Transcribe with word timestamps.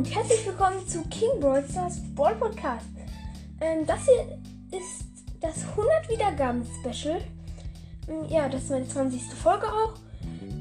und 0.00 0.16
herzlich 0.16 0.46
willkommen 0.46 0.88
zu 0.88 1.02
King 1.10 1.40
Brawl 1.40 1.62
Brawl 2.14 2.34
Podcast. 2.36 2.86
Ähm, 3.60 3.84
das 3.84 4.06
hier 4.06 4.38
ist 4.78 5.04
das 5.42 5.62
100 5.76 6.08
Wiedergaben 6.08 6.64
Special. 6.64 7.20
Ähm, 8.08 8.24
ja, 8.30 8.48
das 8.48 8.62
ist 8.62 8.70
meine 8.70 8.88
20. 8.88 9.20
Folge 9.24 9.66
auch. 9.66 9.92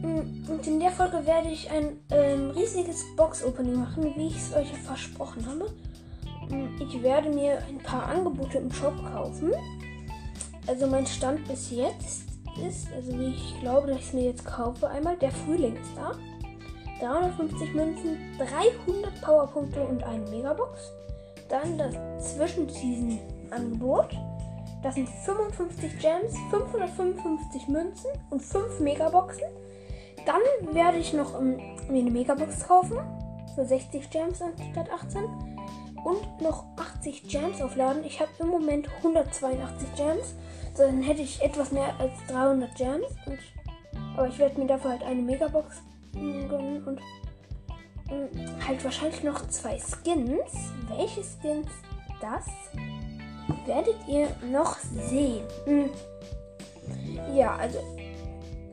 Ähm, 0.04 0.44
und 0.46 0.68
in 0.68 0.82
der 0.82 0.92
Folge 0.92 1.26
werde 1.26 1.48
ich 1.48 1.72
ein 1.72 2.02
ähm, 2.12 2.50
riesiges 2.50 3.06
Box-Opening 3.16 3.80
machen, 3.80 4.14
wie 4.18 4.28
ich 4.28 4.36
es 4.36 4.54
euch 4.54 4.74
versprochen 4.74 5.46
habe. 5.46 5.74
Ähm, 6.52 6.76
ich 6.82 7.02
werde 7.02 7.30
mir 7.30 7.64
ein 7.70 7.78
paar 7.78 8.08
Angebote 8.08 8.58
im 8.58 8.74
Shop 8.74 8.98
kaufen. 9.14 9.54
Also 10.68 10.86
mein 10.86 11.08
Stand 11.08 11.48
bis 11.48 11.72
jetzt 11.72 12.26
ist, 12.68 12.92
also 12.94 13.18
wie 13.18 13.36
ich 13.36 13.58
glaube, 13.62 13.88
dass 13.88 14.00
ich 14.00 14.08
es 14.08 14.14
mir 14.14 14.26
jetzt 14.26 14.44
kaufe, 14.44 14.90
einmal 14.90 15.16
der 15.16 15.32
Frühling 15.32 15.78
ist 15.78 15.96
da. 15.96 16.12
350 17.00 17.74
Münzen, 17.74 18.18
300 18.38 19.22
Powerpunkte 19.22 19.82
und 19.82 20.04
eine 20.04 20.26
Megabox. 20.30 20.92
Dann 21.48 21.78
das 21.78 22.36
Zwischenseason-Angebot. 22.36 24.10
Das 24.84 24.96
sind 24.96 25.10
55 25.10 26.00
Gems, 26.00 26.36
555 26.52 27.68
Münzen 27.68 28.12
und 28.30 28.42
5 28.42 28.80
Megaboxen. 28.80 29.44
Dann 30.26 30.76
werde 30.76 30.98
ich 30.98 31.14
noch 31.14 31.38
um, 31.38 31.56
mir 31.56 32.02
eine 32.02 32.12
Megabox 32.12 32.68
kaufen. 32.68 32.98
Für 33.56 33.66
60 33.66 34.10
Gems 34.10 34.42
anstatt 34.42 34.90
18. 34.92 35.24
Und 36.06 36.42
noch 36.42 36.66
80 36.78 37.28
Gems 37.28 37.62
aufladen. 37.62 38.04
Ich 38.06 38.22
habe 38.22 38.30
im 38.40 38.48
Moment 38.48 38.88
182 38.98 39.96
Gems. 39.96 40.36
Dann 40.78 41.02
hätte 41.02 41.22
ich 41.22 41.42
etwas 41.42 41.72
mehr 41.72 41.94
als 42.00 42.14
300 42.28 42.74
Gems. 42.76 43.08
Und, 43.26 43.40
aber 44.16 44.28
ich 44.28 44.40
werde 44.40 44.60
mir 44.60 44.68
dafür 44.68 44.92
halt 44.92 45.04
eine 45.04 45.22
Megabox 45.22 45.82
gönnen 46.14 46.84
und 46.86 47.00
mh, 48.10 48.68
halt 48.68 48.84
wahrscheinlich 48.84 49.24
noch 49.24 49.48
zwei 49.48 49.78
Skins. 49.80 50.72
Welche 50.88 51.22
Skins 51.24 51.68
das 52.22 52.46
werdet 53.66 53.96
ihr 54.08 54.28
noch 54.52 54.78
sehen. 54.78 55.46
Mh. 55.66 55.90
Ja, 57.34 57.56
also 57.56 57.80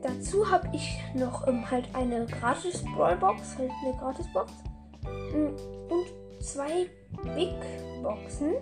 dazu 0.01 0.49
habe 0.49 0.67
ich 0.73 0.97
noch 1.13 1.47
ähm, 1.47 1.69
halt 1.69 1.87
eine 1.93 2.25
gratis 2.25 2.83
Brawlbox, 2.95 3.57
halt 3.57 3.71
eine 3.83 3.97
Gratisbox 3.97 4.51
mh, 5.03 5.49
und 5.89 6.43
zwei 6.43 6.89
Big 7.35 7.55
Boxen. 8.03 8.53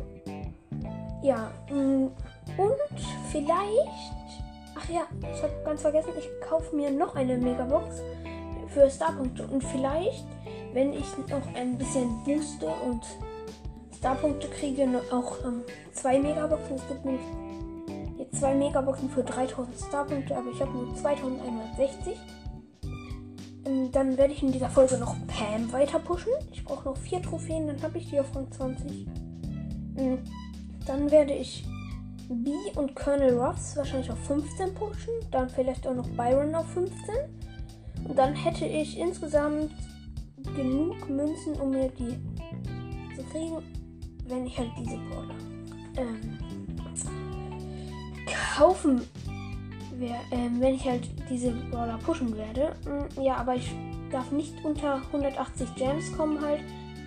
Ja, 1.24 1.52
mh, 1.70 2.12
und 2.58 3.00
vielleicht 3.32 4.16
Ach 4.78 4.90
ja, 4.90 5.04
ich 5.22 5.42
habe 5.42 5.54
ganz 5.64 5.82
vergessen, 5.82 6.12
ich 6.20 6.30
kaufe 6.48 6.76
mir 6.76 6.92
noch 6.92 7.16
eine 7.16 7.38
Megabox 7.38 8.02
für 8.76 8.92
Starpunkte. 8.92 9.48
Und 9.48 9.64
vielleicht, 9.64 10.26
wenn 10.74 10.92
ich 10.94 11.06
noch 11.30 11.56
ein 11.56 11.78
bisschen 11.78 12.24
booste 12.26 12.68
und 12.68 13.02
Starpunkte 13.98 14.50
kriege, 14.50 14.86
auch 15.12 15.38
ähm, 15.46 15.64
zwei 15.94 16.20
Megaboxen. 16.20 16.76
Es 16.76 16.88
gibt 16.88 17.06
nämlich 17.06 17.24
jetzt 18.20 18.40
zwei 18.40 18.54
Megaboxen 18.54 19.10
für 19.10 19.24
3000 19.24 19.78
Starpunkte, 19.80 20.38
aber 20.38 20.52
ich 20.52 20.62
habe 20.62 20.72
nur 20.72 20.94
2160. 20.94 22.18
Ähm, 23.66 23.92
dann 23.94 24.18
werde 24.18 24.34
ich 24.34 24.44
in 24.44 24.52
dieser 24.52 24.70
Folge 24.70 24.98
noch 24.98 25.16
Pam 25.28 25.72
weiter 25.72 26.00
pushen. 26.00 26.34
Ich 26.52 26.64
brauche 26.66 26.90
noch 26.90 26.98
vier 26.98 27.22
Trophäen, 27.22 27.68
dann 27.68 27.82
habe 27.82 27.98
ich 27.98 28.10
die 28.10 28.20
auf 28.20 28.36
Rang 28.36 28.52
20. 28.52 29.08
Ähm, 29.98 30.20
dann 30.86 31.10
werde 31.10 31.34
ich 31.34 31.66
B 32.28 32.52
und 32.76 32.94
Colonel 32.96 33.40
Ruffs 33.40 33.78
wahrscheinlich 33.78 34.12
auf 34.12 34.20
15 34.26 34.74
pushen. 34.74 35.14
Dann 35.32 35.50
vielleicht 35.50 35.88
auch 35.88 35.96
noch 35.96 36.10
Byron 36.10 36.54
auf 36.54 36.68
15. 36.74 36.92
Und 38.08 38.18
dann 38.18 38.36
hätte 38.36 38.66
ich 38.66 38.98
insgesamt 38.98 39.72
genug 40.56 41.10
Münzen, 41.10 41.56
um 41.60 41.72
mir 41.72 41.90
die 41.90 42.18
zu 43.16 43.24
kriegen, 43.24 43.58
wenn 44.28 44.46
ich 44.46 44.58
halt 44.58 44.72
diese 44.80 44.98
Brawler 44.98 45.36
ähm, 45.98 46.38
kaufen 48.56 49.02
werde, 49.98 50.24
ähm, 50.32 50.60
wenn 50.60 50.76
ich 50.76 50.86
halt 50.88 51.10
diese 51.30 51.52
Brawler 51.72 51.98
pushen 52.00 52.36
werde. 52.36 52.76
Mm, 52.86 53.22
ja, 53.22 53.38
aber 53.38 53.56
ich 53.56 53.74
darf 54.12 54.32
nicht 54.32 54.54
unter 54.64 55.02
180 55.14 55.76
Gems 55.76 56.16
kommen 56.16 56.42
halt, 56.42 56.62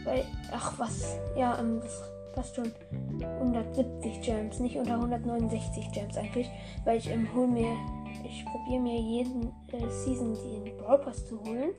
weil, 0.04 0.24
ach 0.52 0.78
was, 0.78 1.18
ja, 1.36 1.58
ähm, 1.58 1.80
das 1.82 2.02
fast 2.34 2.54
schon 2.54 2.70
170 3.40 4.20
Gems, 4.22 4.60
nicht 4.60 4.76
unter 4.76 4.94
169 4.94 5.90
Gems 5.92 6.16
eigentlich, 6.16 6.48
weil 6.84 6.98
ich 6.98 7.10
ähm, 7.10 7.26
hol 7.34 7.48
mir 7.48 7.74
ich 8.24 8.44
probiere 8.44 8.80
mir 8.80 9.00
jeden 9.00 9.52
äh, 9.72 9.88
Season 9.90 10.34
den 10.34 10.76
Brawl 10.76 10.98
Pass 10.98 11.26
zu 11.26 11.40
holen. 11.40 11.70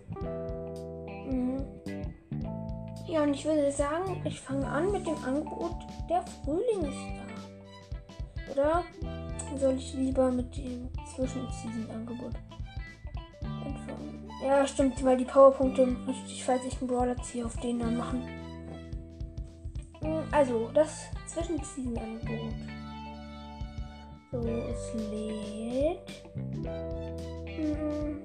Mhm. 1.29 1.65
Ja, 3.07 3.23
und 3.23 3.33
ich 3.33 3.43
würde 3.45 3.71
sagen, 3.71 4.21
ich 4.23 4.39
fange 4.39 4.67
an 4.67 4.91
mit 4.91 5.05
dem 5.05 5.17
Angebot 5.23 5.75
Der 6.09 6.23
Frühling. 6.43 6.93
Oder 8.51 8.83
soll 9.57 9.75
ich 9.75 9.93
lieber 9.93 10.31
mit 10.31 10.55
dem 10.57 10.89
Zwischen-Season-Angebot 11.15 12.33
anfangen? 13.41 14.29
Ja, 14.43 14.65
stimmt, 14.65 15.03
weil 15.03 15.17
die 15.17 15.25
Powerpunkte 15.25 15.95
ich, 16.27 16.43
falls 16.43 16.63
ich 16.65 16.79
einen 16.79 16.87
Brawler 16.87 17.17
ziehe, 17.23 17.45
auf 17.45 17.57
den 17.57 17.79
dann 17.79 17.97
machen. 17.97 18.23
Mhm, 20.01 20.23
also, 20.31 20.69
das 20.73 21.07
Zwischen-Season-Angebot. 21.27 22.78
So, 24.31 24.37
es 24.37 24.93
lädt. 25.09 26.23
Mhm. 27.57 28.21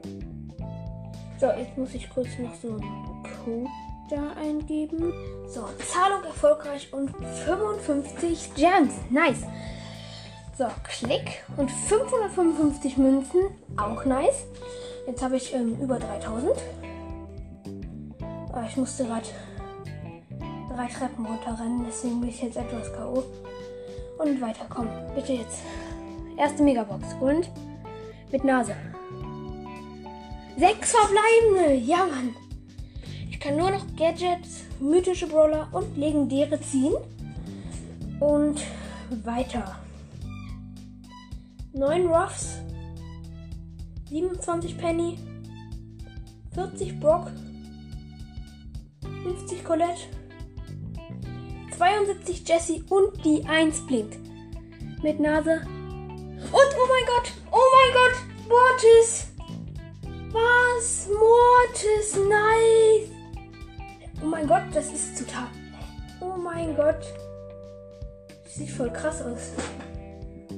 So, 1.41 1.47
jetzt 1.47 1.79
muss 1.79 1.95
ich 1.95 2.11
kurz 2.11 2.29
noch 2.39 2.55
so 2.55 2.69
einen 2.69 3.23
Code 3.45 3.71
da 4.11 4.39
eingeben. 4.39 5.13
So, 5.49 5.65
Zahlung 5.79 6.25
erfolgreich 6.25 6.93
und 6.93 7.11
55 7.47 8.55
Gems. 8.55 8.95
Nice. 9.11 9.45
So, 10.59 10.67
Klick 10.85 11.43
und 11.57 11.71
555 11.71 12.99
Münzen. 12.99 13.41
Auch 13.77 14.05
nice. 14.05 14.45
Jetzt 15.07 15.23
habe 15.23 15.37
ich 15.37 15.55
ähm, 15.55 15.77
über 15.81 15.99
3000. 15.99 16.53
Aber 18.53 18.67
ich 18.69 18.77
musste 18.77 19.05
gerade 19.05 19.27
drei 20.75 20.87
Treppen 20.87 21.27
runterrennen, 21.27 21.85
deswegen 21.87 22.21
bin 22.21 22.31
ich 22.31 22.43
jetzt 22.43 22.57
etwas 22.57 22.93
K.O. 22.93 23.25
Und 24.19 24.41
weiterkommen. 24.41 24.93
Bitte 25.15 25.33
jetzt. 25.33 25.59
Erste 26.37 26.63
Megabox. 26.63 27.15
Und 27.21 27.51
mit 28.33 28.45
Nase. 28.45 28.75
Sechs 30.57 30.93
verbleibende. 30.93 31.75
Ja, 31.85 32.07
Mann. 32.07 32.35
Ich 33.31 33.39
kann 33.39 33.57
nur 33.57 33.71
noch 33.71 33.85
Gadgets, 33.97 34.65
mythische 34.81 35.27
Brawler 35.27 35.69
und 35.73 35.97
legendäre 35.97 36.61
ziehen. 36.61 36.95
Und 38.21 38.61
weiter. 39.25 39.77
9 41.73 42.07
Ruffs. 42.07 42.59
27 44.09 44.79
Penny. 44.79 45.19
40 46.55 47.01
Brock. 47.01 47.31
50 49.23 49.65
Colette. 49.65 50.03
72 51.77 52.49
Jessie 52.49 52.85
und 52.89 53.25
die 53.25 53.45
1 53.45 53.87
blinkt. 53.87 54.19
Mit 55.03 55.19
Nase 55.19 55.63
und 56.53 56.71
oh 56.77 56.89
mein 56.89 57.07
Gott, 57.07 57.33
oh 57.51 57.69
mein 57.75 57.93
Gott, 57.93 58.49
Mortis. 58.49 59.27
Was? 60.33 61.09
Mortis, 61.09 62.17
nice. 62.17 63.11
Oh 64.23 64.27
mein 64.27 64.47
Gott, 64.47 64.63
das 64.73 64.93
ist 64.93 65.19
total. 65.19 65.49
Oh 66.21 66.37
mein 66.37 66.75
Gott. 66.77 67.03
Sieht 68.47 68.71
voll 68.71 68.91
krass 68.91 69.23
aus. 69.23 69.53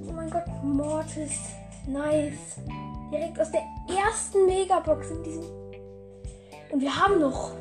Oh 0.09 0.13
mein 0.13 0.31
Gott, 0.31 0.45
Mortis, 0.63 1.33
nice. 1.87 2.57
Direkt 3.13 3.41
aus 3.41 3.51
der 3.51 3.63
ersten 3.89 4.47
Megabox 4.47 5.11
in 5.11 5.23
diesem. 5.23 5.45
Und 6.71 6.81
wir 6.81 6.97
haben 6.97 7.21
noch 7.21 7.53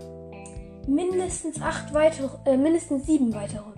mindestens 0.88 1.62
acht 1.62 1.94
weitere, 1.94 2.30
äh, 2.46 2.58
mindestens 2.58 3.06
sieben 3.06 3.34
weitere. 3.34 3.75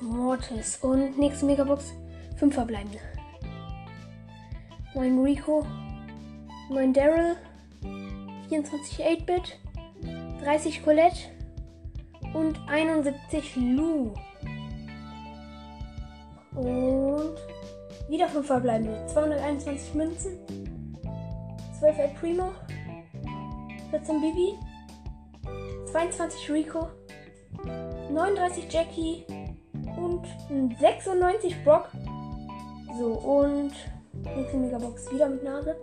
Mortis. 0.00 0.78
Und 0.82 1.18
nächste 1.18 1.46
Megabox. 1.46 1.92
5 2.36 2.54
verbleibende. 2.54 2.98
9 4.94 5.18
Rico. 5.22 5.66
9 6.70 6.92
Daryl. 6.92 7.36
24 8.48 9.04
8-Bit. 9.04 9.58
30 10.42 10.82
Colette. 10.82 11.18
Und 12.34 12.58
71 12.68 13.56
Lou. 13.56 14.14
Und 16.54 17.36
wieder 18.08 18.28
5 18.28 18.46
verbleibende. 18.46 19.06
221 19.06 19.94
Münzen. 19.94 20.38
12 21.78 21.98
El 21.98 22.08
Primo. 22.20 22.52
14 23.90 24.20
Bibi. 24.20 24.58
22 25.90 26.50
Rico. 26.50 26.88
39 28.12 28.66
Jackie 28.70 29.24
und 29.96 30.26
96 30.78 31.64
Brock. 31.64 31.88
So, 32.98 33.06
und 33.06 33.72
nächste 34.36 34.56
Megabox 34.56 35.10
wieder 35.12 35.28
mit 35.28 35.42
Nase. 35.42 35.76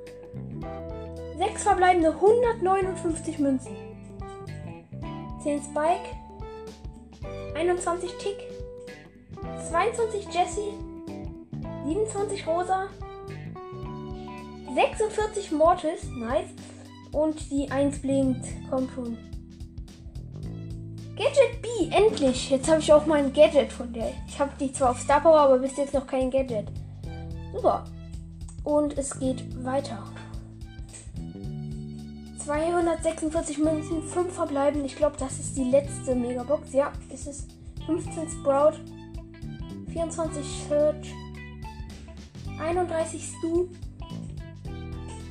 6 1.37 1.63
verbleibende 1.63 2.09
159 2.09 3.39
Münzen. 3.39 3.75
10 5.43 5.61
Spike. 5.61 6.15
21 7.55 8.11
Tick. 8.17 8.37
22 9.69 10.27
Jesse. 10.33 10.73
27 11.85 12.47
Rosa. 12.47 12.87
46 14.73 15.51
Mortis. 15.51 16.09
Nice. 16.17 16.49
Und 17.11 17.49
die 17.51 17.69
1 17.71 18.01
blinkt. 18.01 18.45
Kommt 18.69 18.91
schon. 18.91 19.17
Gadget 21.17 21.61
B, 21.63 21.67
endlich. 21.89 22.51
Jetzt 22.51 22.69
habe 22.69 22.79
ich 22.79 22.93
auch 22.93 23.07
mal 23.07 23.17
ein 23.17 23.33
Gadget 23.33 23.73
von 23.73 23.91
der. 23.91 24.11
Ich 24.27 24.39
habe 24.39 24.51
die 24.59 24.71
zwar 24.71 24.91
auf 24.91 24.99
Star 24.99 25.19
Power, 25.19 25.39
aber 25.39 25.57
bis 25.57 25.75
jetzt 25.75 25.95
noch 25.95 26.05
kein 26.05 26.29
Gadget. 26.29 26.67
Super. 27.53 27.85
Und 28.63 28.95
es 28.97 29.17
geht 29.17 29.43
weiter. 29.65 30.03
246 32.45 33.57
Münzen, 33.57 34.03
5 34.03 34.31
verbleiben. 34.31 34.85
Ich 34.85 34.95
glaube, 34.95 35.15
das 35.17 35.39
ist 35.39 35.57
die 35.57 35.63
letzte 35.63 36.13
Megabox. 36.13 36.71
Ja, 36.73 36.93
ist 37.11 37.27
es. 37.27 37.47
15 37.87 38.29
Sprout, 38.29 38.73
24 39.91 40.45
Search, 40.69 41.13
31 42.59 43.23
Stu, 43.23 43.67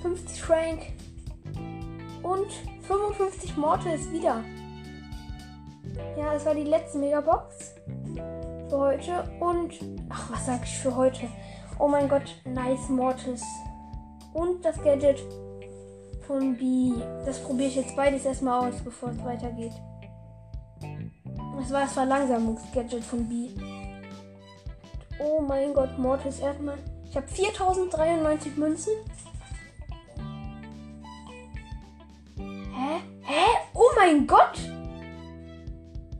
50 0.02 0.42
Frank 0.42 0.80
und 2.22 2.50
55 2.88 3.56
Mortis 3.56 4.10
wieder. 4.10 4.42
Ja, 6.16 6.32
das 6.32 6.44
war 6.44 6.54
die 6.54 6.64
letzte 6.64 6.98
Megabox 6.98 7.74
für 8.68 8.78
heute. 8.78 9.24
Und, 9.40 9.74
ach, 10.08 10.30
was 10.30 10.46
sag 10.46 10.62
ich 10.64 10.78
für 10.78 10.94
heute? 10.94 11.28
Oh 11.78 11.88
mein 11.88 12.08
Gott, 12.08 12.34
nice 12.44 12.88
Mortis. 12.88 13.42
Und 14.32 14.64
das 14.64 14.82
Gadget 14.82 15.22
von 16.26 16.56
B. 16.56 16.92
Das 17.24 17.42
probiere 17.42 17.68
ich 17.68 17.76
jetzt 17.76 17.96
beides 17.96 18.24
erstmal 18.24 18.68
aus, 18.68 18.80
bevor 18.82 19.10
es 19.10 19.24
weitergeht. 19.24 19.72
Das 21.58 21.72
war 21.72 21.82
das 21.82 21.92
Verlangsamungs-Gadget 21.92 23.04
von 23.04 23.28
B. 23.28 23.48
Oh 25.18 25.40
mein 25.40 25.72
Gott, 25.72 25.98
Mortis 25.98 26.40
erstmal. 26.40 26.76
Ich 27.08 27.16
habe 27.16 27.26
4093 27.28 28.56
Münzen. 28.56 28.92
Hä? 32.36 33.00
Hä? 33.22 33.44
Oh 33.74 33.90
mein 33.96 34.26
Gott! 34.26 34.75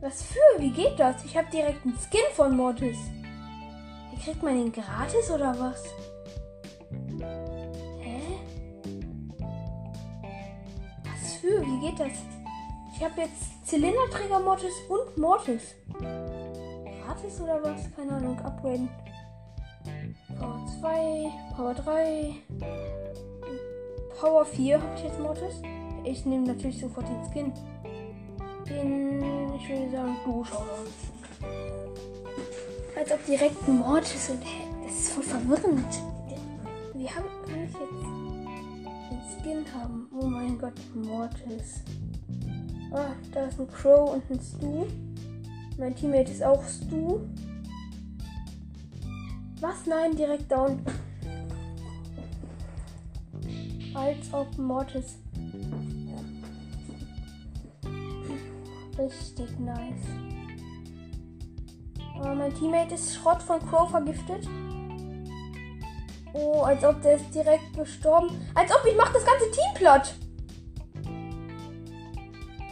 Was 0.07 0.23
für? 0.23 0.61
Wie 0.61 0.71
geht 0.71 0.97
das? 0.97 1.25
Ich 1.25 1.35
habe 1.35 1.49
direkt 1.51 1.83
einen 1.83 1.97
Skin 1.97 2.21
von 2.33 2.55
Mortis. 2.55 2.97
Wie 4.09 4.23
kriegt 4.23 4.41
man 4.41 4.53
den 4.57 4.71
gratis 4.71 5.29
oder 5.29 5.53
was? 5.59 5.83
Hä? 7.99 8.21
Was 11.03 11.33
für? 11.33 11.61
Wie 11.61 11.85
geht 11.85 11.99
das? 11.99 12.13
Ich 12.95 13.03
habe 13.03 13.19
jetzt 13.19 13.67
Zylinderträger 13.67 14.39
Mortis 14.39 14.71
und 14.87 15.17
Mortis. 15.17 15.75
Gratis 17.03 17.41
oder 17.41 17.61
was? 17.61 17.93
Keine 17.93 18.13
Ahnung. 18.13 18.39
Upgraden. 18.39 18.87
Power 20.39 20.65
2, 20.79 21.31
Power 21.53 21.73
3, 21.73 22.33
Power 24.21 24.45
4 24.45 24.81
habe 24.81 24.95
ich 24.95 25.03
jetzt 25.03 25.19
Mortis. 25.19 25.61
Ich 26.05 26.25
nehme 26.25 26.47
natürlich 26.47 26.79
sofort 26.79 27.09
den 27.09 27.29
Skin. 27.29 27.51
Den, 28.69 29.53
ich 29.55 29.69
würde 29.69 29.91
sagen, 29.91 30.17
Duo-Showdown. 30.25 30.87
Als 32.97 33.11
ob 33.11 33.25
direkt 33.25 33.67
ein 33.67 33.77
Mortis 33.79 34.29
und 34.29 34.41
hä, 34.43 34.63
das 34.83 34.93
ist 34.93 35.09
voll 35.11 35.23
verwirrend. 35.23 35.85
Wie 36.93 37.09
haben, 37.09 37.25
kann 37.47 37.63
ich 37.63 37.73
jetzt 37.73 39.43
den 39.43 39.63
Skin 39.63 39.73
haben? 39.73 40.09
Oh 40.19 40.25
mein 40.25 40.57
Gott, 40.57 40.73
Mortis. 40.95 41.81
Ah, 42.91 43.11
da 43.33 43.45
ist 43.45 43.59
ein 43.59 43.67
Crow 43.67 44.15
und 44.15 44.29
ein 44.29 44.39
Stu. 44.39 44.85
Mein 45.77 45.95
Teammate 45.95 46.31
ist 46.31 46.43
auch 46.43 46.63
Stu. 46.63 47.19
Was? 49.61 49.85
Nein, 49.85 50.15
direkt 50.15 50.51
down. 50.51 50.79
Als 53.93 54.33
ob 54.33 54.57
Mortis. 54.57 55.15
Richtig 58.97 59.59
nice. 59.59 60.07
Aber 62.19 62.33
mein 62.33 62.53
Teammate 62.53 62.95
ist 62.95 63.13
Schrott 63.15 63.43
von 63.43 63.59
Crow 63.59 63.89
vergiftet. 63.89 64.47
Oh, 66.33 66.61
als 66.61 66.83
ob 66.83 67.01
der 67.01 67.15
ist 67.15 67.33
direkt 67.33 67.75
gestorben. 67.75 68.29
Als 68.55 68.71
ob 68.71 68.83
ich 68.85 68.95
mach 68.95 69.13
das 69.13 69.25
ganze 69.25 69.51
Team 69.51 69.73
platt. 69.75 70.15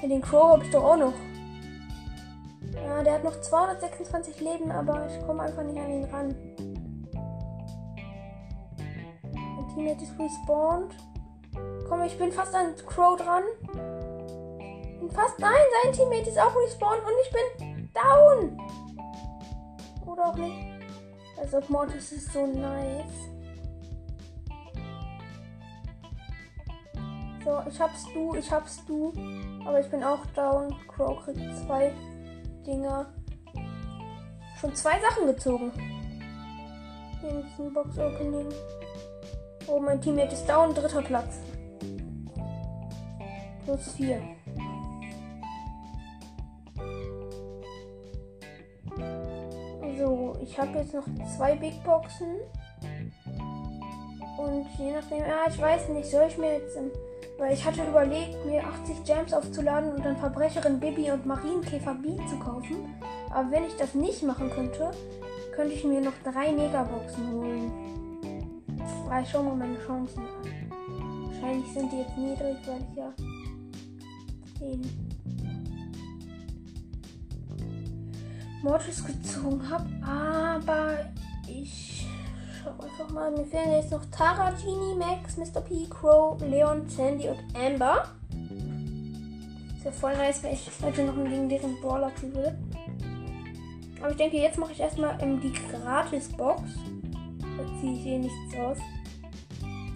Ja, 0.01 0.07
den 0.07 0.21
Crow 0.21 0.53
habe 0.53 0.63
ich 0.63 0.71
doch 0.71 0.83
auch 0.83 0.97
noch. 0.97 1.13
Ja, 2.73 3.03
der 3.03 3.13
hat 3.13 3.23
noch 3.23 3.39
226 3.39 4.41
Leben, 4.41 4.71
aber 4.71 5.07
ich 5.07 5.25
komme 5.25 5.43
einfach 5.43 5.63
nicht 5.63 5.77
an 5.77 5.91
ihn 5.91 6.03
ran. 6.05 6.35
Mein 9.33 9.67
Teammate 9.73 10.03
ist 10.03 10.19
respawned. 10.19 10.95
Komm, 11.87 12.01
ich 12.03 12.17
bin 12.17 12.31
fast 12.31 12.53
an 12.55 12.75
Crow 12.87 13.15
dran. 13.15 13.43
Fast. 15.15 15.39
Nein, 15.39 15.53
sein 15.83 15.93
Teammate 15.93 16.29
ist 16.29 16.39
auch 16.39 16.55
respawned 16.55 17.01
und 17.03 17.13
ich 17.23 17.31
bin 17.31 17.89
down. 17.93 18.59
Oder 20.05 20.27
auch 20.27 20.35
nicht. 20.35 20.75
Also 21.37 21.61
Mortis 21.69 22.11
ist 22.11 22.33
so 22.33 22.45
nice. 22.45 23.05
So, 27.43 27.61
ich 27.69 27.79
hab's 27.79 28.05
du, 28.13 28.35
ich 28.35 28.51
hab's 28.51 28.85
du. 28.85 29.13
Aber 29.65 29.79
ich 29.79 29.89
bin 29.89 30.03
auch 30.03 30.25
down. 30.35 30.75
Crow 30.87 31.23
kriegt 31.23 31.57
zwei 31.65 31.93
Dinger. 32.65 33.13
Schon 34.59 34.75
zwei 34.75 34.99
Sachen 34.99 35.27
gezogen. 35.27 35.71
Hier 37.21 37.69
Box 37.71 37.97
Opening. 37.97 38.49
Oh, 39.67 39.79
mein 39.79 40.01
Teammate 40.01 40.33
ist 40.33 40.45
down. 40.45 40.73
Dritter 40.73 41.01
Platz. 41.01 41.39
Plus 43.65 43.93
vier. 43.93 44.21
Ich 50.45 50.59
habe 50.59 50.77
jetzt 50.77 50.93
noch 50.93 51.05
zwei 51.35 51.55
Big 51.55 51.83
Boxen. 51.83 52.35
Und 54.37 54.67
je 54.77 54.91
nachdem, 54.91 55.19
ja, 55.19 55.45
ich 55.49 55.59
weiß 55.59 55.89
nicht, 55.89 56.09
soll 56.09 56.25
ich 56.27 56.37
mir 56.37 56.53
jetzt, 56.53 56.77
weil 57.37 57.53
ich 57.53 57.65
hatte 57.65 57.83
überlegt, 57.83 58.45
mir 58.45 58.63
80 58.63 59.03
Gems 59.05 59.33
aufzuladen 59.33 59.93
und 59.93 60.05
dann 60.05 60.17
Verbrecherin 60.17 60.79
Bibi 60.79 61.11
und 61.11 61.25
Marienkäfer 61.25 61.95
B 61.95 62.15
zu 62.29 62.37
kaufen. 62.37 62.93
Aber 63.31 63.49
wenn 63.51 63.65
ich 63.65 63.75
das 63.77 63.93
nicht 63.93 64.23
machen 64.23 64.49
könnte, 64.51 64.91
könnte 65.55 65.73
ich 65.73 65.83
mir 65.83 66.01
noch 66.01 66.13
drei 66.23 66.51
Megaboxen 66.51 67.31
holen. 67.31 67.71
Aber 69.05 69.21
ich 69.21 69.29
schau 69.29 69.41
mal 69.41 69.55
meine 69.55 69.79
Chancen 69.85 70.19
an. 70.19 71.31
Wahrscheinlich 71.31 71.73
sind 71.73 71.91
die 71.91 71.99
jetzt 71.99 72.17
niedrig, 72.17 72.57
weil 72.67 72.81
ich 72.81 72.97
ja 72.97 73.13
den 74.59 75.14
Mortis 78.65 79.05
gezogen 79.05 79.61
habe. 79.69 79.85
Aber 80.03 80.97
ich 81.47 82.07
schau 82.57 82.71
einfach 82.71 83.09
mal. 83.13 83.31
Mir 83.31 83.45
fehlen 83.45 83.73
jetzt 83.73 83.91
noch 83.91 84.03
Tara, 84.05 84.51
Genie, 84.51 84.95
Max, 84.97 85.37
Mr. 85.37 85.61
P, 85.61 85.85
Crow, 85.87 86.41
Leon, 86.41 86.89
Sandy 86.89 87.29
und 87.29 87.37
Amber. 87.55 88.09
Ist 89.77 89.85
ja 89.85 89.91
voll 89.91 90.17
nice, 90.17 90.41
wenn 90.41 90.53
ich 90.53 90.67
heute 90.81 91.03
noch 91.03 91.13
einen 91.13 91.29
legendären 91.29 91.79
Brawler 91.79 92.11
will. 92.23 92.57
Aber 94.01 94.09
ich 94.09 94.17
denke, 94.17 94.37
jetzt 94.37 94.57
mache 94.57 94.71
ich 94.71 94.79
erstmal 94.79 95.15
ähm, 95.21 95.39
die 95.39 95.53
Gratis-Box. 95.53 96.63
Da 97.57 97.79
ziehe 97.79 97.93
ich 97.93 98.05
eh 98.07 98.17
nichts 98.17 98.57
aus. 98.57 98.77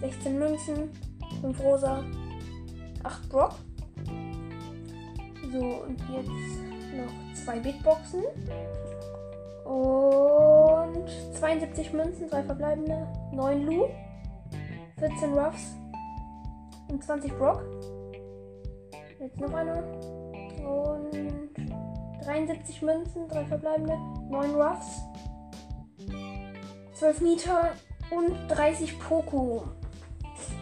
16 0.00 0.38
Münzen, 0.38 0.90
5 1.40 1.60
Rosa, 1.60 2.04
8 3.02 3.28
Brock. 3.28 3.54
So, 5.52 5.58
und 5.58 5.98
jetzt 6.14 6.69
noch 6.92 7.34
zwei 7.34 7.58
Big 7.58 7.82
Boxen. 7.82 8.24
Und 9.64 11.08
72 11.38 11.92
Münzen, 11.92 12.28
zwei 12.28 12.42
verbleibende, 12.42 13.06
9 13.32 13.66
Lu, 13.66 13.88
14 14.98 15.32
Ruffs 15.32 15.76
und 16.88 17.02
20 17.02 17.36
Brock. 17.38 17.64
Jetzt 19.20 19.38
noch 19.38 19.52
eine. 19.52 19.82
Und 20.66 21.50
73 22.24 22.82
Münzen, 22.82 23.28
drei 23.28 23.44
verbleibende, 23.44 23.96
9 24.28 24.54
Ruffs, 24.54 25.02
12 26.94 27.20
Meter 27.20 27.70
und 28.10 28.48
30 28.48 28.98
Poco. 28.98 29.64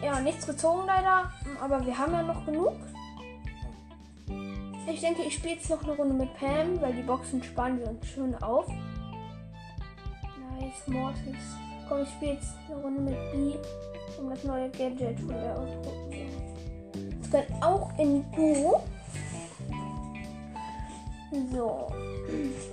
Ja, 0.03 0.19
nichts 0.21 0.47
gezogen 0.47 0.83
leider, 0.85 1.31
aber 1.61 1.85
wir 1.85 1.97
haben 1.97 2.13
ja 2.13 2.23
noch 2.23 2.45
genug. 2.45 2.75
Ich 4.91 5.01
denke, 5.01 5.21
ich 5.21 5.35
spiele 5.35 5.55
jetzt 5.55 5.69
noch 5.69 5.83
eine 5.83 5.95
Runde 5.95 6.13
mit 6.13 6.33
Pam, 6.35 6.81
weil 6.81 6.93
die 6.93 7.03
Boxen 7.03 7.43
sparen 7.43 7.79
wir 7.79 7.89
uns 7.89 8.07
schön 8.07 8.33
auf. 8.35 8.67
Nice, 10.59 10.87
Mortis. 10.87 11.35
Komm, 11.87 12.01
ich 12.01 12.09
spiele 12.09 12.33
jetzt 12.33 12.55
eine 12.67 12.81
Runde 12.81 13.01
mit 13.01 13.31
B, 13.31 13.53
um 14.19 14.29
das 14.29 14.43
neue 14.43 14.69
Gadget 14.69 15.19
von 15.19 15.29
der 15.29 15.57
ausprobieren. 15.57 16.31
Skin 17.29 17.63
auch 17.63 17.91
in 17.99 18.25
Duo. 18.31 18.83
So. 21.51 21.87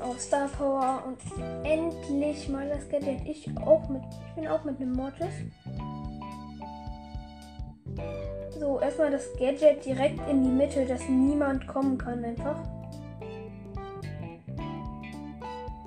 Auch 0.02 0.18
Star 0.18 0.48
Power 0.48 1.02
und 1.06 1.18
endlich 1.64 2.48
mal 2.48 2.68
das 2.68 2.88
Gadget. 2.88 3.26
Ich 3.26 3.46
auch 3.58 3.88
mit. 3.88 4.02
Ich 4.28 4.34
bin 4.34 4.48
auch 4.48 4.64
mit 4.64 4.80
einem 4.80 4.92
Mortis. 4.92 5.34
So, 8.58 8.80
erstmal 8.80 9.10
das 9.10 9.32
Gadget 9.38 9.84
direkt 9.84 10.18
in 10.28 10.42
die 10.42 10.50
Mitte, 10.50 10.86
dass 10.86 11.08
niemand 11.08 11.66
kommen 11.66 11.98
kann 11.98 12.24
einfach. 12.24 12.56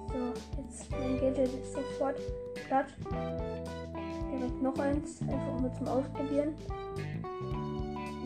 So, 0.08 0.34
jetzt 0.62 0.92
mein 0.92 1.20
Gadget 1.20 1.48
ist 1.48 1.74
sofort 1.74 2.16
platt. 2.68 2.86
Direkt 4.32 4.62
noch 4.62 4.78
eins, 4.78 5.22
einfach 5.22 5.60
mal 5.60 5.74
zum 5.78 5.88
Ausprobieren. 5.88 6.54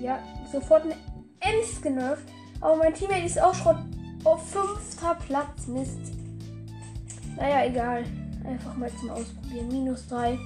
Ja, 0.01 0.19
sofort 0.51 0.83
eine 0.83 0.95
Ems 1.39 1.81
genervt. 1.81 2.27
Aber 2.59 2.75
mein 2.77 2.93
Teammate 2.93 3.25
ist 3.25 3.41
auch 3.41 3.53
Schrott 3.53 3.77
auf 4.23 4.45
fünfter 4.49 5.15
Platz. 5.25 5.67
Mist. 5.67 6.13
Naja, 7.37 7.65
egal. 7.65 8.03
Einfach 8.45 8.75
mal 8.75 8.91
zum 8.99 9.09
Ausprobieren. 9.09 9.67
Minus 9.69 10.07
3. 10.07 10.37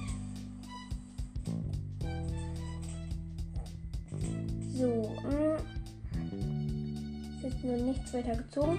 So. 4.78 5.10
Mh. 5.24 5.56
Ist 7.34 7.42
jetzt 7.42 7.64
nur 7.64 7.76
nichts 7.78 8.14
weiter 8.14 8.36
gezogen. 8.36 8.78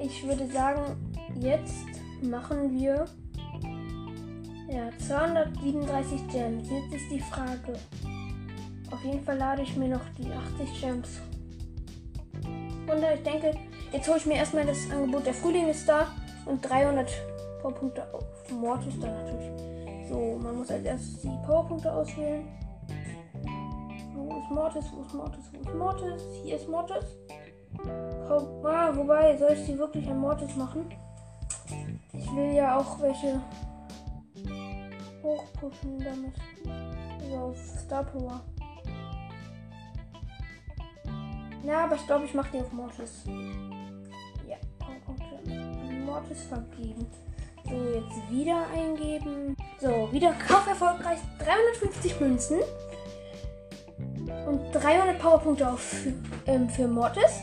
Ich 0.00 0.26
würde 0.26 0.48
sagen, 0.48 0.96
jetzt 1.38 1.86
machen 2.20 2.76
wir 2.76 3.04
ja, 4.68 4.90
237 4.98 6.26
Gems. 6.28 6.68
Jetzt 6.68 6.92
ist 6.92 7.10
die 7.12 7.20
Frage. 7.20 7.78
Auf 8.90 9.04
jeden 9.04 9.22
Fall 9.24 9.38
lade 9.38 9.62
ich 9.62 9.76
mir 9.76 9.88
noch 9.88 10.08
die 10.18 10.28
80 10.28 10.80
Gems. 10.80 11.20
Und 12.42 13.04
ich 13.14 13.22
denke, 13.22 13.54
jetzt 13.92 14.08
hole 14.08 14.18
ich 14.18 14.26
mir 14.26 14.34
erstmal 14.34 14.66
das 14.66 14.90
Angebot. 14.90 15.24
Der 15.24 15.34
Frühling 15.34 15.68
ist 15.68 15.88
da 15.88 16.08
und 16.46 16.68
300 16.68 17.08
Powerpunkte 17.62 18.12
auf 18.12 18.24
Mortis 18.50 18.94
da 19.00 19.06
natürlich. 19.06 19.52
So, 20.08 20.36
man 20.42 20.56
muss 20.56 20.70
als 20.70 20.84
erstes 20.84 21.20
die 21.20 21.28
Powerpunkte 21.46 21.92
auswählen. 21.92 22.44
Ist 24.48 24.54
Mortis? 24.54 24.84
Wo 24.94 25.02
ist 25.02 25.12
Mortis? 25.12 25.44
Wo 25.52 25.60
ist 25.60 25.74
Mortis? 25.74 26.22
Hier 26.42 26.56
ist 26.56 26.68
Mortis. 26.70 27.04
Ah, 28.64 28.90
wobei, 28.94 29.36
soll 29.36 29.50
ich 29.52 29.66
sie 29.66 29.78
wirklich 29.78 30.08
an 30.08 30.20
Mortis 30.20 30.56
machen? 30.56 30.88
Ich 32.14 32.34
will 32.34 32.54
ja 32.54 32.78
auch 32.78 32.98
welche 33.02 33.42
hochpushen 35.22 35.98
damit. 36.02 36.32
Also 37.20 37.36
auf 37.36 37.58
Star 37.58 38.04
Power. 38.04 38.40
Ja, 41.62 41.84
aber 41.84 41.96
ich 41.96 42.06
glaube, 42.06 42.24
ich 42.24 42.32
mache 42.32 42.50
die 42.50 42.60
auf 42.60 42.72
Mortis. 42.72 43.24
Ja, 44.46 44.56
Powerpunkte. 44.78 45.52
Mortis 46.06 46.44
vergeben. 46.44 47.06
So, 47.66 47.74
jetzt 47.74 48.30
wieder 48.30 48.66
eingeben. 48.74 49.54
So, 49.78 50.10
wieder 50.10 50.32
Kauf 50.32 50.66
erfolgreich. 50.66 51.18
350 51.38 52.18
Münzen. 52.18 52.60
Und 54.46 54.72
300 54.72 55.18
Powerpunkte 55.18 55.68
auf, 55.68 55.94
ähm, 56.46 56.68
für 56.68 56.86
Mortis. 56.86 57.40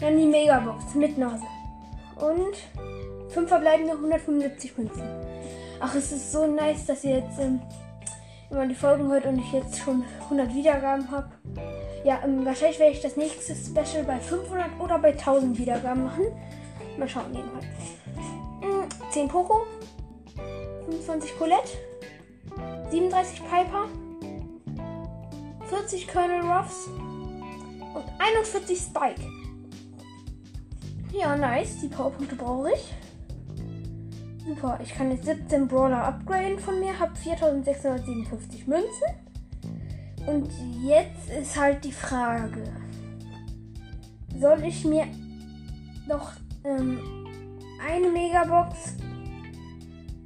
Dann 0.00 0.18
die 0.18 0.26
Megabox 0.26 0.94
mit 0.94 1.16
Nase. 1.16 1.44
Und 2.16 2.56
5 3.30 3.48
verbleibende 3.48 3.92
175 3.92 4.76
Münzen. 4.78 5.02
Ach, 5.80 5.94
es 5.94 6.12
ist 6.12 6.32
so 6.32 6.46
nice, 6.46 6.86
dass 6.86 7.04
ihr 7.04 7.18
jetzt 7.18 7.38
ähm, 7.38 7.60
immer 8.50 8.66
die 8.66 8.74
Folgen 8.74 9.10
hört 9.10 9.26
und 9.26 9.38
ich 9.38 9.52
jetzt 9.52 9.78
schon 9.78 10.04
100 10.24 10.54
Wiedergaben 10.54 11.10
habe. 11.10 11.28
Ja, 12.04 12.20
ähm, 12.24 12.44
wahrscheinlich 12.44 12.78
werde 12.78 12.92
ich 12.92 13.02
das 13.02 13.16
nächste 13.16 13.54
Special 13.54 14.04
bei 14.04 14.18
500 14.18 14.66
oder 14.78 14.98
bei 14.98 15.12
1000 15.12 15.58
Wiedergaben 15.58 16.04
machen. 16.04 16.26
Mal 16.98 17.08
schauen, 17.08 17.34
jedenfalls. 17.34 17.64
Mhm, 18.62 18.88
10 19.10 19.28
Poco, 19.28 19.66
25 20.86 21.38
Colette, 21.38 21.68
37 22.90 23.42
Piper, 23.42 23.88
40 25.68 26.08
Colonel 26.08 26.40
Ruffs 26.42 26.86
und 26.86 28.04
41 28.18 28.78
Spike. 28.78 29.22
Ja, 31.12 31.36
nice. 31.36 31.80
Die 31.80 31.88
Powerpunkte 31.88 32.36
brauche 32.36 32.72
ich. 32.72 32.94
Super, 34.46 34.78
ich 34.82 34.94
kann 34.94 35.10
jetzt 35.10 35.24
17 35.24 35.66
Brawler 35.66 36.04
upgraden 36.04 36.58
von 36.58 36.78
mir, 36.78 36.98
habe 36.98 37.16
4657 37.16 38.66
Münzen. 38.66 38.86
Und 40.26 40.50
jetzt 40.84 41.30
ist 41.30 41.58
halt 41.58 41.84
die 41.84 41.92
Frage, 41.92 42.62
soll 44.38 44.62
ich 44.64 44.84
mir 44.84 45.06
noch 46.06 46.32
ähm, 46.64 47.00
eine 47.84 48.10
Megabox 48.10 48.96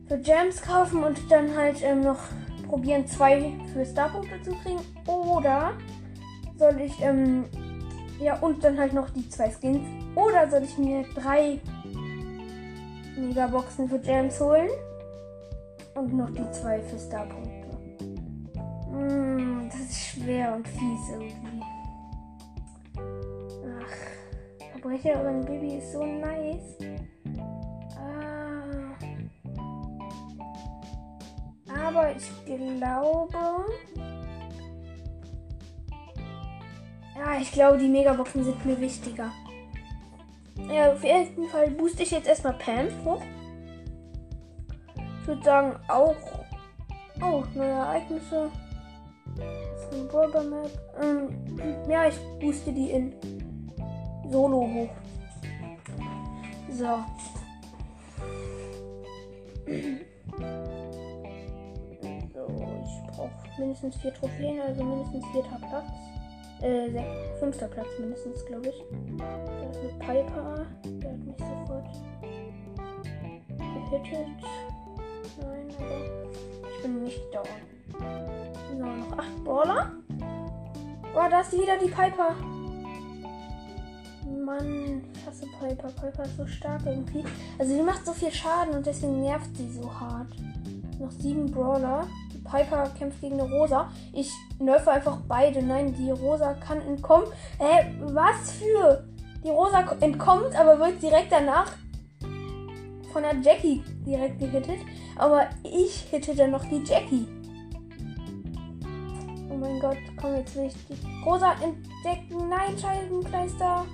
für 0.09 0.18
Gems 0.18 0.61
kaufen 0.62 1.04
und 1.04 1.18
dann 1.30 1.56
halt 1.56 1.82
ähm, 1.82 2.00
noch 2.00 2.18
probieren, 2.71 3.07
zwei 3.07 3.53
für 3.73 3.85
Starpunkte 3.85 4.41
zu 4.43 4.53
kriegen? 4.62 4.81
Oder 5.07 5.73
soll 6.57 6.81
ich, 6.81 6.93
ähm, 7.03 7.45
ja, 8.21 8.39
und 8.39 8.62
dann 8.65 8.79
halt 8.79 8.93
noch 8.93 9.11
die 9.11 9.29
zwei 9.29 9.50
Skins? 9.50 9.87
Oder 10.15 10.49
soll 10.49 10.62
ich 10.62 10.79
mir 10.79 11.05
drei 11.15 11.61
Megaboxen 13.21 13.89
für 13.89 13.99
Gems 13.99 14.41
holen. 14.41 14.71
Und 15.95 16.15
noch 16.15 16.31
die 16.31 16.50
zwei 16.53 16.81
für 16.81 16.99
Starpunkte. 16.99 17.50
Mm, 18.93 19.69
das 19.69 19.81
ist 19.81 20.07
schwer 20.07 20.55
und 20.55 20.67
fies 20.67 21.11
irgendwie. 21.11 21.62
Ach, 23.83 24.73
Verbrecherin 24.73 25.45
Baby 25.45 25.77
ist 25.77 25.93
so 25.93 26.05
nice. 26.05 26.79
Aber 31.85 32.15
ich 32.15 32.31
glaube. 32.45 33.65
Ja, 37.17 37.39
ich 37.41 37.53
glaube, 37.53 37.79
die 37.79 37.89
Megaboxen 37.89 38.45
sind 38.45 38.65
mir 38.65 38.81
wichtiger. 38.81 39.31
Ja, 40.73 40.93
auf 40.93 41.03
jeden 41.03 41.49
Fall 41.49 41.71
booste 41.71 42.03
ich 42.03 42.11
jetzt 42.11 42.29
erstmal 42.29 42.55
Pam 42.55 42.87
hoch. 43.05 43.23
Ich 45.21 45.27
würde 45.27 45.43
sagen, 45.43 45.77
auch. 45.89 46.17
Oh, 47.23 47.45
neue 47.55 47.69
Ereignisse. 47.69 48.51
Brawler 50.11 50.45
Map. 50.45 50.71
Ähm, 51.03 51.29
ja, 51.89 52.09
ich 52.09 52.17
booste 52.41 52.73
die 52.73 52.91
in 52.91 53.13
Solo 54.31 54.61
hoch. 54.61 54.91
So. 56.71 57.05
Ich 62.59 63.16
brauche 63.16 63.30
mindestens 63.59 63.97
vier 63.97 64.14
Trophäen, 64.14 64.61
also 64.61 64.83
mindestens 64.83 65.25
vierter 65.33 65.59
Platz. 65.59 65.90
Äh, 66.62 66.90
sech, 66.90 67.04
fünfter 67.38 67.69
Platz 67.69 67.87
mindestens, 67.99 68.45
glaube 68.45 68.69
ich. 68.69 68.85
Da 69.16 69.71
ist 69.71 69.78
eine 69.80 69.88
Piper. 69.99 70.66
Der 70.85 71.11
hat 71.11 71.19
mich 71.19 71.37
sofort 71.38 71.87
gehittet. 73.90 74.28
Nein, 75.40 75.69
aber 75.78 76.71
ich 76.76 76.83
bin 76.83 77.04
nicht 77.04 77.23
down. 77.33 77.45
So, 78.69 78.76
noch 78.76 79.19
acht 79.19 79.45
Brawler. 79.45 79.92
Oh, 81.14 81.28
da 81.30 81.40
ist 81.40 81.52
wieder 81.52 81.78
die 81.78 81.88
Piper. 81.88 82.37
Mann, 84.45 85.02
ich 85.14 85.26
hasse 85.26 85.47
Piper. 85.59 85.88
Piper 85.88 86.25
ist 86.25 86.37
so 86.37 86.47
stark 86.47 86.83
irgendwie. 86.87 87.25
Also 87.59 87.75
die 87.75 87.83
macht 87.83 88.07
so 88.07 88.12
viel 88.12 88.30
Schaden 88.30 88.75
und 88.75 88.87
deswegen 88.87 89.21
nervt 89.23 89.57
sie 89.57 89.71
so 89.71 89.92
hart. 89.92 90.28
Noch 90.99 91.11
sieben 91.11 91.50
Brawler. 91.50 92.07
Piper 92.50 92.90
kämpft 92.99 93.21
gegen 93.21 93.40
eine 93.40 93.50
Rosa. 93.50 93.90
Ich 94.12 94.33
nerve 94.59 94.90
einfach 94.90 95.19
beide. 95.28 95.62
Nein, 95.62 95.95
die 95.95 96.11
Rosa 96.11 96.54
kann 96.54 96.80
entkommen. 96.80 97.26
Hä, 97.59 97.80
äh, 97.80 97.85
was 98.00 98.52
für? 98.52 99.04
Die 99.45 99.50
Rosa 99.50 99.80
entkommt, 100.00 100.54
aber 100.54 100.78
wird 100.78 101.02
direkt 101.02 101.33
danach 101.33 101.73
von 103.12 103.23
der 103.23 103.37
Jackie 103.40 103.83
direkt 104.07 104.38
gehittet. 104.38 104.80
Aber 105.16 105.47
ich 105.62 106.07
hitte 106.11 106.35
dann 106.35 106.50
noch 106.50 106.64
die 106.64 106.83
Jackie. 106.85 107.26
Oh 109.50 109.57
mein 109.57 109.80
Gott, 109.80 109.97
komm 110.21 110.37
jetzt 110.37 110.57
ich 110.57 110.75
die 110.88 111.25
Rosa 111.25 111.52
entdecken. 111.52 112.49
Nein, 112.49 112.78
Scheibenkleister. 112.78 113.85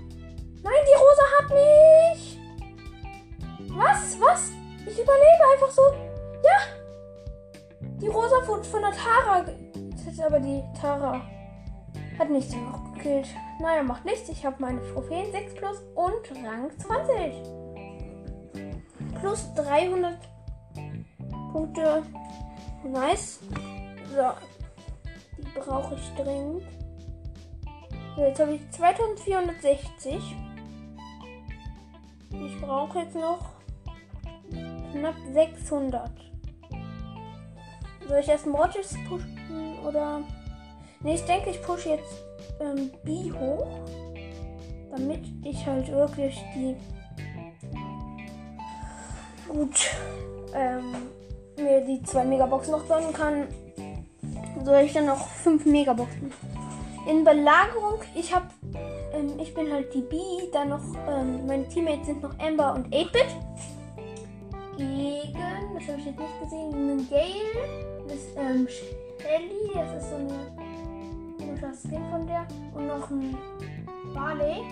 Nein, 0.62 0.82
die 0.84 0.98
Rosa 0.98 1.22
hat 1.38 1.48
mich. 1.50 2.38
Was? 3.76 4.20
Was? 4.20 4.50
Ich 4.86 4.98
überlebe 4.98 5.44
einfach 5.54 5.70
so. 5.70 5.82
Ja, 6.42 6.75
die 8.06 8.10
Rosa 8.12 8.46
wurde 8.46 8.64
von 8.64 8.82
der 8.82 8.92
Tara. 8.92 9.44
Aber 10.24 10.40
die 10.40 10.62
Tara 10.80 11.20
hat 12.18 12.28
dann 12.30 12.32
noch 12.64 12.94
gekillt. 12.94 13.26
Naja, 13.60 13.82
macht 13.82 14.04
nichts. 14.04 14.28
Ich 14.28 14.46
habe 14.46 14.56
meine 14.60 14.80
Trophäen 14.92 15.30
6 15.32 15.54
plus 15.54 15.82
und 15.94 16.46
Rang 16.46 16.70
20. 16.78 17.34
Plus 19.20 19.54
300 19.54 20.16
Punkte. 21.52 22.02
Nice. 22.84 23.40
So. 24.14 24.32
Die 25.38 25.58
brauche 25.58 25.94
ich 25.96 26.22
dringend. 26.22 26.62
So, 28.14 28.22
jetzt 28.22 28.40
habe 28.40 28.54
ich 28.54 28.70
2460. 28.70 30.36
Ich 32.30 32.60
brauche 32.60 33.00
jetzt 33.00 33.16
noch 33.16 33.56
knapp 34.92 35.16
600. 35.32 36.25
Soll 38.08 38.20
ich 38.20 38.28
erst 38.28 38.46
Mortis 38.46 38.94
pushen 39.08 39.78
oder... 39.86 40.20
Ne, 41.00 41.14
ich 41.14 41.24
denke, 41.24 41.50
ich 41.50 41.62
pushe 41.62 41.90
jetzt 41.90 42.22
ähm, 42.60 42.90
B 43.04 43.32
hoch. 43.32 43.66
Damit 44.90 45.20
ich 45.44 45.66
halt 45.66 45.90
wirklich 45.90 46.40
die... 46.54 46.76
Gut. 49.48 49.90
Ähm, 50.54 50.92
mir 51.56 51.80
die 51.80 52.02
zwei 52.02 52.24
Megaboxen 52.24 52.72
noch 52.72 52.86
gönnen 52.88 53.12
kann. 53.12 53.48
Soll 54.64 54.82
ich 54.82 54.92
dann 54.92 55.06
noch 55.06 55.26
fünf 55.28 55.66
Megaboxen. 55.66 56.32
In 57.08 57.24
Belagerung, 57.24 58.00
ich 58.14 58.34
habe... 58.34 58.46
Ähm, 59.12 59.38
ich 59.38 59.52
bin 59.54 59.72
halt 59.72 59.92
die 59.92 60.02
B. 60.02 60.16
Dann 60.52 60.70
noch... 60.70 60.82
Ähm, 61.08 61.46
meine 61.46 61.68
Teammates 61.68 62.06
sind 62.06 62.22
noch 62.22 62.38
Amber 62.38 62.74
und 62.74 62.86
8-Bit 62.88 63.26
gegen, 64.76 65.74
das 65.74 65.88
habe 65.88 65.98
ich 65.98 66.06
jetzt 66.06 66.18
nicht 66.18 66.40
gesehen, 66.42 66.70
gegen 66.70 67.10
Gale 67.10 67.95
das 68.08 68.18
ähm, 68.36 68.66
Shelly, 68.68 69.70
das 69.74 70.02
ist 70.02 70.10
so 70.10 70.16
eine 70.16 71.36
komischer 71.38 71.72
Skin 71.72 72.02
von 72.10 72.26
der. 72.26 72.46
Und 72.74 72.86
noch 72.86 73.10
ein 73.10 73.36
Barley. 74.14 74.62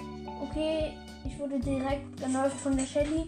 Okay, 0.42 0.92
ich 1.24 1.38
wurde 1.38 1.58
direkt 1.58 2.16
genervt 2.20 2.56
von 2.60 2.76
der 2.76 2.84
Shelly. 2.84 3.24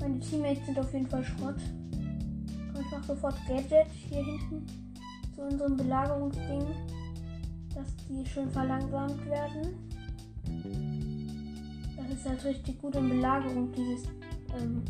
Meine 0.00 0.20
Teammates 0.20 0.66
sind 0.66 0.78
auf 0.78 0.92
jeden 0.92 1.06
Fall 1.06 1.24
Schrott. 1.24 1.56
Ich 2.78 2.90
mache 2.90 3.06
sofort 3.06 3.34
Gadget 3.48 3.86
hier 4.08 4.24
hinten 4.24 4.66
zu 5.34 5.42
unserem 5.42 5.76
Belagerungsding, 5.76 6.66
dass 7.74 7.88
die 8.08 8.26
schön 8.26 8.50
verlangsamt 8.50 9.24
werden. 9.26 9.74
Das 11.96 12.18
ist 12.18 12.28
halt 12.28 12.44
richtig 12.44 12.80
gut 12.80 12.94
in 12.96 13.08
Belagerung, 13.08 13.72
dieses 13.72 14.04
ähm, 14.60 14.82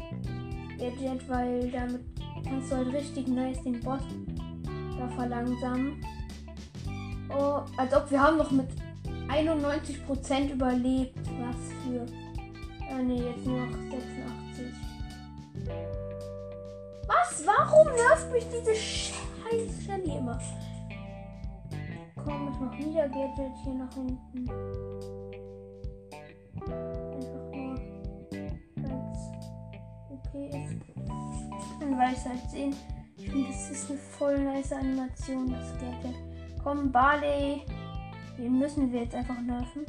Gadget, 0.85 1.29
weil 1.29 1.71
damit 1.71 2.03
kannst 2.47 2.71
du 2.71 2.76
halt 2.76 2.93
richtig 2.93 3.26
nice 3.29 3.62
den 3.62 3.81
Boss 3.81 4.03
da 4.99 5.09
verlangsamen. 5.09 6.05
Oh, 7.31 7.62
als 7.79 7.95
ob 7.95 8.11
wir 8.11 8.21
haben 8.21 8.37
noch 8.37 8.50
mit 8.50 8.69
91% 9.29 10.53
überlebt. 10.53 11.17
Was 11.41 11.57
für. 11.83 12.05
Ah 12.93 13.03
ne, 13.03 13.14
jetzt 13.14 13.47
nur 13.47 13.61
noch 13.61 13.73
86. 13.73 14.67
Was? 17.07 17.47
Warum 17.47 17.87
nervt 17.95 18.33
mich 18.33 18.45
diese 18.50 18.75
scheiß 18.75 19.87
Shelly 19.87 20.19
immer? 20.19 20.38
Komm, 22.17 22.50
ich 22.53 22.61
mach 22.61 22.79
wieder 22.79 23.09
Gadget 23.09 23.57
hier 23.64 23.75
nach 23.75 23.95
hinten. 23.95 24.50
okay 30.35 30.49
ist. 30.49 30.74
Dann 31.95 32.01
werde 32.01 32.13
ich 32.15 32.19
es 32.19 32.29
halt 32.29 32.51
sehen. 32.51 32.77
Ich 33.17 33.31
finde, 33.31 33.47
das 33.47 33.71
ist 33.71 33.89
eine 33.89 33.99
voll 34.01 34.39
nice 34.41 34.73
Animation, 34.73 35.53
das 35.53 35.79
Gadget. 35.79 36.17
Komm, 36.61 36.91
Barley. 36.91 37.63
Den 38.37 38.59
müssen 38.59 38.93
wir 38.93 39.03
jetzt 39.03 39.15
einfach 39.15 39.41
nerven. 39.41 39.87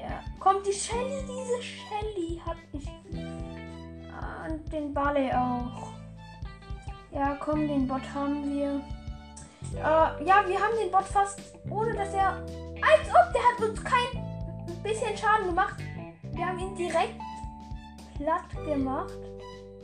Ja. 0.00 0.22
Kommt 0.38 0.64
die 0.64 0.72
Shelly, 0.72 1.20
diese 1.22 1.60
Shelly 1.60 2.40
hat 2.46 2.58
mich. 2.72 2.86
Und 4.48 4.72
den 4.72 4.94
Barley 4.94 5.32
auch. 5.32 5.94
Ja, 7.10 7.36
komm, 7.40 7.66
den 7.66 7.88
Bot 7.88 8.02
haben 8.14 8.48
wir. 8.48 8.80
Äh, 9.74 9.80
ja, 10.24 10.44
wir 10.46 10.60
haben 10.60 10.76
den 10.80 10.92
Bot 10.92 11.06
fast, 11.06 11.40
ohne 11.68 11.92
dass 11.92 12.14
er. 12.14 12.34
Als 12.36 13.08
ob 13.08 13.32
der 13.32 13.42
hat 13.42 13.68
uns 13.68 13.82
kein 13.82 14.84
bisschen 14.84 15.16
Schaden 15.16 15.46
gemacht. 15.46 15.82
Wir 16.22 16.46
haben 16.46 16.58
ihn 16.60 16.76
direkt 16.76 17.18
platt 18.16 18.64
gemacht. 18.64 19.18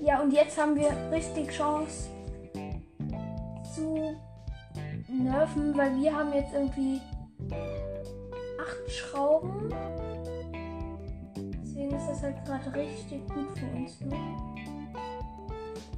Ja, 0.00 0.20
und 0.20 0.33
jetzt 0.33 0.59
haben 0.59 0.76
wir 0.76 0.90
richtig 1.11 1.50
Chance 1.50 2.11
zu 3.74 4.16
nerven, 5.09 5.76
weil 5.76 5.96
wir 5.96 6.16
haben 6.16 6.33
jetzt 6.33 6.52
irgendwie 6.52 7.00
acht 8.61 8.90
Schrauben. 8.90 9.74
Deswegen 11.62 11.94
ist 11.94 12.09
das 12.09 12.22
halt 12.22 12.44
gerade 12.44 12.74
richtig 12.74 13.26
gut 13.28 13.59
für 13.59 13.66
uns. 13.76 14.00
Ne? 14.00 14.16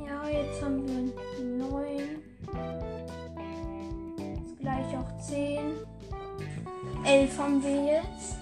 Ja, 0.06 0.28
jetzt 0.28 0.62
haben 0.62 0.86
wir 0.86 1.44
neun. 1.44 2.22
Jetzt 4.18 4.58
gleich 4.58 4.96
auch 4.96 5.18
zehn. 5.18 5.74
Elf 7.04 7.38
haben 7.38 7.62
wir 7.62 7.84
jetzt. 7.84 8.36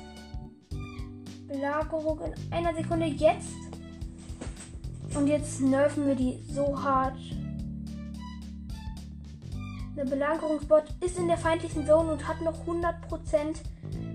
Belagerung 1.46 2.20
in 2.20 2.52
einer 2.52 2.74
Sekunde 2.74 3.06
jetzt. 3.06 3.63
Und 5.14 5.28
jetzt 5.28 5.60
nerven 5.60 6.06
wir 6.06 6.14
die 6.14 6.42
so 6.48 6.80
hart. 6.82 7.16
Der 9.96 10.04
Belagerungsbot 10.04 10.84
ist 11.00 11.18
in 11.18 11.28
der 11.28 11.38
feindlichen 11.38 11.86
Zone 11.86 12.12
und 12.12 12.26
hat 12.26 12.40
noch 12.40 12.66
100%. 12.66 12.92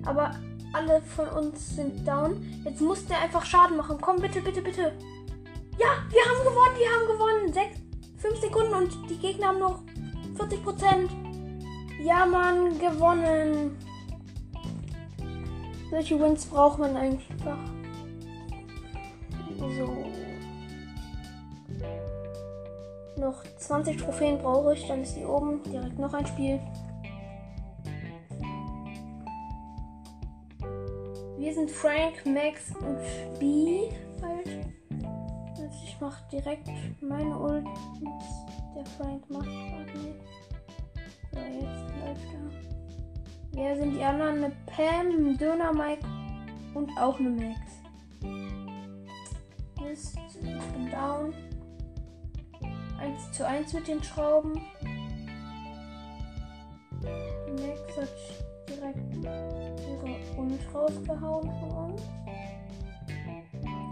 Aber 0.05 0.31
alle 0.73 1.01
von 1.01 1.27
uns 1.29 1.75
sind 1.75 2.05
down. 2.05 2.45
Jetzt 2.65 2.81
muss 2.81 3.05
der 3.05 3.21
einfach 3.21 3.45
Schaden 3.45 3.77
machen. 3.77 3.97
Komm, 4.01 4.17
bitte, 4.17 4.41
bitte, 4.41 4.61
bitte. 4.61 4.91
Ja, 5.79 5.87
wir 6.09 6.21
haben 6.25 6.43
gewonnen, 6.43 6.77
wir 6.77 6.89
haben 6.89 7.07
gewonnen. 7.07 7.53
Sechs, 7.53 7.79
fünf 8.17 8.39
Sekunden 8.41 8.73
und 8.73 9.09
die 9.09 9.17
Gegner 9.17 9.47
haben 9.47 9.59
noch 9.59 9.81
40%. 10.37 11.09
Ja, 12.03 12.25
Mann, 12.25 12.77
gewonnen. 12.77 13.77
Solche 15.89 16.19
Wins 16.19 16.45
braucht 16.45 16.79
man 16.79 16.95
einfach. 16.95 17.57
So. 19.57 20.08
Noch 23.19 23.43
20 23.57 23.97
Trophäen 23.97 24.37
brauche 24.37 24.73
ich, 24.73 24.87
dann 24.87 25.01
ist 25.01 25.17
hier 25.17 25.29
oben 25.29 25.61
direkt 25.63 25.99
noch 25.99 26.13
ein 26.13 26.25
Spiel. 26.25 26.57
Wir 31.37 31.53
sind 31.53 31.69
Frank, 31.69 32.25
Max 32.25 32.73
und 32.79 33.39
B 33.39 33.89
halt. 34.21 34.65
Also 35.51 35.77
ich 35.83 35.99
mache 35.99 36.23
direkt 36.31 36.69
meine 37.01 37.37
Ult. 37.37 37.65
Der 38.75 38.85
Frank 38.85 39.29
macht 39.29 39.45
gerade 39.45 39.99
nicht. 39.99 40.19
So, 41.33 41.39
jetzt 41.39 41.83
läuft 41.99 42.33
er. 42.33 42.49
Wer 43.51 43.75
sind 43.75 43.95
die 43.95 44.03
anderen? 44.03 44.45
Eine 44.45 44.55
Pam, 44.65 45.07
ein 45.09 45.37
Döner 45.37 45.73
Mike 45.73 46.05
und 46.73 46.89
auch 46.97 47.19
eine 47.19 47.31
Max. 47.31 47.59
Mist, 49.81 50.17
ich 50.25 50.73
bin 50.73 50.89
down. 50.89 51.33
1 52.99 53.31
zu 53.31 53.47
1 53.47 53.73
mit 53.73 53.87
den 53.87 54.03
Schrauben. 54.03 54.61
Max 57.01 57.97
hat 57.97 58.09
direkt 58.67 59.15
ihre 59.15 60.39
Ult 60.39 60.73
rausgehauen 60.73 61.51
von 61.59 61.91
uns. 61.91 62.01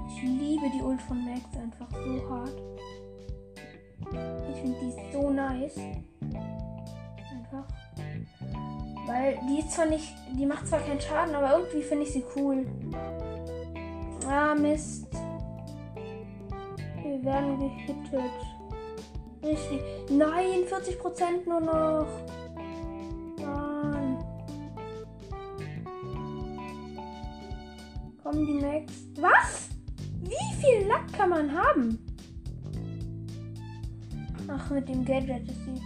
Ich 0.09 0.23
liebe 0.23 0.69
die 0.75 0.81
Ult 0.81 1.01
von 1.01 1.23
Max 1.25 1.41
einfach 1.57 1.89
so 1.91 2.29
hart. 2.29 2.61
Ich 4.49 4.61
finde 4.61 4.77
die 4.81 5.13
so 5.13 5.29
nice. 5.29 5.77
Einfach. 7.31 7.67
Weil 9.05 9.39
die 9.49 9.59
ist 9.59 9.71
zwar 9.71 9.85
nicht, 9.85 10.13
die 10.37 10.45
macht 10.45 10.67
zwar 10.67 10.79
keinen 10.79 10.99
Schaden, 10.99 11.35
aber 11.35 11.57
irgendwie 11.57 11.81
finde 11.81 12.03
ich 12.03 12.11
sie 12.11 12.25
cool. 12.35 12.65
Ah, 14.27 14.53
Mist. 14.55 15.07
Wir 17.03 17.23
werden 17.23 17.57
gehittet. 17.59 18.56
Richtig. 19.43 19.81
Nein, 20.09 20.63
40% 20.69 21.47
nur 21.47 21.61
noch. 21.61 22.07
Mann. 23.39 24.17
Kommen 28.23 28.45
die 28.45 28.65
Max. 28.65 28.93
Was? 29.19 29.69
Wie 30.21 30.55
viel 30.61 30.87
Lack 30.87 31.11
kann 31.13 31.29
man 31.29 31.51
haben? 31.51 31.99
Ach, 34.47 34.69
mit 34.69 34.87
dem 34.89 35.05
Gadget 35.05 35.47
ist 35.47 35.65
sie. 35.65 35.81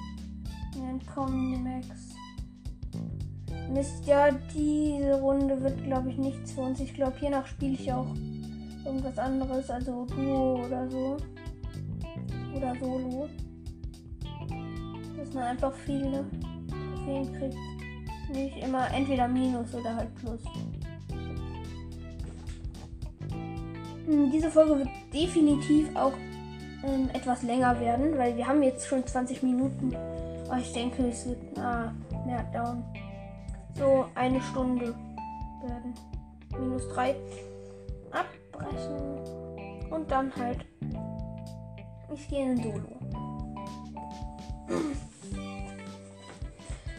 Dann 0.80 1.00
kommen 1.14 1.54
die 1.54 1.60
Max. 1.60 1.88
Mist, 3.72 4.06
ja, 4.06 4.32
diese 4.54 5.20
Runde 5.22 5.62
wird, 5.62 5.84
glaube 5.84 6.10
ich, 6.10 6.18
nichts 6.18 6.52
für 6.52 6.62
uns. 6.62 6.80
Ich 6.80 6.94
glaube, 6.94 7.18
hiernach 7.18 7.48
spiele 7.48 7.74
ich 7.74 7.92
auch 7.92 8.08
irgendwas 8.86 9.18
anderes, 9.18 9.70
also 9.70 10.06
Duo 10.06 10.66
oder 10.66 10.90
so. 10.90 11.18
Oder 12.56 12.76
Solo 12.80 13.30
dass 15.18 15.34
man 15.34 15.44
einfach 15.44 15.74
viele 15.86 16.26
Trophäen 16.96 17.34
kriegt. 17.34 17.58
Nicht 18.34 18.58
immer 18.64 18.92
entweder 18.92 19.28
Minus 19.28 19.74
oder 19.76 19.96
halt 19.96 20.16
Plus. 20.16 20.40
Hm, 24.08 24.32
diese 24.32 24.50
Folge 24.50 24.80
wird 24.80 24.90
definitiv 25.14 25.96
auch 25.96 26.14
ähm, 26.84 27.10
etwas 27.14 27.44
länger 27.44 27.80
werden, 27.80 28.18
weil 28.18 28.36
wir 28.36 28.48
haben 28.48 28.64
jetzt 28.64 28.88
schon 28.88 29.06
20 29.06 29.44
Minuten 29.44 29.96
Oh, 30.52 30.58
ich 30.58 30.74
denke, 30.74 31.08
es 31.08 31.26
wird. 31.26 31.40
Ah, 31.58 31.94
ja, 32.28 32.44
down. 32.52 32.84
So, 33.74 34.06
eine 34.16 34.42
Stunde 34.42 34.94
werden. 35.64 35.94
Minus 36.60 36.90
3 36.90 37.16
abbrechen. 38.12 39.90
Und 39.90 40.12
dann 40.12 40.36
halt. 40.36 40.66
Ich 42.14 42.28
gehe 42.28 42.52
in 42.52 42.58
Solo. 42.58 43.00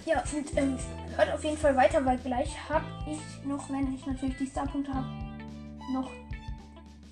Ja, 0.05 0.23
und 0.35 0.57
ähm, 0.57 0.79
hört 1.17 1.33
auf 1.33 1.45
jeden 1.45 1.57
Fall 1.57 1.77
weiter, 1.77 2.05
weil 2.05 2.19
gleich 2.19 2.57
habe 2.69 2.85
ich 3.07 3.47
noch, 3.47 3.69
wenn 3.71 3.95
ich 3.95 4.05
natürlich 4.07 4.37
die 4.39 4.47
Starpunkte 4.47 4.93
habe, 4.93 5.07
noch 5.93 6.11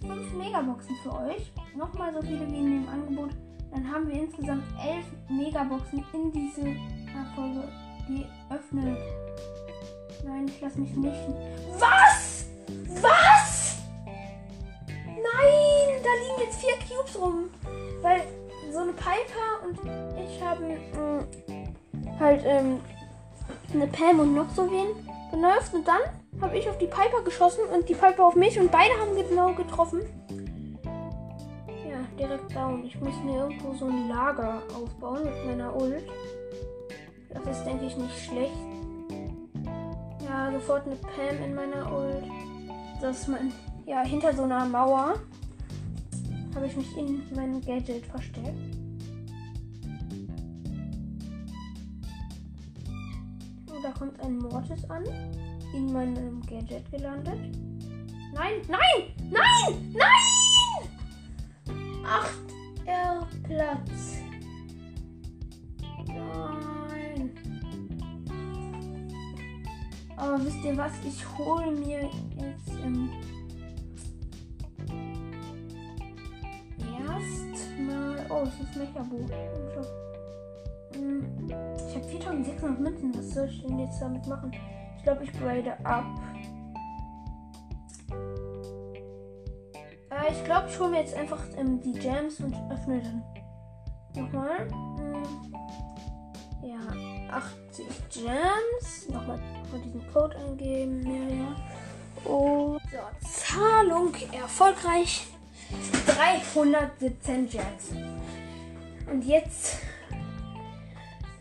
5 0.00 0.32
Megaboxen 0.34 0.96
für 1.02 1.14
euch. 1.14 1.52
Nochmal 1.76 2.12
so 2.14 2.20
viele 2.22 2.50
wie 2.50 2.58
in 2.58 2.82
dem 2.82 2.88
Angebot. 2.88 3.30
Dann 3.70 3.90
haben 3.90 4.08
wir 4.08 4.14
insgesamt 4.14 4.64
11 4.84 5.04
Megaboxen 5.28 6.04
in 6.12 6.32
diese 6.32 6.76
Folge 7.34 7.68
geöffnet. 8.08 8.98
Nein, 10.24 10.46
ich 10.48 10.60
lasse 10.60 10.80
mich 10.80 10.94
nicht. 10.96 11.20
Was? 11.78 12.46
Was? 13.02 13.78
Nein, 15.06 16.02
da 16.02 16.10
liegen 16.22 16.40
jetzt 16.44 16.60
vier 16.60 16.74
Cubes 16.88 17.18
rum. 17.18 17.50
Weil 18.02 18.22
so 18.72 18.78
eine 18.78 18.92
Piper 18.92 19.66
und 19.66 19.78
ich 20.18 20.42
haben 20.42 20.70
äh, 20.70 22.18
halt 22.18 22.42
ähm, 22.44 22.80
eine 23.74 23.86
Pam 23.86 24.20
und 24.20 24.34
noch 24.34 24.50
so 24.50 24.70
wen 24.70 24.88
genervt. 25.30 25.74
Und 25.74 25.86
dann 25.86 26.00
habe 26.40 26.56
ich 26.58 26.68
auf 26.68 26.78
die 26.78 26.86
Piper 26.86 27.22
geschossen 27.24 27.64
und 27.74 27.88
die 27.88 27.94
Piper 27.94 28.24
auf 28.24 28.36
mich 28.36 28.58
und 28.58 28.70
beide 28.70 28.94
haben 29.00 29.14
genau 29.16 29.52
getroffen. 29.52 30.00
Ja, 31.88 31.98
direkt 32.18 32.54
down. 32.54 32.84
Ich 32.84 32.98
muss 33.00 33.14
mir 33.24 33.40
irgendwo 33.40 33.74
so 33.74 33.86
ein 33.86 34.08
Lager 34.08 34.62
aufbauen 34.74 35.24
mit 35.24 35.46
meiner 35.46 35.74
Ult. 35.74 36.04
Das 37.32 37.58
ist, 37.58 37.64
denke 37.64 37.86
ich, 37.86 37.96
nicht 37.96 38.24
schlecht. 38.24 38.52
Ja, 40.24 40.50
sofort 40.52 40.86
eine 40.86 40.96
Pam 40.96 41.44
in 41.44 41.54
meiner 41.54 41.92
Ult. 41.92 42.24
Das 43.00 43.20
ist 43.20 43.28
mein. 43.28 43.52
Ja, 43.86 44.02
hinter 44.02 44.32
so 44.32 44.44
einer 44.44 44.64
Mauer 44.66 45.14
habe 46.54 46.66
ich 46.66 46.76
mich 46.76 46.96
in 46.96 47.22
meinem 47.34 47.60
Gadget 47.60 48.06
versteckt. 48.06 48.76
Oh, 53.70 53.82
da 53.82 53.90
kommt 53.92 54.20
ein 54.20 54.38
Mortis 54.38 54.84
an. 54.90 55.04
In 55.72 55.92
meinem 55.92 56.40
Gadget 56.42 56.90
gelandet. 56.90 57.38
Nein, 58.32 58.54
nein, 58.68 58.80
nein, 59.30 59.92
nein! 59.92 60.20
Acht 62.04 62.40
R 62.86 63.26
Platz. 63.44 64.18
Nein. 66.06 67.30
Aber 70.16 70.44
wisst 70.44 70.64
ihr 70.64 70.76
was? 70.76 70.92
Ich 71.06 71.38
hole 71.38 71.70
mir 71.72 72.10
jetzt 72.36 72.70
ähm, 72.84 73.10
ist 78.62 78.76
Mechabo. 78.76 79.16
Hm, 80.94 81.48
ich 81.48 81.96
habe 81.96 82.08
4600 82.08 82.80
Münzen. 82.80 83.16
Was 83.16 83.30
soll 83.30 83.46
ich 83.46 83.62
denn 83.62 83.78
jetzt 83.78 84.00
damit 84.00 84.26
machen? 84.26 84.52
Ich 84.96 85.02
glaube, 85.02 85.24
ich 85.24 85.32
grade 85.32 85.74
ab. 85.84 86.04
Äh, 90.10 90.32
ich 90.32 90.44
glaube, 90.44 90.68
ich 90.68 90.78
hole 90.78 90.90
mir 90.90 91.00
jetzt 91.00 91.14
einfach 91.14 91.42
ähm, 91.56 91.80
die 91.80 91.92
Gems 91.92 92.40
und 92.40 92.54
öffne 92.70 93.00
dann 93.00 93.22
nochmal. 94.22 94.68
Hm. 94.68 95.54
Ja, 96.62 96.78
80 97.30 97.86
Gems. 98.10 99.08
Nochmal, 99.08 99.38
nochmal 99.38 99.80
diesen 99.84 100.12
Code 100.12 100.36
eingeben. 100.36 101.06
Ja, 101.06 101.34
ja. 101.36 102.30
Und 102.30 102.80
so, 102.90 103.28
Zahlung 103.28 104.12
erfolgreich. 104.32 105.26
317 106.06 107.48
Gems. 107.48 107.92
Und 109.10 109.24
jetzt 109.24 109.78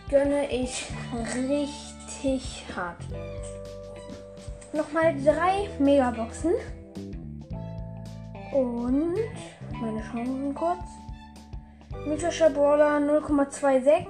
gönne 0.10 0.52
ich 0.52 0.88
richtig 1.36 2.66
hart. 2.76 2.98
Nochmal 4.74 5.16
drei 5.24 5.70
Megaboxen. 5.78 6.54
Und 8.52 9.16
meine 9.80 10.02
Chancen 10.12 10.56
kurz. 10.56 10.80
Mythischer 12.08 12.50
Brawler 12.50 12.98
0,26. 12.98 14.08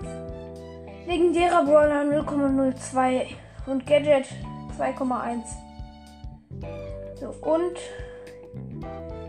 Legendärer 1.06 1.66
Brawler 1.66 2.04
0,02. 2.04 3.28
Und 3.66 3.86
Gadget 3.86 4.28
2,1. 4.78 5.44
So, 7.20 7.36
und 7.42 7.78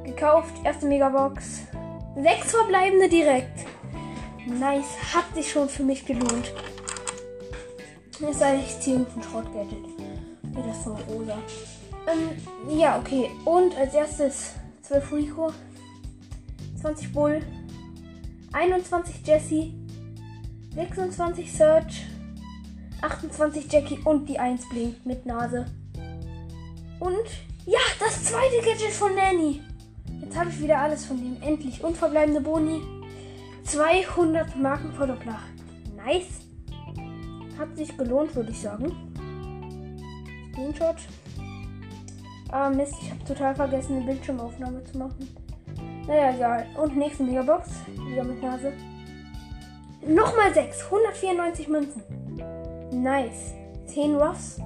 gekauft. 0.04 0.54
Erste 0.62 0.86
Megabox. 0.86 1.62
Sechs 2.16 2.52
verbleibende 2.52 3.08
direkt. 3.08 3.66
Nice. 4.46 5.14
Hat 5.14 5.34
sich 5.34 5.50
schon 5.50 5.68
für 5.68 5.82
mich 5.82 6.04
gelohnt. 6.04 6.52
Jetzt 8.20 8.38
sei 8.38 8.60
ich 8.60 8.80
ziehe 8.80 8.96
ein 8.96 9.22
Schrott-Gadget. 9.22 9.86
Ja, 10.54 10.62
das 10.66 10.82
von 10.82 10.96
Rosa. 11.08 11.38
Ähm, 12.06 12.78
ja, 12.78 12.98
okay. 12.98 13.30
Und 13.44 13.76
als 13.76 13.94
erstes 13.94 14.52
12 14.82 15.12
Rico. 15.12 15.52
20 16.80 17.12
Bull. 17.12 17.40
21 18.52 19.26
Jesse. 19.26 19.72
26 20.74 21.52
Search. 21.52 22.06
28 23.00 23.72
Jackie 23.72 23.98
und 24.04 24.28
die 24.28 24.38
1 24.38 24.68
blinkt 24.68 25.06
mit 25.06 25.24
Nase. 25.24 25.66
Und 26.98 27.26
ja, 27.64 27.78
das 27.98 28.24
zweite 28.24 28.56
Gadget 28.62 28.92
von 28.92 29.14
Nanny. 29.14 29.62
Jetzt 30.20 30.38
habe 30.38 30.50
ich 30.50 30.60
wieder 30.60 30.78
alles 30.78 31.06
von 31.06 31.16
dem. 31.16 31.40
Endlich. 31.42 31.82
Und 31.82 31.96
verbleibende 31.96 32.40
Boni. 32.40 32.82
200 33.64 34.56
Marken 34.56 34.92
Verdoppler. 34.92 35.38
Nice. 35.96 36.46
Hat 37.58 37.76
sich 37.76 37.96
gelohnt, 37.96 38.34
würde 38.34 38.50
ich 38.50 38.60
sagen. 38.60 38.92
Screenshot. 40.52 40.96
Ah, 42.50 42.70
Mist. 42.70 42.94
Ich 43.00 43.10
habe 43.10 43.24
total 43.24 43.54
vergessen, 43.54 43.96
eine 43.96 44.06
Bildschirmaufnahme 44.06 44.84
zu 44.84 44.98
machen. 44.98 45.28
Naja, 46.06 46.34
egal. 46.34 46.66
Und 46.82 46.96
nächste 46.96 47.22
Megabox. 47.22 47.70
Wieder 48.08 48.24
mit 48.24 48.42
Nase. 48.42 48.72
Nochmal 50.06 50.52
6. 50.52 50.84
194 50.84 51.68
Münzen. 51.68 52.02
Nice. 52.92 53.54
10 53.86 54.16
Ruffs. 54.16 54.60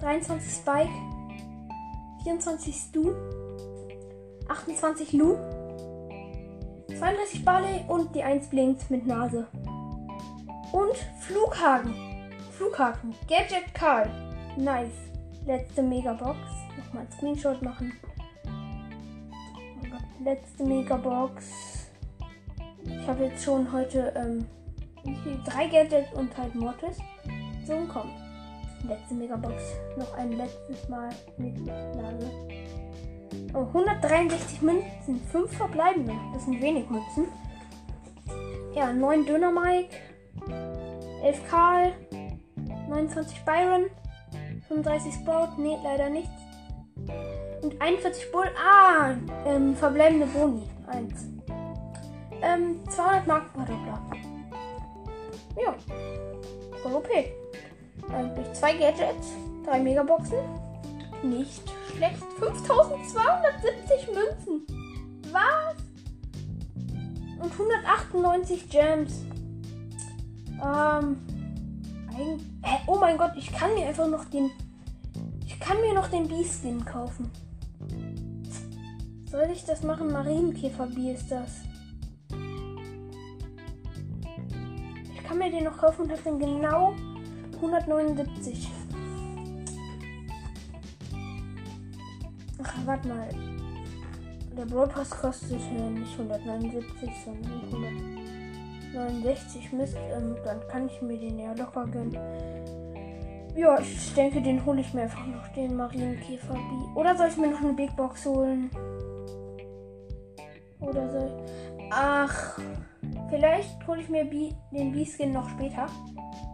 23 0.00 0.52
Spike. 0.52 0.88
24 2.22 2.74
Stu. 2.74 3.12
28 4.48 5.12
Lu. 5.12 5.36
32 6.98 7.44
Barley 7.44 7.84
und 7.88 8.14
die 8.14 8.22
1 8.22 8.48
blinkt 8.48 8.90
mit 8.90 9.06
Nase. 9.06 9.46
Und 10.72 10.96
Flughaken. 11.20 11.94
Flughaken. 12.52 13.14
Gadget 13.28 13.74
Karl. 13.74 14.10
Nice. 14.56 15.10
Letzte 15.44 15.82
Megabox. 15.82 16.38
Nochmal 16.76 17.02
ein 17.04 17.12
Screenshot 17.12 17.60
machen. 17.62 17.92
Letzte 20.24 20.64
Megabox. 20.64 21.90
Ich 22.84 23.06
habe 23.06 23.24
jetzt 23.24 23.44
schon 23.44 23.70
heute 23.70 24.12
ähm, 24.16 24.46
drei 25.44 25.66
Gadgets 25.66 26.12
und 26.14 26.36
halt 26.36 26.54
Mortis. 26.54 26.98
So, 27.66 27.86
komm. 27.92 28.10
Letzte 28.88 29.14
Megabox. 29.14 29.62
Noch 29.98 30.14
ein 30.14 30.32
letztes 30.32 30.88
Mal 30.88 31.10
mit 31.36 31.64
Nase. 31.64 32.30
Oh, 33.54 33.66
163 33.72 34.62
Münzen. 34.62 35.20
5 35.32 35.56
verbleibende. 35.56 36.14
Das 36.32 36.44
sind 36.44 36.60
wenig 36.60 36.88
Münzen. 36.90 37.26
Ja, 38.74 38.92
9 38.92 39.24
Döner 39.24 39.50
Mike. 39.50 39.96
11 41.22 41.48
Karl. 41.48 41.92
29 42.88 43.44
Byron. 43.44 43.86
35 44.68 45.14
Sprout. 45.14 45.48
Nee, 45.58 45.76
leider 45.82 46.10
nichts. 46.10 46.30
Und 47.62 47.80
41 47.80 48.30
Bull. 48.32 48.46
Ah, 48.56 49.14
ähm, 49.46 49.74
verbleibende 49.74 50.26
Boni. 50.26 50.62
1. 50.88 51.26
Ähm, 52.42 52.80
200 52.88 53.26
Marken 53.26 53.50
Verdoppler. 53.54 54.02
Ja. 55.56 55.74
Voll. 56.82 57.02
Ähm, 58.14 58.34
durch 58.34 58.52
zwei 58.52 58.72
Gadgets. 58.72 59.32
Drei 59.64 59.80
Megaboxen. 59.80 60.38
Nicht 61.26 61.62
schlecht. 61.90 62.22
5270 62.38 64.08
Münzen. 64.14 64.66
Was? 65.32 65.76
Und 67.42 67.52
198 67.52 68.68
Gems. 68.70 69.24
Ähm. 70.62 71.18
Ein, 72.16 72.40
äh, 72.62 72.78
oh 72.86 72.96
mein 72.98 73.18
Gott, 73.18 73.32
ich 73.36 73.52
kann 73.52 73.74
mir 73.74 73.88
einfach 73.88 74.08
noch 74.08 74.24
den. 74.26 74.50
Ich 75.44 75.60
kann 75.60 75.80
mir 75.80 75.92
noch 75.92 76.08
den 76.08 76.28
Beast-Skin 76.28 76.84
kaufen. 76.84 77.30
Soll 79.30 79.50
ich 79.52 79.64
das 79.64 79.82
machen? 79.82 80.12
Marienkäfer-Bier 80.12 81.14
ist 81.14 81.30
das. 81.30 81.60
Ich 85.14 85.24
kann 85.24 85.38
mir 85.38 85.50
den 85.50 85.64
noch 85.64 85.76
kaufen 85.76 86.02
und 86.02 86.12
habe 86.12 86.22
den 86.22 86.38
genau 86.38 86.94
179. 87.56 88.68
warte 92.84 93.08
mal. 93.08 93.28
Der 94.56 94.64
Brawl 94.64 94.88
Pass 94.88 95.10
kostet 95.10 95.60
ja 95.76 95.90
nicht 95.90 96.12
179, 96.12 97.10
sondern 97.24 97.62
169 98.94 99.72
Mist. 99.72 99.96
Ähm, 100.16 100.36
dann 100.44 100.60
kann 100.68 100.86
ich 100.86 101.02
mir 101.02 101.18
den 101.18 101.38
ja 101.38 101.52
locker 101.52 101.86
gönnen. 101.86 102.16
Ja, 103.54 103.78
ich 103.78 104.14
denke, 104.14 104.42
den 104.42 104.64
hole 104.66 104.80
ich 104.80 104.92
mir 104.92 105.02
einfach 105.02 105.26
noch, 105.26 105.48
den 105.48 105.76
Marienkäfer 105.76 106.54
B. 106.54 106.98
Oder 106.98 107.16
soll 107.16 107.28
ich 107.28 107.36
mir 107.36 107.50
noch 107.50 107.60
eine 107.60 107.72
Big 107.72 107.94
Box 107.96 108.26
holen? 108.26 108.70
Oder 110.80 111.08
soll. 111.10 111.30
Ach. 111.90 112.58
Vielleicht 113.30 113.86
hole 113.86 114.00
ich 114.00 114.08
mir 114.08 114.24
B 114.24 114.52
den 114.72 114.92
B-Skin 114.92 115.32
noch 115.32 115.48
später. 115.50 115.86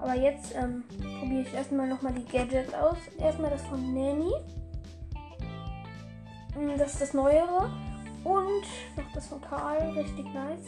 Aber 0.00 0.14
jetzt 0.14 0.54
ähm, 0.54 0.84
probiere 1.20 1.42
ich 1.42 1.54
erstmal 1.54 1.88
nochmal 1.88 2.14
die 2.14 2.24
Gadgets 2.24 2.72
aus. 2.74 2.96
Erstmal 3.18 3.50
das 3.50 3.62
von 3.62 3.94
Nanny. 3.94 4.32
Mm, 6.54 6.78
das 6.78 6.92
ist 6.94 7.02
das 7.02 7.14
Neuere. 7.14 7.70
Und 8.24 8.64
noch 8.96 9.12
das 9.14 9.26
von 9.26 9.40
Karl. 9.40 9.90
Richtig 9.96 10.26
nice. 10.32 10.66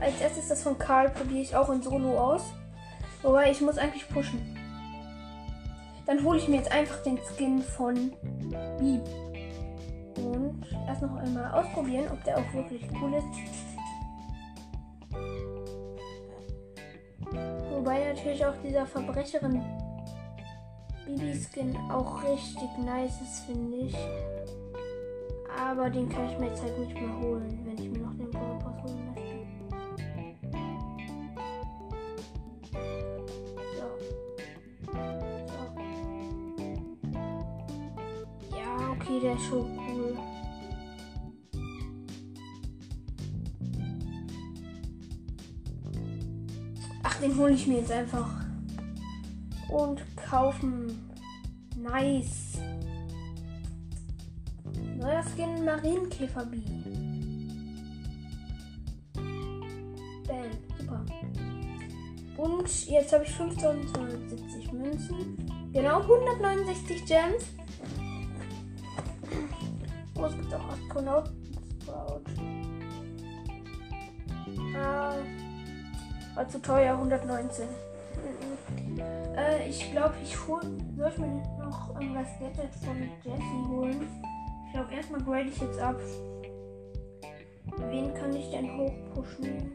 Als 0.00 0.20
erstes 0.20 0.48
das 0.48 0.62
von 0.62 0.78
Karl 0.78 1.10
probiere 1.10 1.42
ich 1.42 1.56
auch 1.56 1.70
in 1.70 1.82
Solo 1.82 2.18
aus. 2.18 2.42
Wobei 3.22 3.50
ich 3.50 3.60
muss 3.60 3.78
eigentlich 3.78 4.08
pushen. 4.08 4.40
Dann 6.06 6.24
hole 6.24 6.38
ich 6.38 6.48
mir 6.48 6.56
jetzt 6.56 6.72
einfach 6.72 7.02
den 7.02 7.18
Skin 7.18 7.62
von 7.62 8.12
B. 8.78 8.98
Und 10.20 10.66
erst 10.86 11.02
noch 11.02 11.16
einmal 11.16 11.52
ausprobieren, 11.52 12.10
ob 12.10 12.22
der 12.24 12.38
auch 12.38 12.52
wirklich 12.52 12.82
cool 13.00 13.14
ist. 13.14 13.24
Wobei 17.70 18.12
natürlich 18.12 18.44
auch 18.44 18.54
dieser 18.62 18.86
Verbrecherin 18.86 19.62
Bibi-Skin 21.06 21.76
auch 21.90 22.22
richtig 22.22 22.68
nice 22.84 23.20
ist, 23.20 23.44
finde 23.46 23.76
ich. 23.76 23.96
Aber 25.58 25.90
den 25.90 26.08
kann 26.08 26.28
ich 26.30 26.38
mir 26.38 26.46
jetzt 26.46 26.62
halt 26.62 26.78
nicht 26.78 26.94
mehr 26.94 27.18
holen, 27.20 27.58
wenn 27.64 27.78
ich 27.78 27.90
mir 27.90 27.98
noch 27.98 28.14
den 28.14 28.30
Brawl 28.30 28.58
Pass 28.58 28.82
holen 28.82 29.14
möchte. 29.14 29.22
So. 33.76 33.86
so. 34.86 35.02
Ja, 38.56 38.90
okay, 38.92 39.20
der 39.20 39.34
ist 39.34 39.44
schon 39.44 39.78
cool. 39.78 40.16
Ach, 47.02 47.16
den 47.20 47.36
hole 47.36 47.52
ich 47.52 47.66
mir 47.66 47.78
jetzt 47.80 47.92
einfach. 47.92 48.30
Und 49.68 50.02
kaufen. 50.32 51.12
Nice. 51.76 52.58
Neuer 54.96 55.22
Skin 55.22 55.62
Marienkäfer 55.62 56.46
B. 56.46 56.56
Bam, 60.26 60.50
super. 60.78 61.04
Und 62.38 62.86
jetzt 62.88 63.12
habe 63.12 63.24
ich 63.24 63.30
5270 63.30 64.72
Münzen. 64.72 65.70
Genau 65.74 66.00
169 66.00 67.04
Gems. 67.04 67.44
Oh, 70.18 70.24
es 70.24 70.36
gibt 70.36 70.54
auch 70.54 70.68
Astronauten 70.68 71.52
Sprout. 71.82 72.22
Ah, 74.78 75.14
war 76.34 76.48
zu 76.48 76.62
teuer, 76.62 76.94
119. 76.94 77.68
Äh, 79.52 79.68
ich 79.68 79.90
glaube, 79.90 80.14
ich 80.22 80.46
hol. 80.46 80.60
Soll 80.96 81.10
ich 81.10 81.18
mir 81.18 81.42
noch 81.58 81.94
das 81.98 82.38
Gadget 82.38 82.74
von 82.76 82.96
Jessie 83.24 83.68
holen? 83.68 84.08
Ich 84.66 84.72
glaube, 84.72 84.94
erstmal 84.94 85.22
grade 85.22 85.48
ich 85.48 85.60
jetzt 85.60 85.78
ab. 85.78 86.00
Wen 87.76 88.14
kann 88.14 88.34
ich 88.34 88.50
denn 88.50 88.76
hochpushen? 88.76 89.72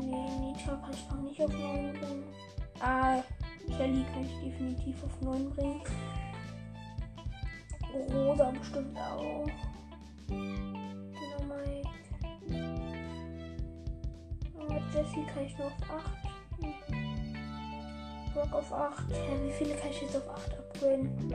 Nee, 0.00 0.30
Nita 0.40 0.76
kann 0.76 0.92
ich 0.92 1.10
noch 1.10 1.22
nicht 1.22 1.40
auf 1.42 1.52
9 1.52 1.92
bringen. 1.92 2.24
Ah, 2.80 3.22
Shelly 3.76 4.04
kann 4.12 4.24
ich 4.24 4.40
definitiv 4.40 5.04
auf 5.04 5.20
9 5.20 5.50
bringen. 5.50 5.82
Rosa 8.12 8.50
bestimmt 8.50 8.98
auch. 8.98 9.46
Dynamite. 10.28 11.88
Jessie 14.92 15.26
kann 15.32 15.44
ich 15.44 15.56
nur 15.58 15.66
auf 15.68 15.72
8. 15.90 16.31
Brock 18.34 18.52
auf 18.52 18.72
8. 18.72 19.10
Ja, 19.10 19.44
wie 19.44 19.52
viele 19.52 19.74
kann 19.74 19.90
ich 19.90 20.02
jetzt 20.02 20.16
auf 20.16 20.28
8 20.28 20.58
upgraden? 20.58 21.34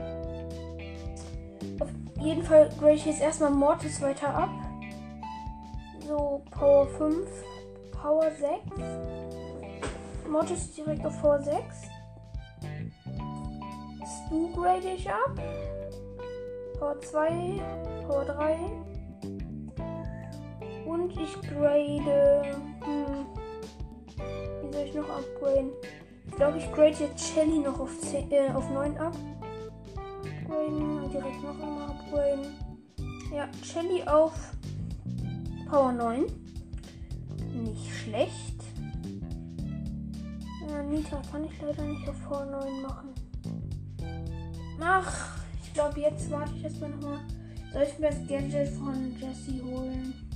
Auf 1.80 1.88
jeden 2.20 2.42
Fall 2.42 2.68
grade 2.78 2.94
ich 2.94 3.06
jetzt 3.06 3.20
erstmal 3.20 3.50
Mortis 3.50 4.00
weiter 4.02 4.34
ab. 4.34 4.50
So, 6.06 6.42
Power 6.50 6.86
5, 6.86 7.28
Power 7.92 8.30
6. 8.30 8.50
Mortis 10.28 10.72
direkt 10.72 11.04
auf 11.06 11.20
Power 11.20 11.40
6. 11.40 11.54
Stu 14.26 14.52
grade 14.52 14.88
ich 14.96 15.08
ab. 15.08 15.32
Power 16.78 17.00
2, 17.00 17.60
Power 18.06 18.24
3. 18.24 18.58
Und 20.86 21.12
ich 21.12 21.40
grade. 21.42 22.56
Hm, 22.84 23.26
wie 24.62 24.72
soll 24.72 24.84
ich 24.84 24.94
noch 24.94 25.08
upgraden? 25.10 25.72
Ich 26.38 26.44
glaube, 26.44 26.58
ich 26.58 26.70
grade 26.70 26.94
jetzt 27.00 27.32
Shelly 27.34 27.58
noch 27.58 27.80
auf, 27.80 28.00
10, 28.00 28.30
äh, 28.30 28.52
auf 28.54 28.70
9 28.70 28.96
ab. 28.96 29.12
Upgraden 30.44 31.02
und 31.02 31.12
direkt 31.12 31.42
noch 31.42 31.60
einmal 31.60 31.90
upgraden. 31.90 32.46
Ja, 33.34 33.48
Shelly 33.64 34.04
auf 34.04 34.52
Power 35.68 35.90
9. 35.90 36.26
Nicht 37.54 37.90
schlecht. 37.92 38.62
Ja, 40.68 40.80
Nita 40.84 41.20
kann 41.28 41.44
ich 41.44 41.60
leider 41.60 41.82
nicht 41.82 42.08
auf 42.08 42.28
Power 42.28 42.46
9 42.46 42.82
machen. 42.82 43.08
Ach, 44.80 45.40
ich 45.60 45.74
glaube, 45.74 45.98
jetzt 45.98 46.30
warte 46.30 46.52
ich 46.54 46.62
erstmal 46.62 46.90
nochmal. 46.90 47.18
Soll 47.72 47.82
ich 47.82 47.98
mir 47.98 48.10
das 48.10 48.28
Gadget 48.28 48.68
von 48.76 49.12
Jesse 49.18 49.60
holen? 49.64 50.27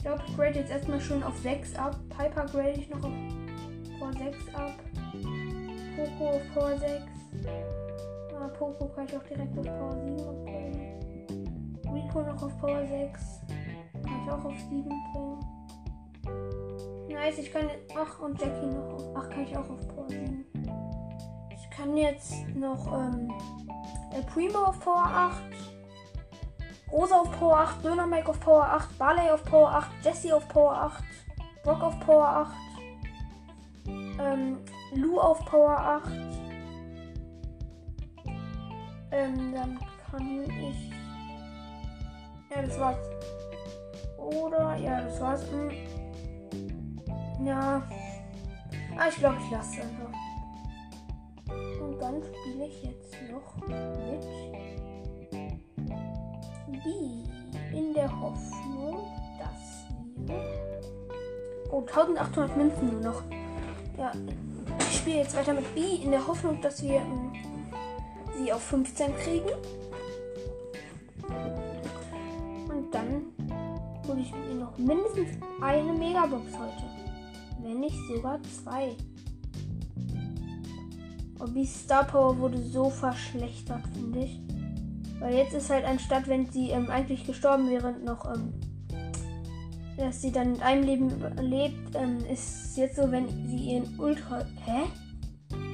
Ich 0.00 0.06
glaube, 0.06 0.22
ich 0.26 0.34
grade 0.34 0.58
jetzt 0.58 0.70
erstmal 0.70 0.98
schon 0.98 1.22
auf 1.22 1.36
6 1.36 1.76
ab. 1.76 1.94
Piper 2.08 2.46
grade 2.46 2.70
ich 2.70 2.88
noch 2.88 3.04
auf 3.04 3.12
Power 3.98 4.12
6 4.14 4.54
ab. 4.54 4.72
Poco 5.94 6.30
auf 6.30 6.54
Power 6.54 6.78
6. 6.78 7.02
Ah, 8.34 8.48
Poco 8.48 8.88
kann 8.88 9.04
ich 9.04 9.14
auch 9.14 9.22
direkt 9.24 9.58
auf 9.58 9.66
Power 9.66 9.92
7 10.02 10.20
upgraden. 10.20 11.74
Rico 11.92 12.22
noch 12.22 12.42
auf 12.42 12.58
Power 12.58 12.86
6. 12.86 13.40
Kann 14.02 14.22
ich 14.24 14.32
auch 14.32 14.42
auf 14.42 14.54
7 14.70 14.88
bringen. 14.88 15.44
Nice, 17.10 17.36
ich 17.36 17.52
kann 17.52 17.68
jetzt. 17.68 17.94
Ach, 17.94 18.20
und 18.20 18.40
Jackie 18.40 18.66
noch 18.68 18.94
auf. 18.94 19.04
Ach, 19.14 19.28
kann 19.28 19.42
ich 19.42 19.54
auch 19.54 19.68
auf 19.68 19.86
Power 19.86 20.08
7. 20.08 20.46
Ich 21.52 21.70
kann 21.70 21.94
jetzt 21.94 22.48
noch 22.56 22.86
ähm, 22.98 23.30
Primo 24.32 24.60
auf 24.64 24.80
Power 24.80 25.04
8. 25.04 25.69
Rosa 26.92 27.20
auf 27.20 27.30
Power 27.38 27.58
8, 27.58 27.84
Döner 27.84 28.06
Mike 28.06 28.28
auf 28.28 28.40
Power 28.40 28.64
8, 28.64 28.98
Barley 28.98 29.30
auf 29.30 29.44
Power 29.44 29.70
8, 29.74 29.90
Jesse 30.02 30.34
auf 30.34 30.48
Power 30.48 30.72
8, 30.72 31.04
Brock 31.62 31.82
auf 31.82 32.00
Power 32.00 32.26
8, 32.26 32.52
ähm, 34.20 34.58
Lou 34.94 35.18
auf 35.20 35.44
Power 35.44 35.78
8. 35.78 36.12
Ähm, 39.12 39.52
dann 39.54 39.78
kann 40.10 40.42
ich. 40.42 40.90
Ja, 42.50 42.62
das 42.62 42.78
war's. 42.78 42.96
Oder, 44.18 44.76
ja, 44.76 45.00
das 45.02 45.20
war's. 45.20 45.44
Hm. 45.50 45.70
Ja. 47.44 47.82
Ah, 48.96 49.08
ich 49.08 49.16
glaube, 49.16 49.36
ich 49.44 49.50
lasse 49.50 49.78
es 49.78 49.86
einfach. 49.86 50.10
Und 51.80 51.98
dann 51.98 52.22
spiele 52.22 52.66
ich 52.66 52.82
jetzt 52.82 53.16
noch 53.30 53.56
mit 53.66 54.59
B 56.84 56.90
in 57.76 57.94
der 57.94 58.10
Hoffnung, 58.20 58.98
dass 59.38 60.26
wir. 60.26 60.40
Oh, 61.70 61.80
1800 61.80 62.56
Münzen 62.56 62.92
nur 62.92 63.12
noch. 63.12 63.22
Ja, 63.98 64.12
ich 64.78 64.98
spiele 64.98 65.18
jetzt 65.18 65.36
weiter 65.36 65.52
mit 65.52 65.74
B 65.74 65.80
in 66.02 66.10
der 66.10 66.26
Hoffnung, 66.26 66.60
dass 66.60 66.82
wir 66.82 66.96
ähm, 66.96 67.32
sie 68.36 68.52
auf 68.52 68.62
15 68.62 69.16
kriegen. 69.16 69.50
Und 72.68 72.94
dann 72.94 73.26
hole 74.08 74.20
ich 74.20 74.32
mir 74.32 74.54
noch 74.54 74.76
mindestens 74.78 75.28
eine 75.60 75.92
Megabox 75.92 76.44
heute. 76.58 76.84
Wenn 77.62 77.80
nicht 77.80 77.98
sogar 78.08 78.40
zwei. 78.42 78.96
Und 81.38 81.54
die 81.54 81.66
Star 81.66 82.04
Power 82.04 82.38
wurde 82.38 82.58
so 82.58 82.90
verschlechtert, 82.90 83.82
finde 83.94 84.20
ich. 84.20 84.40
Weil 85.20 85.34
jetzt 85.34 85.54
ist 85.54 85.70
halt 85.70 85.84
anstatt, 85.84 86.26
wenn 86.28 86.50
sie 86.50 86.70
ähm, 86.70 86.90
eigentlich 86.90 87.26
gestorben 87.26 87.70
wäre, 87.70 87.92
noch, 87.92 88.24
ähm, 88.34 88.54
dass 89.96 90.22
sie 90.22 90.32
dann 90.32 90.52
mit 90.52 90.62
einem 90.62 90.82
Leben 90.82 91.10
überlebt, 91.10 91.94
ähm, 91.94 92.18
ist 92.30 92.76
jetzt 92.76 92.96
so, 92.96 93.10
wenn 93.12 93.28
sie 93.46 93.74
ihren 93.74 93.98
Ultra. 93.98 94.44
Hä? 94.64 94.84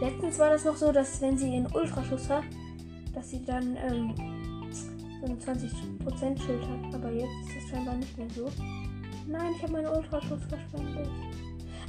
Letztens 0.00 0.38
war 0.38 0.50
das 0.50 0.64
noch 0.64 0.76
so, 0.76 0.90
dass 0.92 1.20
wenn 1.20 1.38
sie 1.38 1.54
ihren 1.54 1.66
Ultraschuss 1.66 2.28
hat, 2.28 2.44
dass 3.14 3.30
sie 3.30 3.44
dann 3.44 3.76
ähm, 3.76 4.14
so 5.20 5.26
ein 5.26 5.38
20% 5.38 6.42
Schild 6.42 6.62
hat. 6.62 6.94
Aber 6.94 7.12
jetzt 7.12 7.48
ist 7.48 7.64
es 7.64 7.70
scheinbar 7.70 7.94
nicht 7.94 8.18
mehr 8.18 8.28
so. 8.30 8.50
Nein, 9.28 9.52
ich 9.56 9.62
habe 9.62 9.72
meinen 9.72 9.87
Ultraschuss 9.87 10.42
verschwendet. 10.48 11.09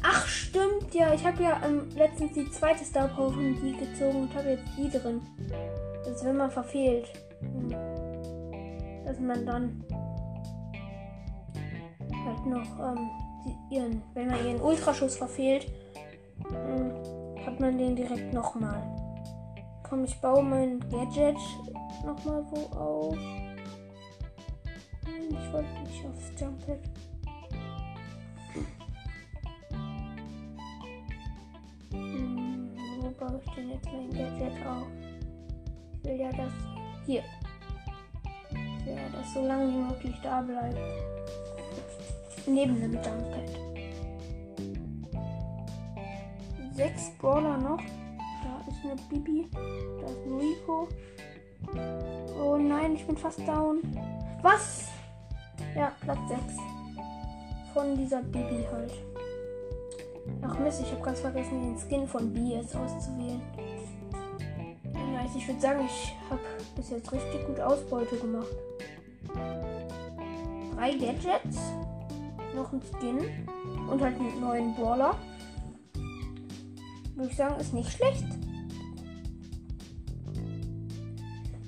Ach, 0.04 0.28
stimmt 0.28 0.94
ja. 0.94 1.14
Ich 1.14 1.26
habe 1.26 1.42
ja 1.42 1.60
ähm, 1.66 1.90
letztens 1.96 2.34
die 2.34 2.50
zweite 2.52 2.86
Star 2.86 3.08
Power 3.08 3.34
von 3.34 3.56
die 3.62 3.76
gezogen 3.76 4.22
und 4.22 4.36
habe 4.36 4.52
jetzt 4.52 4.70
die 4.78 4.90
drin. 4.90 5.22
Das 6.04 6.18
ist, 6.18 6.26
wenn 6.26 6.38
man 6.38 6.52
verfehlt. 6.52 7.08
Dass 9.06 9.20
man 9.20 9.46
dann 9.46 9.84
halt 12.26 12.46
noch 12.46 12.80
ähm, 12.80 13.10
ihren, 13.70 14.02
wenn 14.14 14.28
man 14.28 14.46
ihren 14.46 14.62
Ultraschuss 14.62 15.18
verfehlt, 15.18 15.72
ähm, 16.50 16.92
hat 17.46 17.60
man 17.60 17.78
den 17.78 17.96
direkt 17.96 18.34
nochmal. 18.34 18.84
Komm, 19.88 20.04
ich 20.04 20.20
baue 20.20 20.44
mein 20.44 20.80
Gadget 20.90 21.38
nochmal 22.06 22.44
wo 22.52 22.78
auf. 22.78 23.18
Nein, 25.06 25.30
ich 25.30 25.54
wollte 25.54 25.80
nicht 25.84 26.06
aufs 26.06 26.42
Jumphead. 26.42 26.80
Hm, 31.92 32.76
wo 33.00 33.10
baue 33.12 33.40
ich 33.44 33.52
denn 33.54 33.70
jetzt 33.70 33.86
mein 33.86 34.10
Gadget 34.10 34.68
auf? 34.68 34.88
Ich 35.94 36.04
will 36.04 36.20
ja, 36.20 36.32
dass 36.32 36.77
hier. 37.08 37.24
Ja, 38.86 39.10
dass 39.14 39.34
so 39.34 39.46
lange 39.46 39.68
wie 39.72 39.78
möglich 39.78 40.16
da 40.22 40.42
bleibt. 40.42 40.78
Neben 42.46 42.80
dem 42.80 42.94
Jumphead. 42.94 43.58
Sechs 46.74 47.12
Brawler 47.18 47.58
noch. 47.58 47.82
Da 48.44 48.62
ist 48.70 48.84
eine 48.84 48.96
Bibi. 49.10 49.50
Da 49.52 50.06
ist 50.06 50.26
ein 50.26 50.38
Rico. 50.38 50.88
Oh 52.40 52.58
nein, 52.58 52.96
ich 52.96 53.06
bin 53.08 53.18
fast 53.18 53.40
down. 53.48 53.82
Was? 54.42 54.90
Ja, 55.76 55.92
Platz 56.02 56.20
6. 56.30 56.42
Von 57.74 57.98
dieser 57.98 58.22
Bibi 58.22 58.66
halt. 58.72 58.94
Ach 60.42 60.60
Mist, 60.60 60.82
ich 60.82 60.92
habe 60.92 61.02
ganz 61.02 61.20
vergessen, 61.22 61.62
den 61.62 61.78
Skin 61.78 62.08
von 62.08 62.34
B 62.34 62.56
jetzt 62.56 62.76
auszuwählen. 62.76 63.42
Nice, 65.28 65.36
ich 65.36 65.48
würde 65.48 65.60
sagen, 65.60 65.86
ich 65.86 66.16
habe 66.30 66.42
bis 66.76 66.90
jetzt 66.90 67.12
richtig 67.12 67.46
gut 67.46 67.60
Ausbeute 67.60 68.18
gemacht. 68.18 68.48
Drei 70.76 70.92
Gadgets, 70.92 71.58
noch 72.56 72.72
ein 72.72 72.82
Skin 72.82 73.20
und 73.90 74.02
halt 74.02 74.20
einen 74.20 74.40
neuen 74.40 74.76
Brawler. 74.76 75.16
Würde 77.16 77.30
ich 77.30 77.36
sagen, 77.36 77.60
ist 77.60 77.74
nicht 77.74 77.92
schlecht. 77.92 78.26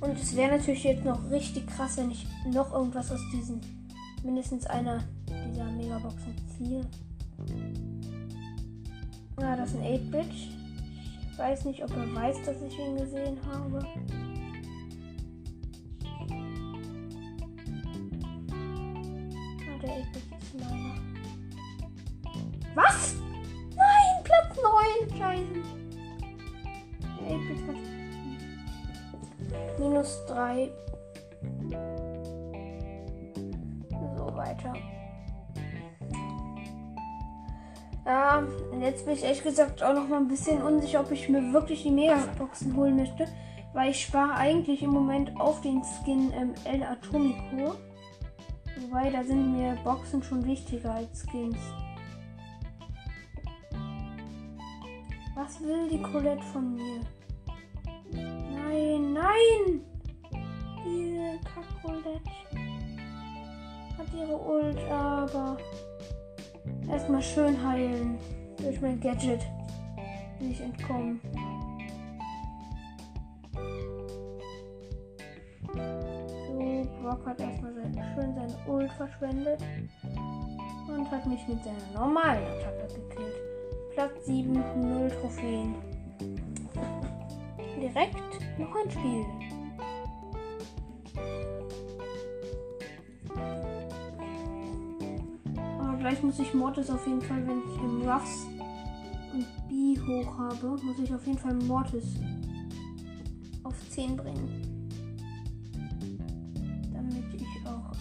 Und 0.01 0.17
es 0.17 0.35
wäre 0.35 0.57
natürlich 0.57 0.83
jetzt 0.83 1.03
noch 1.03 1.29
richtig 1.29 1.67
krass, 1.67 1.97
wenn 1.97 2.11
ich 2.11 2.25
noch 2.51 2.71
irgendwas 2.71 3.11
aus 3.11 3.21
diesen 3.33 3.59
mindestens 4.23 4.65
einer 4.67 5.03
dieser 5.27 5.65
Megaboxen 5.71 6.35
ziehe. 6.57 6.81
Ja, 9.41 9.55
das 9.55 9.71
ist 9.71 9.77
ein 9.77 9.83
8-Bit. 9.83 10.58
Weiß 11.39 11.63
nicht, 11.63 11.81
ob 11.81 11.89
er 11.95 12.13
weiß, 12.13 12.41
dass 12.43 12.61
ich 12.61 12.77
ihn 12.77 12.97
gesehen 12.97 13.39
habe. 13.49 13.79
Ah, 19.65 19.77
der 19.81 19.89
8-Bit 19.89 20.23
ist 20.41 20.53
meiner. 20.59 20.95
Was? 22.75 23.15
Nein, 23.73 24.23
Platz 24.25 24.57
9. 24.61 25.17
Scheiße. 25.17 25.63
Der 27.21 27.37
8-Bit 27.37 27.61
hat 27.67 27.79
minus 29.79 30.25
3. 30.27 30.69
Jetzt 38.79 39.05
bin 39.05 39.13
ich 39.13 39.23
ehrlich 39.23 39.43
gesagt 39.43 39.83
auch 39.83 39.93
noch 39.93 40.07
mal 40.07 40.17
ein 40.17 40.27
bisschen 40.27 40.61
unsicher, 40.61 41.01
ob 41.01 41.11
ich 41.11 41.29
mir 41.29 41.53
wirklich 41.53 41.83
die 41.83 41.91
Megaboxen 41.91 42.75
holen 42.75 42.95
möchte. 42.95 43.27
Weil 43.73 43.91
ich 43.91 44.01
spare 44.01 44.33
eigentlich 44.33 44.81
im 44.81 44.89
Moment 44.89 45.39
auf 45.39 45.61
den 45.61 45.83
Skin 45.83 46.33
ähm, 46.33 46.53
El 46.63 46.83
Atomico. 46.83 47.75
Wobei, 48.81 49.09
da 49.09 49.23
sind 49.23 49.57
mir 49.57 49.77
Boxen 49.83 50.23
schon 50.23 50.45
wichtiger 50.45 50.93
als 50.93 51.23
Skins. 51.23 51.57
Was 55.35 55.61
will 55.61 55.87
die 55.89 56.01
Colette 56.01 56.43
von 56.51 56.75
mir? 56.75 57.01
Nein, 58.11 59.13
nein! 59.13 59.81
Diese 60.83 61.39
Kack-Colette 61.43 62.21
hat 63.97 64.07
ihre 64.17 64.37
Ult, 64.37 64.79
aber 64.89 65.57
erstmal 66.89 67.21
schön 67.21 67.67
heilen. 67.67 68.17
Durch 68.57 68.81
mein 68.81 68.99
Gadget 68.99 69.41
ich 70.39 70.61
entkommen. 70.61 71.19
So, 76.47 76.87
Brock 77.01 77.25
hat 77.25 77.39
erstmal 77.39 77.73
sein, 77.73 78.03
schön 78.15 78.35
seine 78.35 78.57
Ult 78.67 78.91
verschwendet 78.93 79.61
und 80.87 81.11
hat 81.11 81.25
mich 81.25 81.47
mit 81.47 81.63
seiner 81.63 81.77
normalen 81.93 82.43
Attacke 82.43 82.87
gekillt. 82.87 83.35
Platz 83.93 84.25
7, 84.25 84.53
0 84.53 85.11
Trophäen. 85.21 85.75
Direkt 87.81 88.15
noch 88.57 88.75
ein 88.75 88.91
Spiel. 88.91 89.25
Muss 96.29 96.37
ich 96.37 96.53
Mortis 96.53 96.91
auf 96.91 97.07
jeden 97.07 97.23
Fall, 97.23 97.41
wenn 97.47 97.57
ich 97.57 97.81
im 97.81 98.07
Ruffs 98.07 98.45
und 99.33 99.47
B 99.67 99.99
hoch 99.99 100.37
habe, 100.37 100.77
muss 100.83 100.99
ich 100.99 101.11
auf 101.11 101.25
jeden 101.25 101.39
Fall 101.39 101.55
Mortis 101.55 102.03
auf 103.63 103.73
10 103.89 104.15
bringen. 104.15 104.61
Damit 106.93 107.23
ich 107.33 107.65
auch 107.65 107.91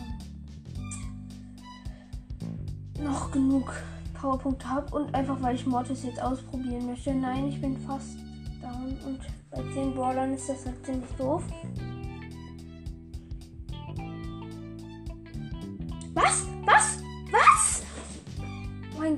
ähm, 2.98 3.02
noch 3.02 3.30
genug 3.30 3.72
Powerpunkte 4.12 4.68
habe 4.68 4.94
und 4.94 5.14
einfach 5.14 5.40
weil 5.40 5.54
ich 5.54 5.64
Mortis 5.64 6.02
jetzt 6.02 6.22
ausprobieren 6.22 6.84
möchte. 6.84 7.14
Nein, 7.14 7.48
ich 7.48 7.58
bin 7.58 7.78
fast 7.78 8.18
down 8.60 8.94
und 9.06 9.20
bei 9.50 9.62
10 9.72 9.94
Brawlern 9.94 10.34
ist 10.34 10.50
das 10.50 10.66
halt 10.66 10.84
ziemlich 10.84 11.10
doof. 11.16 11.42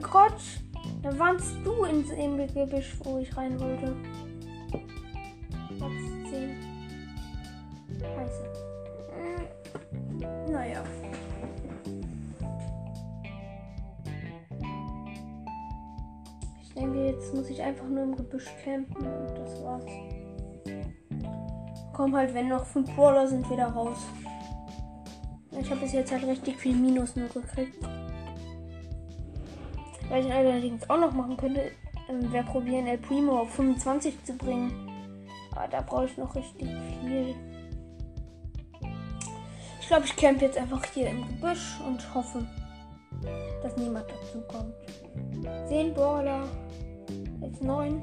Mein 0.01 0.11
Gott. 0.11 0.41
Da 1.03 1.19
warst 1.19 1.57
du 1.65 1.85
ins 1.85 2.09
Gebüsch, 2.55 2.97
wo 3.05 3.19
ich 3.19 3.37
rein 3.37 3.59
wollte. 3.61 3.95
Platz 5.77 5.93
10. 6.31 6.57
Scheiße. 7.99 8.45
Hm. 9.19 10.53
Naja. 10.53 10.83
Ich 16.63 16.75
denke, 16.75 17.07
jetzt 17.07 17.35
muss 17.35 17.51
ich 17.51 17.63
einfach 17.63 17.87
nur 17.87 18.05
im 18.05 18.17
Gebüsch 18.17 18.47
campen 18.65 19.07
und 19.07 19.39
das 19.39 19.63
war's. 19.63 19.85
Komm 21.93 22.17
halt, 22.17 22.33
wenn 22.33 22.49
noch 22.49 22.65
5 22.65 22.95
Brawler 22.95 23.27
sind, 23.27 23.51
wieder 23.51 23.67
raus. 23.67 23.99
Ich 25.61 25.71
habe 25.71 25.81
bis 25.83 25.93
jetzt 25.93 26.11
halt 26.11 26.25
richtig 26.25 26.57
viel 26.57 26.75
Minus 26.75 27.17
nur 27.17 27.29
gekriegt. 27.29 27.77
Was 30.11 30.27
ich 30.27 30.33
allerdings 30.33 30.91
auch 30.91 30.99
noch 30.99 31.13
machen 31.13 31.37
könnte, 31.37 31.71
ähm, 32.09 32.33
wäre 32.33 32.45
probieren, 32.45 32.89
El 32.89 32.99
Primo 32.99 33.39
auf 33.39 33.51
25 33.55 34.25
zu 34.25 34.33
bringen. 34.33 34.73
Aber 35.53 35.69
da 35.69 35.81
brauche 35.81 36.07
ich 36.07 36.17
noch 36.17 36.35
richtig 36.35 36.69
viel. 36.69 37.37
Ich 39.81 39.87
glaube, 39.87 40.07
ich 40.07 40.17
camp 40.17 40.43
jetzt 40.43 40.59
einfach 40.59 40.85
hier 40.87 41.11
im 41.11 41.27
Gebüsch 41.29 41.79
und 41.87 42.15
hoffe, 42.15 42.45
dass 43.63 43.77
niemand 43.77 44.07
dazu 44.11 44.41
kommt. 44.49 44.75
10 45.69 45.95
Brawler. 45.95 46.43
Jetzt 47.41 47.63
9. 47.63 48.03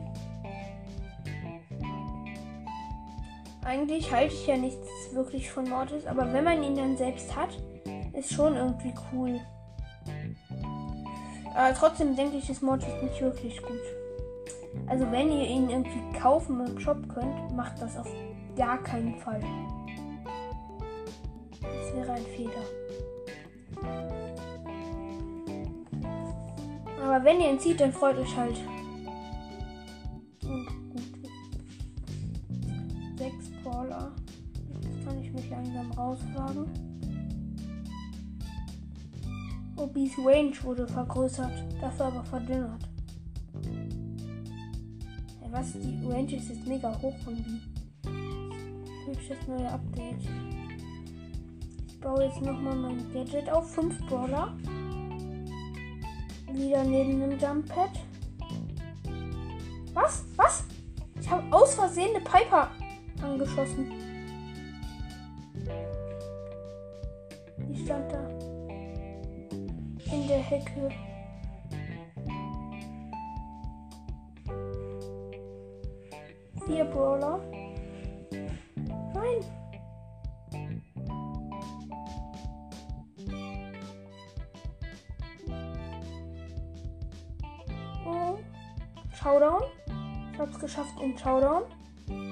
Eigentlich 3.65 4.13
halte 4.13 4.33
ich 4.33 4.47
ja 4.47 4.55
nichts 4.55 4.87
wirklich 5.11 5.51
von 5.51 5.67
Mortis, 5.67 6.05
aber 6.05 6.31
wenn 6.31 6.45
man 6.45 6.63
ihn 6.63 6.75
dann 6.75 6.95
selbst 6.95 7.35
hat, 7.35 7.49
ist 8.13 8.33
schon 8.33 8.55
irgendwie 8.55 8.93
cool. 9.11 9.41
Aber 11.57 11.73
trotzdem 11.73 12.15
denke 12.15 12.37
ich, 12.37 12.47
ist 12.51 12.61
Mortis 12.61 13.01
nicht 13.01 13.19
wirklich 13.19 13.59
gut. 13.63 13.81
Also 14.85 15.11
wenn 15.11 15.31
ihr 15.31 15.47
ihn 15.47 15.71
irgendwie 15.71 16.19
kaufen 16.19 16.63
im 16.63 16.79
Shop 16.79 16.99
könnt, 17.09 17.55
macht 17.55 17.81
das 17.81 17.97
auf 17.97 18.07
gar 18.55 18.77
keinen 18.83 19.15
Fall. 19.15 19.41
Das 21.59 21.95
wäre 21.95 22.11
ein 22.11 22.25
Fehler. 22.35 22.51
Aber 27.03 27.25
wenn 27.25 27.41
ihr 27.41 27.49
ihn 27.49 27.59
zieht, 27.59 27.79
dann 27.79 27.91
freut 27.91 28.19
euch 28.19 28.37
halt. 28.37 28.57
Und 30.43 30.67
gut. 30.91 31.01
Sechs 33.17 33.49
Brawler. 33.63 34.11
Jetzt 34.83 35.07
kann 35.07 35.23
ich 35.23 35.33
mich 35.33 35.49
langsam 35.49 35.91
rausfragen. 35.93 36.86
Obis 39.77 40.17
Range 40.17 40.53
wurde 40.63 40.87
vergrößert, 40.87 41.53
dafür 41.79 42.07
aber 42.07 42.23
verdünnert. 42.23 42.89
Ja, 45.41 45.51
was? 45.51 45.73
Die 45.73 46.05
Range 46.05 46.35
ist 46.35 46.49
jetzt 46.49 46.67
mega 46.67 46.99
hoch 46.99 47.15
von 47.23 47.35
B. 47.35 47.43
Hübsch 49.05 49.29
das 49.29 49.47
neue 49.47 49.71
Update. 49.71 50.23
Ich 51.87 51.99
baue 51.99 52.23
jetzt 52.23 52.41
nochmal 52.41 52.75
mein 52.75 53.13
Gadget 53.13 53.49
auf. 53.49 53.71
5 53.71 54.07
Brawler. 54.07 54.57
Wieder 56.51 56.83
neben 56.83 57.19
dem 57.19 57.39
Jump 57.39 57.67
Pad. 57.67 57.91
Was? 59.93 60.25
Was? 60.35 60.63
Ich 61.21 61.29
habe 61.29 61.43
aus 61.55 61.75
Versehen 61.75 62.15
eine 62.15 62.23
Piper 62.23 62.71
angeschossen. 63.21 64.06
Hecke. 70.49 70.89
Vier 76.65 76.85
Brawler. 76.85 77.39
Nein. 79.13 79.43
Oh. 88.05 88.37
Showdown. 89.13 89.63
Ich 90.31 90.39
hab's 90.39 90.59
geschafft 90.59 91.01
in 91.01 91.17
Showdown. 91.17 91.63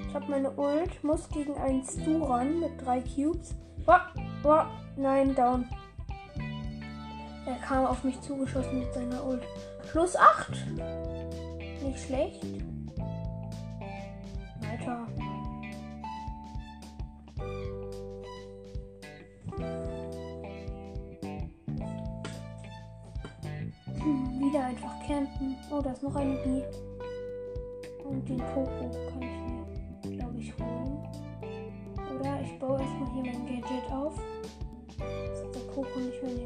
Ich 0.07 0.13
hab 0.13 0.29
meine 0.29 0.51
Ult, 0.51 1.03
muss 1.03 1.27
gegen 1.29 1.55
einen 1.57 1.83
Stu 1.83 2.23
ran 2.23 2.61
mit 2.61 2.71
drei 2.81 3.01
Cubes. 3.01 3.55
Wah, 3.85 4.13
wah, 4.41 4.71
nein, 4.95 5.35
down. 5.35 5.67
Kam 7.67 7.85
auf 7.87 8.03
mich 8.03 8.21
zugeschossen 8.21 8.79
mit 8.79 8.93
seiner 8.93 9.25
Ult. 9.25 9.41
Plus 9.91 10.15
8. 10.15 10.51
Nicht 11.83 11.99
schlecht. 12.05 12.45
Weiter. 14.61 15.07
Hm, 23.97 24.39
wieder 24.39 24.65
einfach 24.65 24.99
campen. 25.07 25.55
Oh, 25.71 25.81
da 25.81 25.91
ist 25.91 26.03
noch 26.03 26.15
eine 26.15 26.35
Bee. 26.43 26.63
Und 28.07 28.29
den 28.29 28.37
Poco 28.37 28.91
kann 29.09 29.21
ich 30.03 30.11
mir, 30.11 30.17
glaube 30.17 30.39
ich, 30.39 30.53
holen. 30.59 30.99
Oder 32.19 32.41
ich 32.41 32.59
baue 32.59 32.79
erstmal 32.79 33.11
hier 33.13 33.33
mein 33.33 33.45
Gadget 33.47 33.91
auf. 33.91 34.19
Dass 34.99 35.51
der 35.51 35.71
Poco 35.73 35.99
nicht 35.99 36.21
mehr 36.21 36.44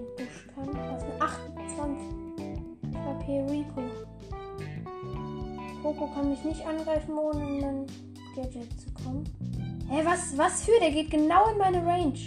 Poco 6.00 6.14
kann 6.14 6.30
mich 6.30 6.44
nicht 6.46 6.66
angreifen, 6.66 7.18
ohne 7.18 7.46
in 7.46 7.60
mein 7.60 7.86
Gadget 8.34 8.72
zu 8.80 8.90
kommen. 8.94 9.26
Hä, 9.90 10.02
was, 10.06 10.38
was 10.38 10.64
für? 10.64 10.80
Der 10.80 10.92
geht 10.92 11.12
genau 11.12 11.52
in 11.52 11.58
meine 11.58 11.86
Range. 11.86 12.18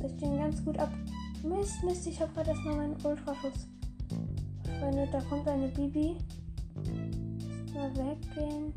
Das 0.00 0.12
ich 0.12 0.18
den 0.18 0.36
ganz 0.36 0.64
gut 0.64 0.78
ab. 0.78 0.92
Mist, 1.42 1.82
Mist, 1.82 2.06
ich 2.06 2.20
habe 2.20 2.32
gerade 2.32 2.50
erstmal 2.50 2.76
meinen 2.76 2.96
Ultraschuss. 3.02 3.66
Freunde, 4.78 5.08
da 5.10 5.20
kommt 5.22 5.48
eine 5.48 5.68
Bibi. 5.68 6.16
Mal 7.74 7.90
weggehen. 7.96 8.72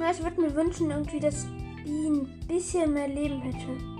Ja, 0.00 0.10
ich 0.12 0.22
würde 0.22 0.40
mir 0.40 0.54
wünschen, 0.54 0.90
irgendwie, 0.90 1.20
dass 1.20 1.46
Bi 1.84 2.06
ein 2.06 2.46
bisschen 2.48 2.94
mehr 2.94 3.08
Leben 3.08 3.42
hätte. 3.42 3.95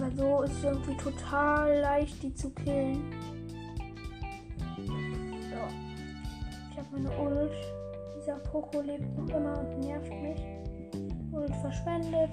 Weil 0.00 0.16
so 0.16 0.42
ist 0.42 0.52
es 0.52 0.64
irgendwie 0.64 0.96
total 0.96 1.80
leicht, 1.80 2.22
die 2.22 2.32
zu 2.34 2.48
killen. 2.54 3.12
So. 4.78 5.60
Ich 6.70 6.78
habe 6.78 6.88
meine 6.92 7.10
Ult. 7.18 7.52
Dieser 8.16 8.36
Poco 8.36 8.80
lebt 8.80 9.14
noch 9.18 9.28
immer 9.28 9.58
und 9.58 9.80
nervt 9.80 10.10
mich. 10.22 10.40
Ult 11.32 11.54
verschwendet. 11.56 12.30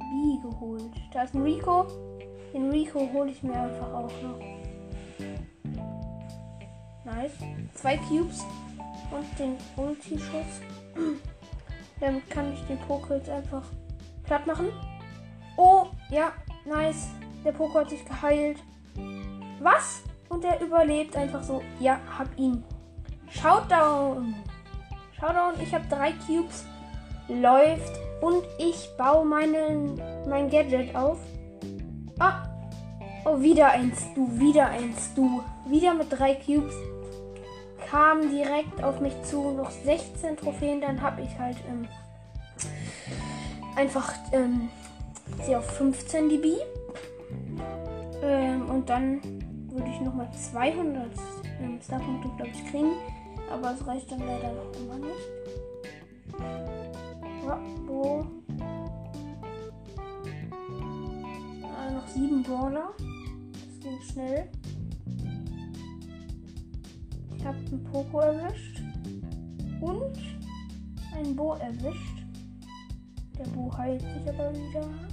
Wie 0.00 0.40
geholt. 0.42 0.90
Da 1.12 1.22
ist 1.22 1.34
ein 1.34 1.42
Rico. 1.42 1.86
Den 2.52 2.70
Rico 2.70 3.08
hole 3.12 3.30
ich 3.30 3.40
mir 3.44 3.54
einfach 3.54 3.92
auch 3.92 4.10
noch. 4.22 4.40
Nice. 7.04 7.34
Zwei 7.74 7.96
Cubes 7.98 8.44
und 9.12 9.38
den 9.38 9.56
Ulti-Schuss. 9.76 10.60
Damit 12.00 12.28
kann 12.30 12.52
ich 12.52 12.60
den 12.66 12.78
Poco 12.80 13.14
jetzt 13.14 13.30
einfach 13.30 13.62
platt 14.24 14.44
machen. 14.44 14.72
Ja, 16.10 16.32
nice. 16.64 17.08
Der 17.44 17.52
Poco 17.52 17.80
hat 17.80 17.90
sich 17.90 18.04
geheilt. 18.04 18.58
Was? 19.60 20.02
Und 20.28 20.44
er 20.44 20.60
überlebt 20.60 21.16
einfach 21.16 21.42
so. 21.42 21.62
Ja, 21.80 22.00
hab 22.18 22.28
ihn. 22.38 22.62
Showdown. 23.30 24.34
Showdown. 25.18 25.54
Ich 25.60 25.74
habe 25.74 25.84
drei 25.88 26.12
Cubes. 26.12 26.64
Läuft. 27.28 27.92
Und 28.20 28.44
ich 28.58 28.88
baue 28.96 29.24
meinen, 29.24 30.00
mein 30.28 30.48
Gadget 30.48 30.94
auf. 30.94 31.18
Ah. 32.18 32.42
Oh, 33.24 33.40
wieder 33.40 33.70
ein 33.70 33.92
Stu. 33.92 34.28
Wieder 34.38 34.68
ein 34.68 34.94
Stu. 34.96 35.42
Wieder 35.68 35.94
mit 35.94 36.06
drei 36.10 36.34
Cubes. 36.34 36.74
Kam 37.90 38.30
direkt 38.30 38.82
auf 38.82 39.00
mich 39.00 39.20
zu. 39.22 39.50
Noch 39.50 39.70
16 39.70 40.36
Trophäen. 40.36 40.80
Dann 40.80 41.00
habe 41.00 41.22
ich 41.22 41.38
halt 41.38 41.56
ähm, 41.68 41.88
einfach 43.74 44.12
ähm, 44.32 44.70
sie 45.42 45.56
auf 45.56 45.66
15 45.76 46.28
dB. 46.28 46.56
Ähm, 48.22 48.68
und 48.70 48.88
dann 48.88 49.20
würde 49.70 49.90
ich 49.90 50.00
nochmal 50.00 50.30
200 50.32 51.10
ähm, 51.60 51.78
Starpunkte, 51.82 52.28
glaube 52.36 52.50
ich, 52.52 52.70
kriegen. 52.70 52.92
Aber 53.50 53.74
es 53.74 53.86
reicht 53.86 54.10
dann 54.10 54.20
leider 54.20 54.52
noch 54.52 54.72
immer 54.80 54.98
nicht. 54.98 55.36
Ja, 57.46 57.60
wo? 57.86 58.26
Ah, 61.62 61.90
noch 61.92 62.08
sieben 62.08 62.42
Brawler. 62.42 62.90
Das 62.98 63.80
ging 63.80 64.00
schnell. 64.00 64.48
Ich 67.36 67.44
habe 67.44 67.58
einen 67.58 67.84
Poco 67.84 68.20
erwischt. 68.20 68.82
Und 69.80 70.18
einen 71.14 71.36
Bo 71.36 71.54
erwischt. 71.54 72.24
Der 73.38 73.44
Bo 73.50 73.70
heilt 73.76 74.00
sich 74.00 74.28
aber 74.28 74.52
wieder. 74.52 75.05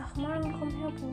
Ach 0.00 0.16
man, 0.16 0.52
komm 0.58 0.70
her, 0.70 0.92
Bo. 1.00 1.06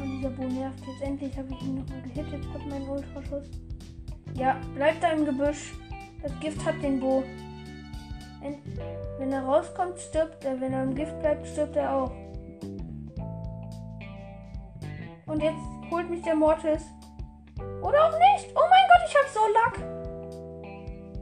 Und 0.00 0.16
dieser 0.16 0.30
Bo 0.30 0.44
nervt 0.44 0.86
jetzt 0.86 1.02
endlich. 1.02 1.36
Habe 1.36 1.48
ich 1.52 1.62
ihn 1.62 1.74
nochmal 1.76 2.02
gehittet. 2.02 2.46
Hab 2.52 2.66
meinen 2.66 2.88
Ultraschuss. 2.88 3.50
Ja, 4.34 4.60
bleibt 4.74 5.02
da 5.02 5.12
im 5.12 5.24
Gebüsch. 5.24 5.74
Das 6.22 6.32
Gift 6.40 6.64
hat 6.64 6.82
den 6.82 7.00
Bo. 7.00 7.22
Wenn 9.18 9.32
er 9.32 9.42
rauskommt, 9.42 9.98
stirbt 9.98 10.44
er. 10.44 10.60
Wenn 10.60 10.72
er 10.72 10.84
im 10.84 10.94
Gift 10.94 11.18
bleibt, 11.20 11.46
stirbt 11.46 11.76
er 11.76 11.94
auch. 11.94 12.12
Und 15.26 15.42
jetzt 15.42 15.79
holt 15.90 16.08
mich 16.08 16.22
der 16.22 16.34
Mortis. 16.34 16.82
Oder 17.82 18.06
auch 18.06 18.18
nicht. 18.18 18.48
Oh 18.54 18.66
mein 18.68 18.86
Gott, 18.88 19.02
ich 19.06 19.16
hab 19.16 19.28
so 19.28 19.40
Lack. 19.52 19.78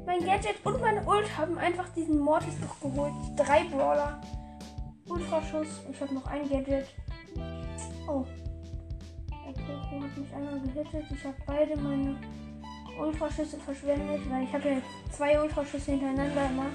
Mein 0.07 0.25
Gadget 0.25 0.65
und 0.65 0.81
meine 0.81 1.03
Ult 1.05 1.37
haben 1.37 1.59
einfach 1.59 1.89
diesen 1.91 2.19
Mortis 2.19 2.55
doch 2.61 2.81
geholt. 2.81 3.13
Drei 3.37 3.65
Brawler. 3.65 4.21
Ultraschuss. 5.07 5.83
Ich 5.91 6.01
habe 6.01 6.15
noch 6.15 6.27
ein 6.27 6.49
Gadget. 6.49 6.87
Oh. 8.09 8.25
Der 9.31 9.53
Poco 9.53 10.03
hat 10.03 10.17
mich 10.17 10.35
einmal 10.35 10.61
gehittet. 10.61 11.05
Ich 11.11 11.25
habe 11.25 11.37
beide 11.47 11.77
meine 11.77 12.17
Ultraschüsse 12.99 13.59
verschwendet, 13.59 14.21
weil 14.31 14.45
ich 14.45 14.53
habe 14.53 14.69
ja 14.69 14.77
zwei 15.11 15.41
Ultraschüsse 15.41 15.93
hintereinander 15.93 16.47
immer. 16.51 16.67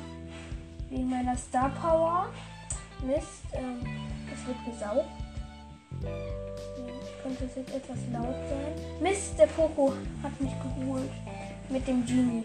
Wegen 0.89 1.09
meiner 1.09 1.35
Star 1.35 1.69
Power. 1.69 2.27
Mist. 3.03 3.45
Ähm, 3.53 3.81
das 4.29 4.47
wird 4.47 4.57
gesaugt. 4.65 5.09
Könnte 7.23 7.45
es 7.45 7.55
jetzt 7.55 7.73
etwas 7.73 7.97
laut 8.11 8.35
sein. 8.49 9.01
Mist, 9.01 9.39
der 9.39 9.47
Poco 9.47 9.93
hat 10.21 10.39
mich 10.39 10.51
geholt. 10.51 11.09
Mit 11.69 11.87
dem 11.87 12.05
Genie. 12.05 12.43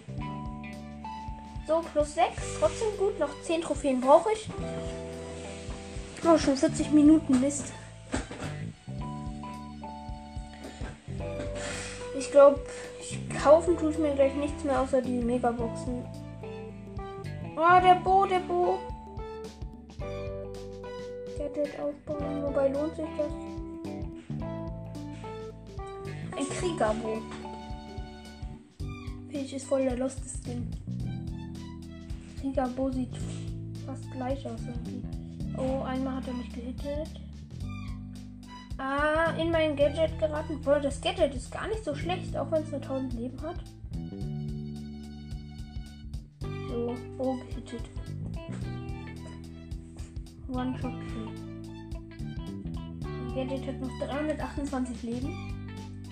So, 1.66 1.82
plus 1.92 2.14
6. 2.14 2.30
Trotzdem 2.60 2.96
gut. 2.96 3.18
Noch 3.18 3.42
10 3.42 3.60
Trophäen 3.62 4.00
brauche 4.00 4.30
ich. 4.32 4.48
Oh, 6.24 6.38
schon 6.38 6.56
40 6.56 6.92
Minuten. 6.92 7.40
Mist. 7.40 7.72
Ich 12.16 12.30
glaube, 12.30 12.60
kaufen 13.42 13.76
tue 13.76 13.90
ich 13.90 13.98
mir 13.98 14.14
gleich 14.14 14.34
nichts 14.34 14.64
mehr 14.64 14.80
außer 14.80 15.02
die 15.02 15.20
Megaboxen. 15.20 16.04
Oh, 17.56 17.80
der 17.82 17.96
Bo, 17.96 18.26
der 18.26 18.40
Bo. 18.40 18.78
Gadget 21.36 21.80
aufbauen. 21.80 22.42
Wobei 22.44 22.68
lohnt 22.68 22.94
sich 22.96 23.06
das? 23.16 23.57
Ein 26.38 26.48
Kriegerbo. 26.50 27.20
Finde 29.28 29.56
ist 29.56 29.66
voll 29.66 29.82
der 29.82 29.96
Lost 29.96 30.20
Skin. 30.20 30.70
Kriegerbo 32.40 32.92
sieht 32.92 33.16
fast 33.84 34.08
gleich 34.12 34.46
aus 34.46 34.60
irgendwie. 34.60 35.02
Oh, 35.56 35.82
einmal 35.82 36.14
hat 36.14 36.28
er 36.28 36.34
mich 36.34 36.52
gehittet. 36.52 37.20
Ah, 38.76 39.32
in 39.32 39.50
mein 39.50 39.74
Gadget 39.74 40.16
geraten. 40.20 40.60
Boah, 40.60 40.78
das 40.78 41.00
Gadget 41.00 41.34
ist 41.34 41.50
gar 41.50 41.66
nicht 41.66 41.84
so 41.84 41.92
schlecht, 41.92 42.36
auch 42.36 42.52
wenn 42.52 42.62
es 42.62 42.70
nur 42.70 42.82
1000 42.82 43.12
Leben 43.14 43.42
hat. 43.42 43.56
So, 46.68 46.94
oh, 47.18 47.36
gehittet. 47.48 47.90
One-Shot 50.46 50.92
Kill. 51.00 51.28
Mein 53.02 53.34
Gadget 53.34 53.66
hat 53.66 53.80
noch 53.80 54.06
328 54.06 55.02
Leben. 55.02 55.57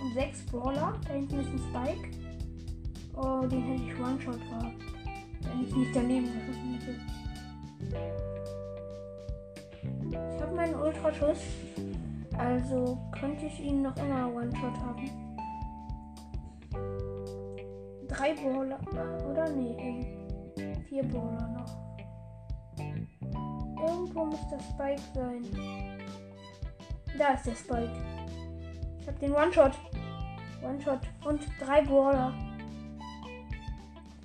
Und 0.01 0.14
6 0.14 0.47
Brawler. 0.47 0.99
Da 1.07 1.12
hinten 1.14 1.40
ist 1.40 1.49
ein 1.49 1.59
Spike. 1.59 2.09
Oh, 3.16 3.47
den 3.47 3.62
hätte 3.62 3.82
ich 3.82 3.99
One-Shot 4.01 4.40
gehabt. 4.40 4.76
Wenn 5.40 5.64
ich 5.64 5.74
nicht 5.74 5.97
daneben 5.97 6.26
geschossen 6.26 6.78
hätte. 6.78 6.94
Ich 10.11 10.42
habe 10.42 10.55
meinen 10.55 10.74
Ultraschuss. 10.74 11.38
Also 12.38 12.99
könnte 13.18 13.47
ich 13.47 13.61
ihn 13.61 13.82
noch 13.82 13.97
immer 13.97 14.32
One-Shot 14.34 14.76
haben. 14.80 15.11
Drei 18.09 18.34
Brawler, 18.34 18.80
oder? 19.30 19.49
Nee, 19.51 20.07
vier 20.88 21.03
Brawler 21.05 21.49
noch. 21.49 21.76
Irgendwo 23.88 24.24
muss 24.26 24.49
der 24.49 24.59
Spike 24.61 25.03
sein. 25.14 25.42
Da 27.18 27.34
ist 27.34 27.47
der 27.47 27.55
Spike. 27.55 27.92
Ich 29.01 29.07
habe 29.07 29.18
den 29.18 29.32
One-Shot. 29.32 29.72
One-Shot. 30.67 31.01
Und 31.25 31.41
drei 31.61 31.83
Brawler. 31.83 32.33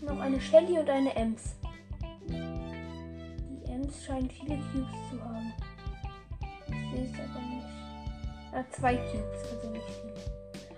Noch 0.02 0.20
eine 0.20 0.42
Shelly 0.42 0.80
und 0.80 0.90
eine 0.90 1.16
Ems. 1.16 1.56
Die 2.28 3.72
Ems 3.72 4.04
scheinen 4.04 4.30
viele 4.30 4.58
Cubes 4.58 4.92
zu 5.10 5.24
haben. 5.24 5.54
Ich 6.68 6.92
sehe 6.92 7.04
es 7.04 7.30
aber 7.30 7.46
nicht. 7.46 7.68
Äh, 8.54 8.72
zwei 8.72 8.96
Cubes, 8.96 9.52
also 9.52 9.70
nicht 9.70 9.86
viele. 9.86 10.14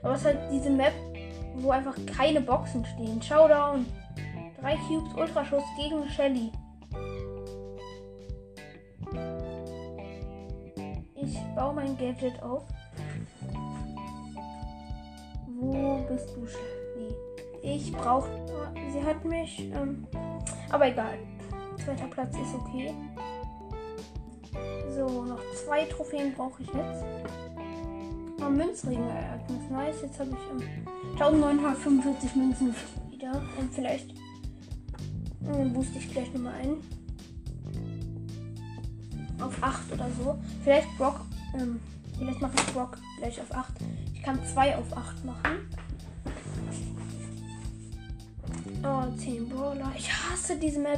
Aber 0.02 0.14
es 0.14 0.20
ist 0.20 0.26
halt 0.26 0.40
diese 0.52 0.70
Map, 0.70 0.94
wo 1.56 1.72
einfach 1.72 1.96
keine 2.06 2.42
Boxen 2.42 2.86
stehen. 2.86 3.22
Showdown. 3.22 3.86
Drei 4.60 4.76
Cubes 4.88 5.14
Ultraschuss 5.14 5.64
gegen 5.78 6.08
Shelly. 6.10 6.52
Ich 11.16 11.38
baue 11.56 11.74
mein 11.74 11.98
Gadget 11.98 12.42
auf. 12.44 12.64
Wo 15.64 16.06
bist 16.10 16.36
du, 16.36 16.46
Shelly? 16.46 17.16
Ich 17.62 17.94
brauche. 17.94 18.30
Sie 18.92 19.02
hat 19.02 19.24
mich. 19.24 19.72
Ähm, 19.74 20.06
aber 20.70 20.88
egal. 20.88 21.18
Zweiter 21.84 22.08
Platz 22.08 22.36
ist 22.36 22.54
okay. 22.54 22.94
So, 24.90 25.24
noch 25.24 25.40
zwei 25.66 25.86
Trophäen 25.86 26.34
brauche 26.34 26.62
ich 26.62 26.68
jetzt. 26.68 27.06
Oh, 28.46 28.50
Münzregenereignis. 28.50 29.70
Nice. 29.72 30.02
Jetzt 30.02 30.20
habe 30.20 30.32
ich 30.32 30.62
ähm, 30.62 30.88
1945 31.14 32.36
Münzen 32.36 32.76
wieder. 33.10 33.42
Und 33.58 33.74
vielleicht 33.74 34.12
äh, 34.12 35.66
booste 35.66 35.98
ich 36.00 36.12
gleich 36.12 36.32
nochmal 36.34 36.56
ein. 36.56 36.76
Auf 39.42 39.58
8 39.62 39.94
oder 39.94 40.10
so. 40.22 40.38
Vielleicht 40.64 40.98
Brock. 40.98 41.22
Ähm, 41.56 41.80
vielleicht 42.18 42.42
mache 42.42 42.54
ich 42.56 42.74
Brock 42.74 42.98
gleich 43.20 43.40
auf 43.42 43.52
8. 43.54 43.74
Ich 44.24 44.28
kann 44.28 44.40
2 44.42 44.78
auf 44.78 44.96
8 44.96 45.26
machen. 45.26 45.68
Oh, 48.82 49.18
10 49.18 49.50
Brawler. 49.50 49.92
Ich 49.98 50.10
hasse 50.10 50.58
diese 50.58 50.80
Map. 50.80 50.98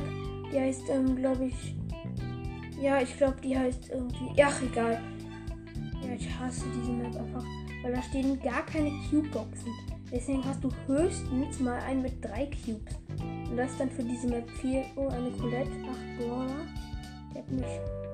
Die 0.54 0.60
heißt, 0.60 0.84
ähm, 0.92 1.16
glaube 1.16 1.46
ich. 1.46 1.76
Ja, 2.80 3.02
ich 3.02 3.18
glaube, 3.18 3.38
die 3.42 3.58
heißt 3.58 3.90
irgendwie. 3.90 4.44
Ach, 4.44 4.62
egal. 4.62 5.02
Ja, 6.04 6.14
ich 6.14 6.30
hasse 6.38 6.66
diese 6.76 6.92
Map 6.92 7.16
einfach, 7.16 7.44
weil 7.82 7.94
da 7.94 8.04
stehen 8.04 8.40
gar 8.44 8.64
keine 8.64 8.92
Cube-Boxen. 9.10 9.74
Deswegen 10.12 10.46
hast 10.46 10.64
du 10.64 10.70
höchstens 10.86 11.60
mal 11.60 11.80
einen 11.80 12.04
mit 12.04 12.24
drei 12.24 12.46
Cubes. 12.46 12.94
Und 13.50 13.58
das 13.58 13.76
dann 13.80 13.90
für 13.90 14.04
diese 14.04 14.28
Map 14.28 14.48
4. 14.62 14.86
Oh, 14.98 15.08
eine 15.08 15.32
Colette, 15.32 15.72
8 15.72 16.20
Brawler. 16.20 16.68
Der 17.34 17.42
hat 17.42 17.50
mich. 17.50 18.05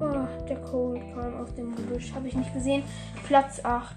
Oh, 0.00 0.46
der 0.48 0.60
Cold 0.62 1.02
kam 1.14 1.34
aus 1.36 1.54
dem 1.54 1.74
Gebüsch. 1.74 2.12
Habe 2.14 2.28
ich 2.28 2.34
nicht 2.34 2.52
gesehen. 2.54 2.82
Platz 3.26 3.64
8. 3.64 3.96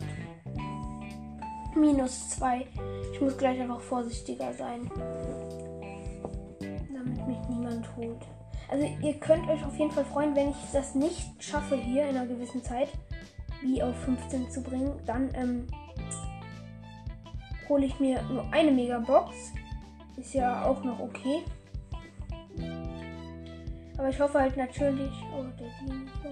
Minus 1.75 2.29
2. 2.31 2.65
Ich 3.13 3.21
muss 3.21 3.37
gleich 3.37 3.59
einfach 3.59 3.79
vorsichtiger 3.79 4.53
sein. 4.53 4.89
Damit 6.59 7.27
mich 7.27 7.37
niemand 7.49 7.95
holt. 7.95 8.21
Also 8.69 8.87
ihr 9.01 9.13
könnt 9.15 9.49
euch 9.49 9.63
auf 9.65 9.77
jeden 9.77 9.91
Fall 9.91 10.05
freuen, 10.05 10.35
wenn 10.35 10.49
ich 10.49 10.55
das 10.71 10.95
nicht 10.95 11.43
schaffe, 11.43 11.75
hier 11.75 12.03
in 12.09 12.15
einer 12.15 12.25
gewissen 12.25 12.63
Zeit, 12.63 12.87
wie 13.61 13.83
auf 13.83 13.95
15 14.05 14.49
zu 14.49 14.63
bringen, 14.63 14.93
dann 15.05 15.29
ähm, 15.35 15.67
hole 17.67 17.85
ich 17.85 17.99
mir 17.99 18.21
nur 18.23 18.45
eine 18.51 18.71
Megabox. 18.71 19.35
Ist 20.17 20.33
ja 20.33 20.65
auch 20.65 20.83
noch 20.83 20.99
okay. 20.99 21.43
Aber 24.01 24.09
ich 24.09 24.19
hoffe 24.19 24.39
halt 24.39 24.57
natürlich, 24.57 25.11
oh, 25.31 25.43
so, 25.43 26.31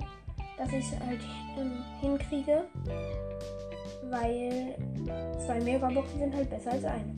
dass 0.57 0.73
ich 0.73 0.91
es 0.91 0.99
halt 0.99 1.19
ähm, 1.55 1.83
hinkriege. 2.01 2.63
Weil 4.09 4.75
zwei 5.45 5.59
Megaboxen 5.61 6.17
sind 6.17 6.35
halt 6.35 6.49
besser 6.49 6.71
als 6.71 6.83
eine. 6.83 7.15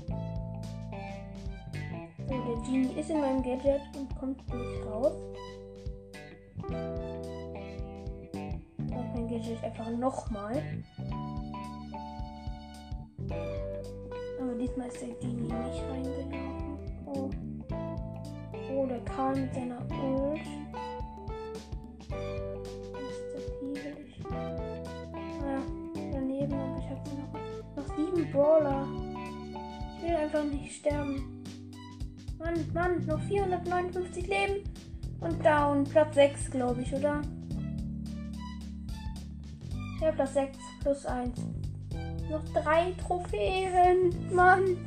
So, 2.28 2.34
der 2.34 2.64
Genie 2.66 3.00
ist 3.00 3.10
in 3.10 3.22
meinem 3.22 3.42
Gadget 3.42 3.80
und 3.98 4.14
kommt 4.20 4.46
nicht 4.54 4.86
raus. 4.86 5.14
Und 8.78 9.16
mein 9.16 9.28
Gadget 9.30 9.64
einfach 9.64 9.90
nochmal. 9.90 10.62
Aber 14.42 14.56
diesmal 14.60 14.90
ist 14.90 15.02
der 15.02 15.14
Genie 15.14 15.44
nicht 15.44 15.84
reingelaufen. 15.90 16.78
Oh. 17.06 17.30
Oh, 18.74 18.86
der 18.86 19.00
Karl 19.02 19.36
mit 19.36 19.54
seiner 19.54 19.82
Ult. 20.02 20.40
Hiebelig? 23.60 24.24
Ah, 24.30 25.62
daneben, 26.14 26.54
aber 26.54 26.78
ich 26.80 26.90
habe 26.90 27.10
noch, 27.76 27.88
noch 27.88 27.96
sieben 27.96 28.32
Brawler. 28.32 28.88
Ich 29.98 30.04
will 30.04 30.16
einfach 30.16 30.44
nicht 30.44 30.76
sterben. 30.76 31.44
Mann, 32.40 32.66
Mann, 32.74 33.06
noch 33.06 33.22
459 33.22 34.28
Leben. 34.28 34.64
Und 35.20 35.46
down. 35.46 35.84
Platz 35.84 36.16
6, 36.16 36.52
glaube 36.52 36.82
ich, 36.82 36.94
oder? 36.94 37.22
Ja, 40.02 40.12
Platz 40.12 40.34
6 40.34 40.58
plus 40.82 41.06
1. 41.06 41.40
Noch 42.30 42.44
drei 42.54 42.94
Trophäen. 42.94 44.34
Mann. 44.34 44.78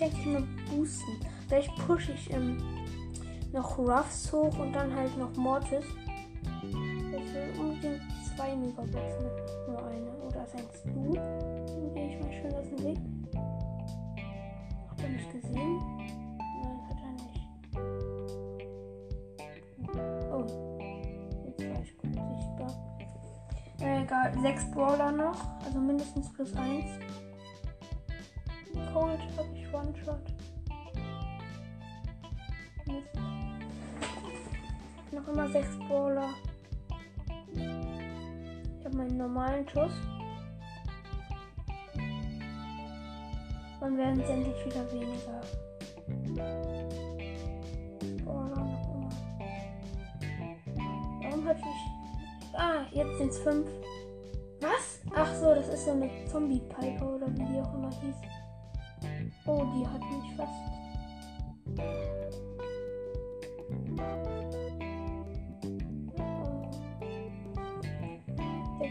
Ich 0.00 0.06
eigentlich 0.06 0.26
immer 0.26 0.42
boosten? 0.70 1.20
Vielleicht 1.48 1.74
pushe 1.86 2.12
ich. 2.12 2.32
Ähm, 2.32 2.58
noch 3.52 3.78
Ruffs 3.78 4.32
hoch 4.32 4.56
und 4.58 4.72
dann 4.72 4.94
halt 4.94 5.16
noch 5.18 5.34
Mortis. 5.36 5.84
Ich 6.62 6.72
will 6.72 7.52
unbedingt 7.58 8.00
zwei 8.36 8.54
Megaboxen, 8.54 9.26
nur 9.66 9.84
eine. 9.86 10.10
Oder 10.26 10.46
seinst 10.46 10.84
du? 10.86 11.12
Gehe 11.94 12.08
ich 12.08 12.20
mal 12.20 12.32
schön 12.32 12.54
aus 12.54 12.68
dem 12.68 12.84
Weg. 12.84 12.98
Hat 14.88 15.02
er 15.02 15.08
mich 15.08 15.28
gesehen? 15.30 15.78
Nein, 16.62 16.80
hat 16.88 17.00
er 17.02 17.12
nicht. 17.12 17.48
Oh. 20.32 20.46
Jetzt 21.46 21.62
war 21.68 21.82
ich 21.82 21.98
gut 21.98 22.14
sichtbar. 22.14 22.72
Äh, 23.80 24.02
egal, 24.02 24.32
sechs 24.40 24.70
Brawler 24.70 25.10
noch. 25.10 25.40
Also 25.64 25.80
mindestens 25.80 26.32
plus 26.32 26.54
eins. 26.54 26.90
Cold 28.92 29.20
habe 29.36 29.48
ich 29.54 29.59
One-Shot. 29.72 30.20
Noch 35.12 35.28
immer 35.28 35.48
sechs 35.48 35.78
Brawler. 35.88 36.30
Ich 37.52 38.84
habe 38.84 38.96
meinen 38.96 39.16
normalen 39.16 39.68
Schuss. 39.68 39.92
Dann 43.80 43.96
werden 43.96 44.20
es 44.20 44.28
endlich 44.28 44.66
wieder 44.66 44.92
weniger. 44.92 45.40
Warum 51.22 51.48
hatte 51.48 51.60
ich. 51.60 52.58
Ah, 52.58 52.84
jetzt 52.92 53.18
sind 53.18 53.30
es 53.30 53.38
fünf. 53.38 53.68
Was? 54.60 55.00
Ach 55.14 55.34
so, 55.34 55.54
das 55.54 55.68
ist 55.68 55.84
so 55.86 55.92
eine 55.92 56.10
Zombie-Pipe 56.26 57.02
oder 57.02 57.26
wie 57.28 57.44
die 57.44 57.60
auch 57.60 57.74
immer 57.74 57.90
hieß. 57.90 58.29
Oh, 59.46 59.64
die 59.74 59.86
hat 59.86 60.00
mich 60.00 60.34
fast. 60.36 60.70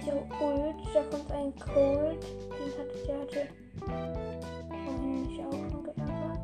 Der 0.06 0.16
Ult, 0.16 0.76
da 0.94 1.04
kommt 1.04 1.32
ein 1.32 1.54
Cold. 1.56 2.24
Den 2.24 2.72
hatte 2.78 2.98
der 3.06 3.20
hatte 3.20 3.48
vorhin 4.86 5.28
mich 5.28 5.40
auch 5.46 5.52
schon 5.70 5.84
geärgert. 5.84 6.40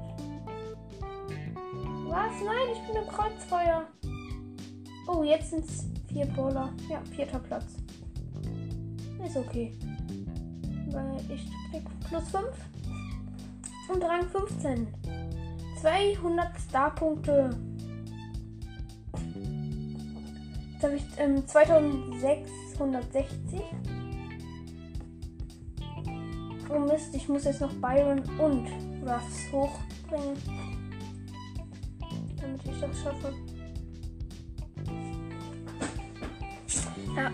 Was? 2.08 2.34
Nein, 2.43 2.68
ich 2.74 2.82
bin 2.88 2.95
im 3.01 3.08
Kreuzfeuer. 3.08 3.88
Oh, 5.08 5.24
jetzt 5.24 5.51
sind 5.51 5.66
es 5.66 5.86
vier 6.08 6.26
Bowler. 6.28 6.74
Ja, 6.89 7.01
vierter 7.16 7.39
Platz. 7.39 7.76
Ist 9.26 9.38
okay. 9.38 9.78
Weil 10.91 11.18
ich 11.30 11.49
krieg 11.72 11.84
plus 12.08 12.30
5 12.30 12.45
und 13.89 14.03
Rang 14.03 14.29
15. 14.29 14.88
200 15.81 16.47
Starpunkte. 16.67 17.49
Jetzt 20.73 20.83
habe 20.83 20.95
ich 20.95 21.03
ähm, 21.17 21.47
2660. 21.47 23.61
Oh 26.69 26.79
Mist, 26.79 27.13
ich 27.13 27.29
muss 27.29 27.45
jetzt 27.45 27.61
noch 27.61 27.71
Byron 27.73 28.23
und 28.39 28.67
Ruffs 29.07 29.51
hochbringen. 29.51 30.36
Damit 32.41 32.61
ich 32.65 32.79
das 32.79 33.03
schaffe. 33.03 33.31
Ja, 37.15 37.29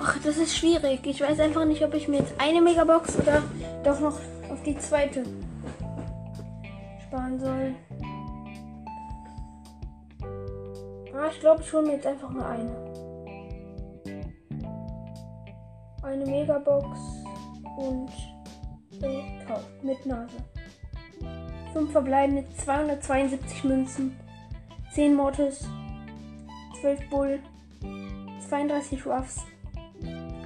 Ach, 0.00 0.16
das 0.22 0.36
ist 0.36 0.56
schwierig. 0.56 1.00
Ich 1.04 1.20
weiß 1.20 1.40
einfach 1.40 1.64
nicht, 1.64 1.82
ob 1.82 1.92
ich 1.94 2.06
mir 2.08 2.18
jetzt 2.18 2.34
eine 2.38 2.60
Megabox 2.60 3.18
oder 3.18 3.42
doch 3.82 3.98
noch 4.00 4.20
auf 4.48 4.62
die 4.64 4.78
zweite 4.78 5.24
sparen 7.18 7.40
soll. 7.40 7.74
Ah, 11.14 11.28
ich 11.32 11.40
glaube, 11.40 11.62
ich 11.62 11.72
hole 11.72 11.86
mir 11.86 11.94
jetzt 11.94 12.06
einfach 12.06 12.30
nur 12.30 12.46
eine. 12.46 12.76
Eine 16.02 16.26
Megabox 16.26 16.98
und 17.76 18.10
gekauft 19.00 19.82
mit 19.82 20.06
Nase. 20.06 20.36
5 21.72 21.90
verbleibende 21.92 22.44
272 22.56 23.64
Münzen, 23.64 24.16
10 24.92 25.14
Mortis, 25.14 25.68
12 26.80 27.10
Bull, 27.10 27.40
32 28.48 29.04
Ruffs, 29.06 29.44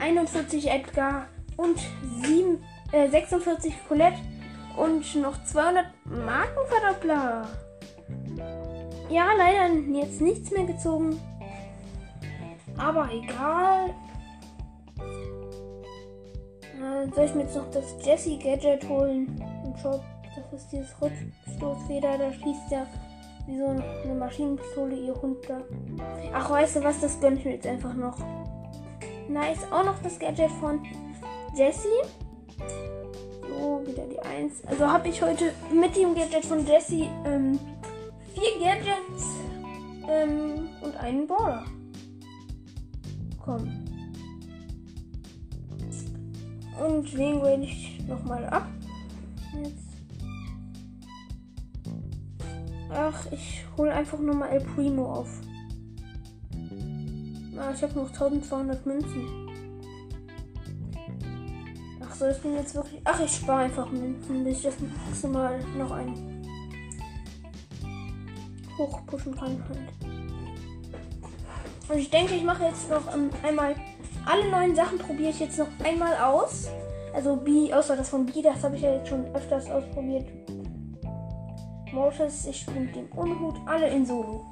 41 0.00 0.68
Edgar 0.70 1.26
und 1.56 1.78
7, 2.22 2.58
äh, 2.92 3.08
46 3.08 3.74
Colette 3.86 4.18
und 4.76 5.14
noch 5.16 5.42
200 5.44 5.86
Markenverdoppler. 6.04 7.48
Ja, 9.08 9.26
leider 9.36 9.74
jetzt 9.90 10.20
nichts 10.20 10.50
mehr 10.50 10.64
gezogen. 10.64 11.20
Aber 12.78 13.08
egal. 13.12 13.90
Äh, 16.80 17.14
soll 17.14 17.24
ich 17.24 17.34
mir 17.34 17.42
jetzt 17.42 17.56
noch 17.56 17.70
das 17.70 17.94
Jesse 18.04 18.38
Gadget 18.38 18.88
holen 18.88 19.40
im 19.64 19.76
Shop? 19.76 20.00
Das 20.34 20.60
ist 20.60 20.72
dieses 20.72 20.94
Rückstoßfeder, 21.00 22.18
da 22.18 22.32
schießt 22.32 22.70
ja 22.70 22.86
wie 23.46 23.58
so 23.58 23.66
eine 23.66 24.14
Maschinenpistole 24.14 24.94
ihr 24.94 25.20
Hund 25.20 25.38
da. 25.48 25.60
Ach, 26.32 26.50
weißt 26.50 26.76
du 26.76 26.84
was, 26.84 27.00
das 27.00 27.20
gönne 27.20 27.36
ich 27.36 27.44
mir 27.44 27.54
jetzt 27.54 27.66
einfach 27.66 27.94
noch. 27.94 28.16
Nice. 29.28 29.64
Auch 29.70 29.84
noch 29.84 30.00
das 30.02 30.18
Gadget 30.18 30.50
von 30.52 30.82
Jessie. 31.54 31.88
Wieder 33.62 34.06
die 34.06 34.18
1. 34.18 34.64
Also 34.66 34.88
habe 34.88 35.08
ich 35.08 35.22
heute 35.22 35.52
mit 35.72 35.94
dem 35.94 36.16
Gadget 36.16 36.44
von 36.44 36.66
Jessie 36.66 37.08
ähm, 37.24 37.60
vier 38.34 38.58
Gadgets 38.58 39.24
ähm, 40.08 40.68
und 40.80 40.96
einen 40.96 41.28
Border. 41.28 41.64
Komm. 43.44 43.68
Und 46.84 47.16
wen 47.16 47.40
wähle 47.40 47.62
ich 47.62 48.00
nochmal 48.08 48.44
ab? 48.46 48.66
Jetzt. 49.62 49.92
Ach, 52.90 53.26
ich 53.30 53.64
hole 53.76 53.94
einfach 53.94 54.18
nochmal 54.18 54.50
El 54.50 54.60
Primo 54.60 55.06
auf. 55.06 55.28
Ah, 57.56 57.70
ich 57.72 57.82
habe 57.82 57.94
noch 57.94 58.08
1200 58.08 58.84
Münzen. 58.86 59.42
Ach 62.00 62.14
so, 62.16 62.26
ich 62.26 62.38
bin 62.38 62.54
jetzt 62.54 62.74
wirklich. 62.74 62.81
Ach, 63.04 63.20
ich 63.20 63.34
spare 63.34 63.64
einfach 63.64 63.90
Münzen, 63.90 64.44
bis 64.44 64.58
ich 64.58 64.62
das 64.62 64.74
nächste 64.78 65.28
Mal 65.28 65.58
noch 65.76 65.90
ein 65.90 66.42
hochpushen 68.78 69.34
kann 69.34 69.62
halt. 69.68 70.12
Und 71.88 71.98
ich 71.98 72.10
denke, 72.10 72.34
ich 72.34 72.44
mache 72.44 72.64
jetzt 72.64 72.88
noch 72.88 73.12
ähm, 73.12 73.30
einmal 73.42 73.74
alle 74.24 74.48
neuen 74.50 74.74
Sachen 74.74 74.98
probiere 74.98 75.30
ich 75.30 75.40
jetzt 75.40 75.58
noch 75.58 75.66
einmal 75.84 76.16
aus. 76.16 76.68
Also 77.12 77.36
B, 77.36 77.72
außer 77.72 77.96
das 77.96 78.08
von 78.08 78.24
B, 78.24 78.40
das 78.40 78.62
habe 78.62 78.76
ich 78.76 78.82
ja 78.82 78.94
jetzt 78.94 79.08
schon 79.08 79.26
öfters 79.34 79.68
ausprobiert. 79.68 80.26
Mortis, 81.92 82.46
ich 82.46 82.60
spiele 82.60 82.80
mit 82.80 82.96
dem 82.96 83.06
Unhut, 83.12 83.56
alle 83.66 83.88
in 83.88 84.06
Solo. 84.06 84.51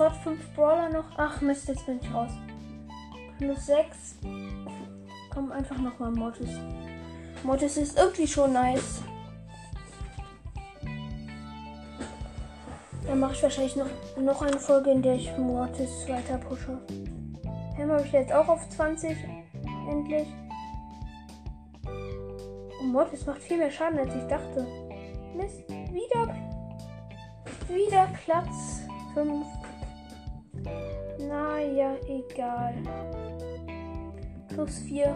Sofort 0.00 0.16
5 0.22 0.54
Brawler 0.54 0.88
noch. 0.88 1.04
Ach 1.18 1.42
Mist, 1.42 1.68
jetzt 1.68 1.84
bin 1.84 2.00
ich 2.00 2.14
raus. 2.14 2.30
Plus 3.36 3.66
6. 3.66 4.16
Komm 5.30 5.52
einfach 5.52 5.76
nochmal 5.76 6.10
Mortis. 6.10 6.48
Mortis 7.42 7.76
ist 7.76 7.98
irgendwie 7.98 8.26
schon 8.26 8.54
nice. 8.54 9.02
Dann 13.06 13.20
mache 13.20 13.34
ich 13.34 13.42
wahrscheinlich 13.42 13.76
noch, 13.76 13.88
noch 14.18 14.40
eine 14.40 14.58
Folge, 14.58 14.90
in 14.90 15.02
der 15.02 15.16
ich 15.16 15.36
Mortis 15.36 16.08
weiter 16.08 16.38
pushe. 16.38 16.78
Ham 17.76 17.90
habe 17.90 18.02
ich 18.06 18.12
jetzt 18.12 18.32
auch 18.32 18.48
auf 18.48 18.66
20. 18.70 19.14
Endlich. 19.86 20.28
Und 22.80 22.92
Mortis 22.92 23.26
macht 23.26 23.42
viel 23.42 23.58
mehr 23.58 23.70
Schaden, 23.70 23.98
als 23.98 24.14
ich 24.14 24.26
dachte. 24.28 24.66
Mist, 25.36 25.68
wieder 25.92 26.34
wieder 27.68 28.08
Platz 28.24 28.82
5. 29.14 29.59
Naja, 31.30 31.94
egal. 32.08 32.74
Plus 34.48 34.78
4. 34.80 35.14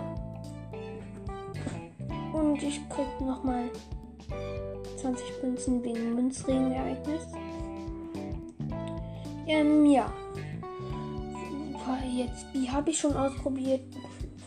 Und 2.32 2.62
ich 2.62 2.88
krieg 2.88 3.20
nochmal 3.20 3.68
20 5.00 5.42
Münzen 5.42 5.82
wegen 5.82 6.14
Münzregen-Ereignis. 6.14 7.26
Ähm, 9.48 9.86
ja. 9.86 10.06
Jetzt, 12.16 12.46
wie 12.52 12.70
habe 12.70 12.90
ich 12.90 12.98
schon 13.00 13.16
ausprobiert? 13.16 13.82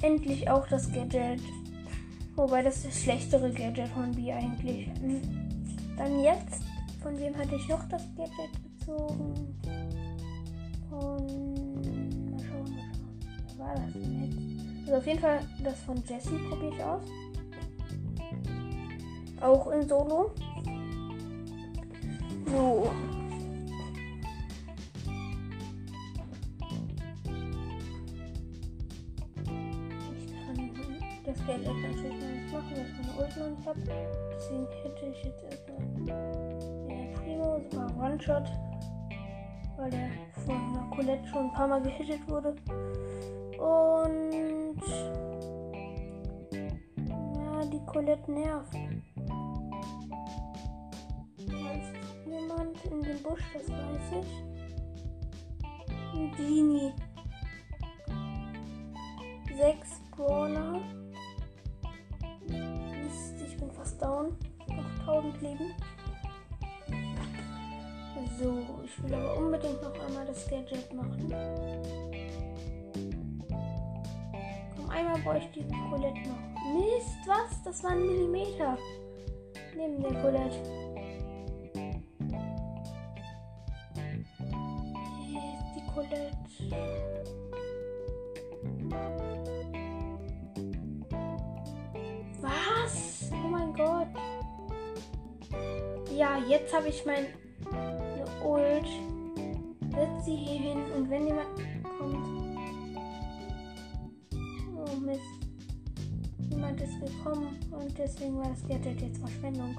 Endlich 0.01 0.49
auch 0.49 0.65
das 0.69 0.89
Gadget. 0.89 1.41
Wobei 2.37 2.61
das 2.61 2.83
das 2.83 3.01
schlechtere 3.01 3.51
Gadget 3.51 3.89
von 3.89 4.11
B 4.13 4.31
eigentlich. 4.31 4.89
Dann 5.97 6.19
jetzt 6.21 6.61
von 7.03 7.19
wem 7.19 7.35
hatte 7.35 7.55
ich 7.55 7.67
noch 7.67 7.83
das 7.89 8.03
Gadget 8.15 8.79
gezogen? 8.79 9.59
Von. 10.89 11.46
War 13.67 13.75
das 13.75 13.93
denn 13.93 14.23
jetzt? 14.23 14.37
Also 14.87 14.97
auf 14.97 15.07
jeden 15.07 15.19
Fall 15.19 15.39
das 15.63 15.79
von 15.81 15.97
Jessie 16.07 16.39
probiere 16.49 16.73
ich 16.73 16.83
aus. 16.83 17.01
Auch 19.41 19.67
in 19.71 19.87
Solo. 19.87 20.31
So. 22.45 22.89
Ich 30.15 30.25
kann 30.45 30.59
das 31.25 31.37
Gadget 31.45 31.67
natürlich 31.67 32.19
noch 32.19 32.31
nicht 32.31 32.53
machen, 32.53 32.71
weil 32.71 32.85
ich 32.85 32.93
meine 32.97 33.13
Ult 33.19 33.37
noch 33.37 33.49
nicht 33.49 33.67
habe. 33.67 33.79
Deswegen 34.33 34.67
hätte 34.83 35.05
ich 35.05 35.23
jetzt 35.23 35.43
erstmal 35.43 35.77
Super 37.69 37.87
One-Shot. 37.99 38.47
Weil 39.77 39.91
der 39.91 40.09
von 40.45 40.89
Colette 40.91 41.27
schon 41.27 41.45
ein 41.45 41.53
paar 41.53 41.67
Mal 41.67 41.81
gehittet 41.81 42.27
wurde. 42.27 42.55
Und. 43.57 44.81
Ja, 47.35 47.65
die 47.65 47.85
Colette 47.85 48.31
nervt. 48.31 48.73
Da 51.47 51.71
ist 51.71 51.93
jemand 52.25 52.85
in 52.85 53.01
dem 53.01 53.23
Busch, 53.23 53.43
das 53.53 53.69
weiß 53.69 54.21
ich. 54.21 54.43
Ein 56.13 56.31
Genie. 56.37 56.93
Sechs 59.57 60.01
Brawler. 60.15 60.81
Mist, 62.47 63.35
ich 63.45 63.57
bin 63.57 63.71
fast 63.71 64.01
down. 64.01 64.35
Noch 64.67 64.99
1000 65.07 65.41
Leben. 65.41 65.73
So, 68.39 68.63
ich 68.85 69.03
will 69.03 69.15
aber 69.15 69.37
unbedingt 69.37 69.81
noch 69.81 69.99
einmal 70.05 70.25
das 70.27 70.47
Gadget 70.47 70.93
machen. 70.93 71.33
Einmal 74.97 75.19
bräuchte 75.19 75.59
ich 75.59 75.67
die 75.67 75.89
Colette 75.91 76.21
noch. 76.27 76.73
Mist, 76.73 77.19
was? 77.27 77.61
Das 77.63 77.83
war 77.83 77.91
ein 77.91 78.03
Millimeter. 78.03 78.75
Neben 79.75 80.01
der 80.01 80.13
Colette. 80.23 80.63
Hier 85.27 85.43
ist 85.53 85.75
die 85.75 85.85
Colette. 85.93 86.31
Was? 92.41 93.31
Oh 93.31 93.47
mein 93.49 93.73
Gott. 93.75 94.07
Ja, 96.11 96.39
jetzt 96.49 96.73
habe 96.75 96.87
ich 96.87 97.05
mein 97.05 97.27
Ult. 98.43 98.87
Setz 99.91 100.25
sie 100.25 100.35
hier 100.35 100.59
hin 100.71 100.83
und 100.95 101.07
wenn 101.07 101.27
jemand 101.27 101.49
kommt. 101.99 102.36
Mist. 105.07 105.21
Niemand 106.49 106.81
ist 106.81 106.99
gekommen 106.99 107.55
und 107.71 107.97
deswegen 107.97 108.35
war 108.39 108.49
das 108.49 108.61
Gadget 108.67 108.99
jetzt 108.99 109.19
Verschwendung. 109.19 109.73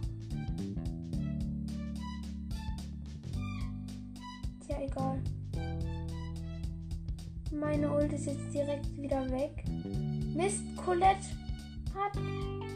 Tja, 4.66 4.78
egal. 4.80 5.22
Meine 7.52 7.94
Ult 7.94 8.10
ist 8.14 8.24
jetzt 8.24 8.54
direkt 8.54 8.96
wieder 8.96 9.30
weg. 9.30 9.64
Mist, 10.34 10.62
Colette 10.76 11.26
hat 11.94 12.14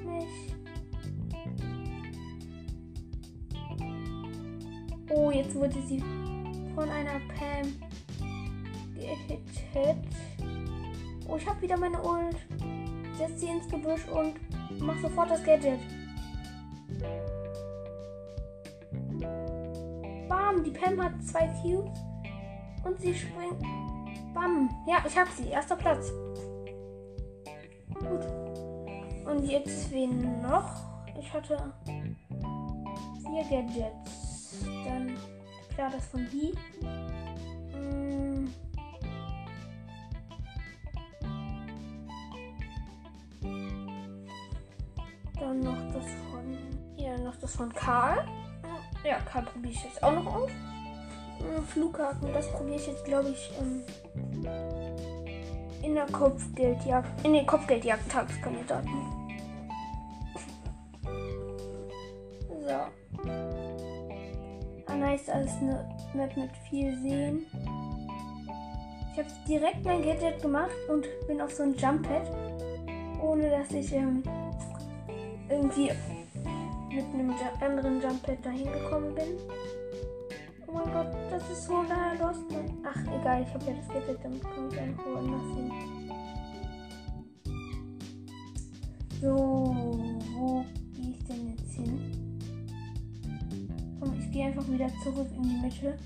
mich. 0.05 0.55
Oh, 5.09 5.30
jetzt 5.30 5.55
wurde 5.55 5.80
sie 5.88 6.03
von 6.74 6.90
einer 6.90 7.18
Pam 7.34 7.72
gehittet. 8.94 10.07
Oh, 11.33 11.37
ich 11.37 11.49
habe 11.49 11.62
wieder 11.62 11.78
meine 11.78 12.01
Ult. 12.03 12.37
Setz 13.16 13.41
sie 13.41 13.47
ins 13.47 13.66
Gebüsch 13.66 14.07
und 14.09 14.35
mach 14.80 14.99
sofort 15.01 15.30
das 15.30 15.43
Gadget. 15.43 15.80
Bam, 20.28 20.62
die 20.62 20.70
Pam 20.72 21.03
hat 21.03 21.12
zwei 21.22 21.47
Cubes 21.62 21.99
und 22.85 23.01
sie 23.01 23.14
springt. 23.14 23.62
Bam. 24.35 24.68
Ja, 24.87 24.99
ich 25.07 25.16
hab 25.16 25.28
sie. 25.28 25.49
Erster 25.49 25.76
Platz. 25.76 26.12
Gut. 27.95 28.26
Und 29.24 29.49
jetzt 29.49 29.91
wen 29.91 30.43
noch? 30.43 30.68
Ich 31.18 31.33
hatte 31.33 31.72
vier 33.22 33.45
Gadgets 33.49 34.66
dann 34.85 35.16
klar 35.74 35.91
das 35.91 36.05
von 36.09 36.28
die. 36.30 36.53
Karl. 47.85 48.24
Ja, 49.05 49.18
Karl 49.30 49.45
probiere 49.45 49.72
ich 49.72 49.85
jetzt 49.85 50.03
auch 50.03 50.12
noch 50.12 50.26
aus. 50.26 50.51
Mm, 51.41 51.62
Flughaken, 51.64 52.33
das 52.33 52.51
probiere 52.51 52.76
ich 52.76 52.87
jetzt, 52.87 53.05
glaube 53.05 53.30
ich, 53.30 53.51
ähm, 53.61 53.83
in 55.83 55.95
der 55.95 56.07
Kopfgeldjagd, 56.07 57.24
in 57.24 57.33
den 57.33 57.47
Kopfgeldjagd-Tagskandidaten. 57.47 59.22
nice 65.12 65.28
als 65.28 65.51
eine 65.61 65.85
Map 66.14 66.37
mit 66.37 66.51
viel 66.68 66.97
Sehen. 67.03 67.47
Ich 69.12 69.18
habe 69.18 69.28
direkt 69.47 69.85
mein 69.85 70.03
Gadget 70.03 70.41
gemacht 70.41 70.70
und 70.89 71.07
bin 71.26 71.41
auf 71.41 71.53
so 71.53 71.64
ein 71.64 71.74
Jump 71.74 72.09
Pad, 72.09 72.30
ohne 73.20 73.51
dass 73.51 73.70
ich 73.72 73.93
ähm, 73.93 74.22
irgendwie 75.51 75.91
mit 76.93 77.05
einem 77.14 77.34
anderen 77.61 78.01
Jump 78.01 78.22
Pad 78.22 78.45
dahin 78.45 78.72
gekommen 78.72 79.14
bin. 79.14 79.36
Oh 80.66 80.72
mein 80.72 80.93
Gott, 80.93 81.14
das 81.30 81.51
ist 81.51 81.64
so 81.64 81.82
nah 81.82 82.12
los. 82.14 82.36
Ach, 82.84 83.20
egal, 83.20 83.43
ich 83.43 83.55
habe 83.55 83.64
ja 83.66 83.72
das 83.74 83.88
Gadget, 83.88 84.24
damit 84.24 84.43
komme 84.43 84.68
ich 84.72 84.80
einfach 84.80 85.07
woanders 85.07 85.57
hin. 85.57 85.72
So, 89.20 89.36
wo 90.34 90.64
gehe 90.95 91.11
ich 91.11 91.24
denn 91.24 91.51
jetzt 91.51 91.74
hin? 91.74 92.22
gehe 94.32 94.47
einfach 94.47 94.66
wieder 94.68 94.88
zurück 95.03 95.28
in 95.36 95.43
die 95.43 95.57
Mitte. 95.57 95.97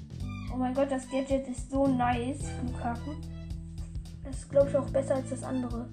Oh 0.53 0.57
mein 0.57 0.75
Gott, 0.75 0.91
das 0.91 1.09
Gadget 1.09 1.49
ist 1.49 1.71
so 1.71 1.87
nice, 1.87 2.43
Flughaken. 2.61 3.17
Das 4.25 4.37
ist, 4.37 4.51
glaube 4.51 4.69
ich, 4.69 4.77
auch 4.77 4.91
besser 4.91 5.15
als 5.15 5.31
das 5.31 5.43
andere. 5.45 5.89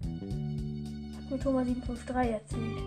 Hat 0.00 1.30
mir 1.30 1.38
Thomas 1.38 1.66
753 1.66 2.32
erzählt. 2.32 2.85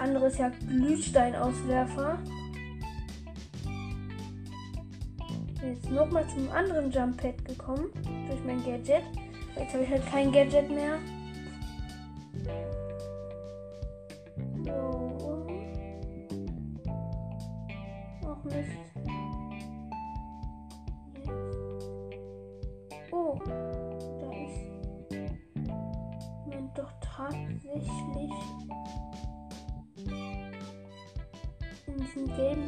Andere 0.00 0.26
ist 0.26 0.38
ja 0.38 0.50
Glühsteinauswerfer. 0.68 2.18
Bin 5.60 5.74
jetzt 5.74 5.90
nochmal 5.90 6.26
zum 6.28 6.50
anderen 6.50 6.90
Jump 6.90 7.20
Pad 7.20 7.44
gekommen. 7.44 7.90
Durch 8.28 8.42
mein 8.44 8.64
Gadget. 8.64 9.02
Jetzt 9.56 9.74
habe 9.74 9.84
ich 9.84 9.90
halt 9.90 10.06
kein 10.06 10.32
Gadget 10.32 10.70
mehr. 10.70 10.98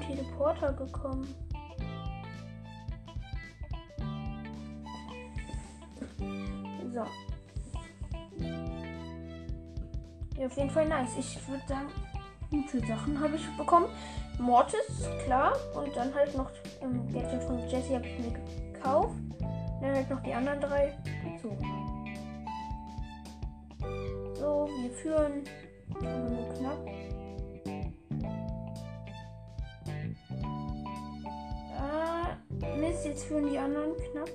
Teleporter 0.06 0.72
gekommen. 0.72 1.34
So. 6.92 7.04
Ja, 10.38 10.46
auf 10.46 10.56
jeden 10.56 10.70
Fall 10.70 10.88
nice. 10.88 11.16
Ich 11.18 11.48
würde 11.48 11.62
sagen, 11.68 11.88
gute 12.50 12.80
Sachen 12.86 13.20
habe 13.20 13.36
ich 13.36 13.56
bekommen. 13.56 13.86
Mortis, 14.38 15.08
klar. 15.24 15.52
Und 15.74 15.94
dann 15.94 16.14
halt 16.14 16.36
noch 16.36 16.50
ähm, 16.80 17.06
Gadget 17.12 17.42
von 17.44 17.58
Jesse 17.68 17.94
habe 17.94 18.06
ich 18.06 18.18
mir 18.18 18.32
gekauft. 18.72 19.14
Dann 19.80 19.94
halt 19.94 20.10
noch 20.10 20.22
die 20.22 20.32
anderen 20.32 20.60
drei 20.60 20.96
dazu. 21.24 21.56
So, 24.34 24.68
wir 24.82 24.90
führen. 24.90 25.44
Nur 26.00 26.54
knapp. 26.54 26.99
Führen 33.30 33.48
die 33.48 33.58
anderen 33.58 33.92
knapp. 33.96 34.30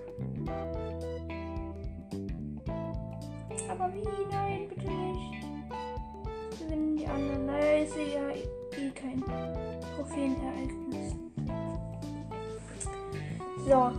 Aber 3.69 3.93
wie? 3.93 4.07
Nein, 4.31 4.69
bitte 4.69 4.89
nicht. 4.89 6.59
Gewinnen 6.59 6.95
die 6.95 7.05
anderen. 7.05 7.45
Naja, 7.45 7.83
ich 7.83 7.91
sehe 7.91 8.13
ja 8.13 8.29
eh 8.29 8.91
kein 8.91 9.21
Trophäenereignis. 9.95 11.13
So. 13.67 13.91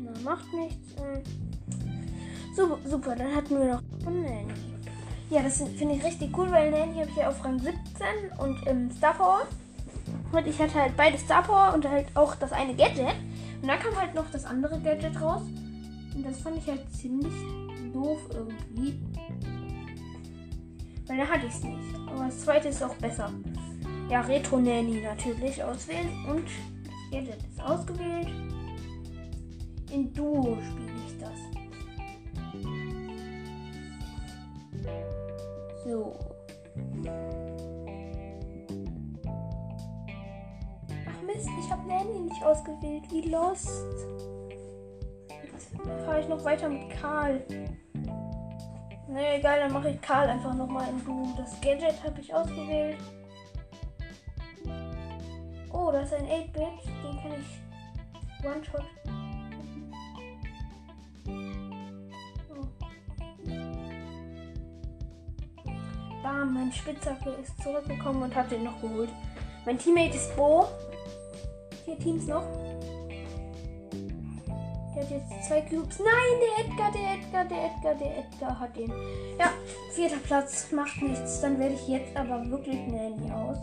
Na, 0.00 0.20
macht 0.22 0.52
nichts. 0.52 0.94
Hm. 1.00 1.22
So, 2.54 2.78
super, 2.84 3.16
dann 3.16 3.34
hatten 3.34 3.58
wir 3.58 3.76
noch 3.76 3.82
Nanny. 4.04 4.44
Ja, 5.30 5.42
das 5.42 5.56
finde 5.56 5.94
ich 5.94 6.04
richtig 6.04 6.36
cool, 6.36 6.50
weil 6.50 6.70
Nanny 6.70 6.98
habe 6.98 7.08
ich 7.08 7.16
ja 7.16 7.30
auf 7.30 7.42
Rang 7.42 7.58
17 7.58 7.74
und 8.38 8.66
im 8.66 8.90
Star 8.90 9.14
Power. 9.14 9.46
Und 10.32 10.46
ich 10.46 10.58
hatte 10.58 10.74
halt 10.74 10.96
beide 10.96 11.16
Star 11.18 11.42
Power 11.42 11.72
und 11.74 11.88
halt 11.88 12.06
auch 12.14 12.34
das 12.34 12.52
eine 12.52 12.74
Gadget. 12.74 13.14
Und 13.62 13.68
dann 13.68 13.78
kam 13.78 13.96
halt 13.98 14.14
noch 14.14 14.30
das 14.30 14.44
andere 14.44 14.78
Gadget 14.80 15.20
raus. 15.20 15.42
Und 16.14 16.24
das 16.24 16.40
fand 16.40 16.58
ich 16.58 16.66
halt 16.66 16.82
ziemlich 16.92 17.32
doof 17.92 18.18
irgendwie. 18.32 19.00
Weil 21.06 21.16
da 21.16 21.26
hatte 21.26 21.46
ich 21.46 21.54
es 21.54 21.62
nicht. 21.62 21.94
Aber 22.06 22.26
das 22.26 22.40
zweite 22.40 22.68
ist 22.68 22.82
auch 22.82 22.94
besser. 22.96 23.32
Ja, 24.10 24.20
Retro 24.20 24.58
Nanny 24.58 25.02
natürlich 25.02 25.62
auswählen. 25.62 26.08
Und 26.28 26.44
das 26.84 27.10
Gadget 27.10 27.42
ist 27.50 27.60
ausgewählt. 27.60 28.28
In 29.90 30.12
Duo 30.12 30.58
spiele 30.60 30.92
ich 31.06 31.18
das. 31.18 31.38
So. 35.84 36.37
Mist, 41.38 41.50
ich 41.60 41.70
habe 41.70 41.86
Nanny 41.86 42.18
nicht 42.18 42.42
ausgewählt. 42.42 43.04
Wie 43.10 43.30
lost. 43.30 43.68
Jetzt 45.28 46.04
fahre 46.04 46.20
ich 46.20 46.28
noch 46.28 46.44
weiter 46.44 46.68
mit 46.68 46.90
Karl. 46.90 47.44
Naja, 49.08 49.34
egal, 49.36 49.60
dann 49.60 49.72
mache 49.72 49.90
ich 49.90 50.00
Karl 50.00 50.28
einfach 50.28 50.54
nochmal 50.54 50.88
in 50.90 51.04
Du. 51.04 51.32
Das 51.36 51.60
Gadget 51.60 52.02
habe 52.04 52.20
ich 52.20 52.34
ausgewählt. 52.34 52.98
Oh, 55.72 55.92
das 55.92 56.10
ist 56.10 56.14
ein 56.14 56.26
8-Bit. 56.26 56.54
Den 57.04 57.20
kann 57.22 57.32
ich 57.38 58.44
One-Shot. 58.44 58.84
Oh. 62.50 62.66
Bam, 66.22 66.54
mein 66.54 66.72
Spitzhacke 66.72 67.30
ist 67.30 67.62
zurückgekommen 67.62 68.24
und 68.24 68.34
hat 68.34 68.50
den 68.50 68.64
noch 68.64 68.80
geholt. 68.80 69.10
Mein 69.64 69.78
Teammate 69.78 70.16
ist 70.16 70.34
Bo. 70.36 70.66
Vier 71.88 71.98
Teams 72.00 72.26
noch. 72.26 72.44
Der 74.94 75.02
hat 75.02 75.10
jetzt 75.10 75.48
zwei 75.48 75.62
Cubes. 75.62 75.98
Nein, 75.98 76.38
der 76.38 76.66
Edgar, 76.66 76.92
der 76.92 77.14
Edgar, 77.14 77.44
der 77.46 77.64
Edgar, 77.64 77.94
der 77.94 78.18
Edgar 78.18 78.60
hat 78.60 78.76
den. 78.76 78.92
Ja, 79.38 79.54
vierter 79.94 80.18
Platz, 80.18 80.70
macht 80.70 81.00
nichts. 81.00 81.40
Dann 81.40 81.58
werde 81.58 81.76
ich 81.76 81.88
jetzt 81.88 82.14
aber 82.14 82.44
wirklich 82.50 82.76
Nanny 82.88 83.32
aus. 83.32 83.56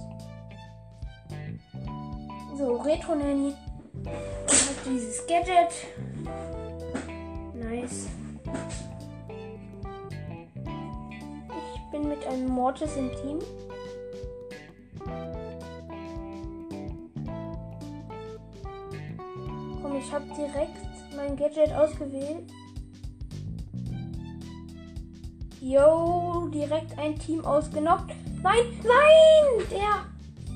So, 2.57 2.77
Retro 2.77 3.13
Nanny. 3.13 3.53
Hat 4.07 4.85
dieses 4.87 5.27
Gadget. 5.27 5.85
Nice. 7.53 8.07
Ich 11.75 11.91
bin 11.91 12.09
mit 12.09 12.25
einem 12.25 12.47
Mortis 12.47 12.97
im 12.97 13.11
Team. 13.21 13.39
Direkt 20.55 21.15
mein 21.15 21.35
Gadget 21.35 21.73
ausgewählt. 21.73 22.51
Yo, 25.59 26.47
direkt 26.53 26.97
ein 26.97 27.17
Team 27.17 27.43
ausgenockt. 27.43 28.11
Nein, 28.41 28.65
nein, 28.83 29.67
der. 29.71 30.05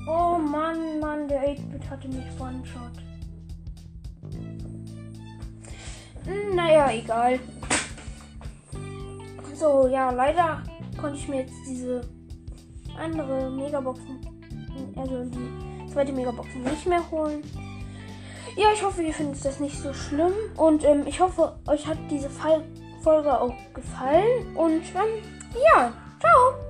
Oh 0.06 0.38
Mann, 0.38 1.00
Mann, 1.00 1.28
der 1.28 1.42
8-Bit 1.42 1.90
hatte 1.90 2.08
mich 2.08 2.24
One-Shot. 2.38 2.92
Hm, 6.24 6.54
naja, 6.54 6.90
egal. 6.92 7.38
So, 9.54 9.88
ja, 9.88 10.10
leider 10.10 10.62
konnte 10.98 11.18
ich 11.18 11.28
mir 11.28 11.40
jetzt 11.40 11.56
diese 11.68 12.00
andere 12.98 13.50
Megaboxen, 13.50 14.20
also 14.96 15.24
die 15.24 15.92
zweite 15.92 16.12
Megaboxen 16.12 16.62
nicht 16.62 16.86
mehr 16.86 17.10
holen. 17.10 17.42
Ja, 18.56 18.72
ich 18.74 18.82
hoffe, 18.82 19.02
ihr 19.02 19.14
findet 19.14 19.44
das 19.44 19.60
nicht 19.60 19.76
so 19.76 19.92
schlimm. 19.92 20.32
Und 20.56 20.84
ähm, 20.84 21.04
ich 21.06 21.20
hoffe, 21.20 21.56
euch 21.66 21.86
hat 21.86 21.98
diese 22.10 22.30
Folge 23.02 23.40
auch 23.40 23.54
gefallen. 23.74 24.56
Und 24.56 24.82
ähm, 24.94 25.22
ja, 25.74 25.92
ciao. 26.20 26.69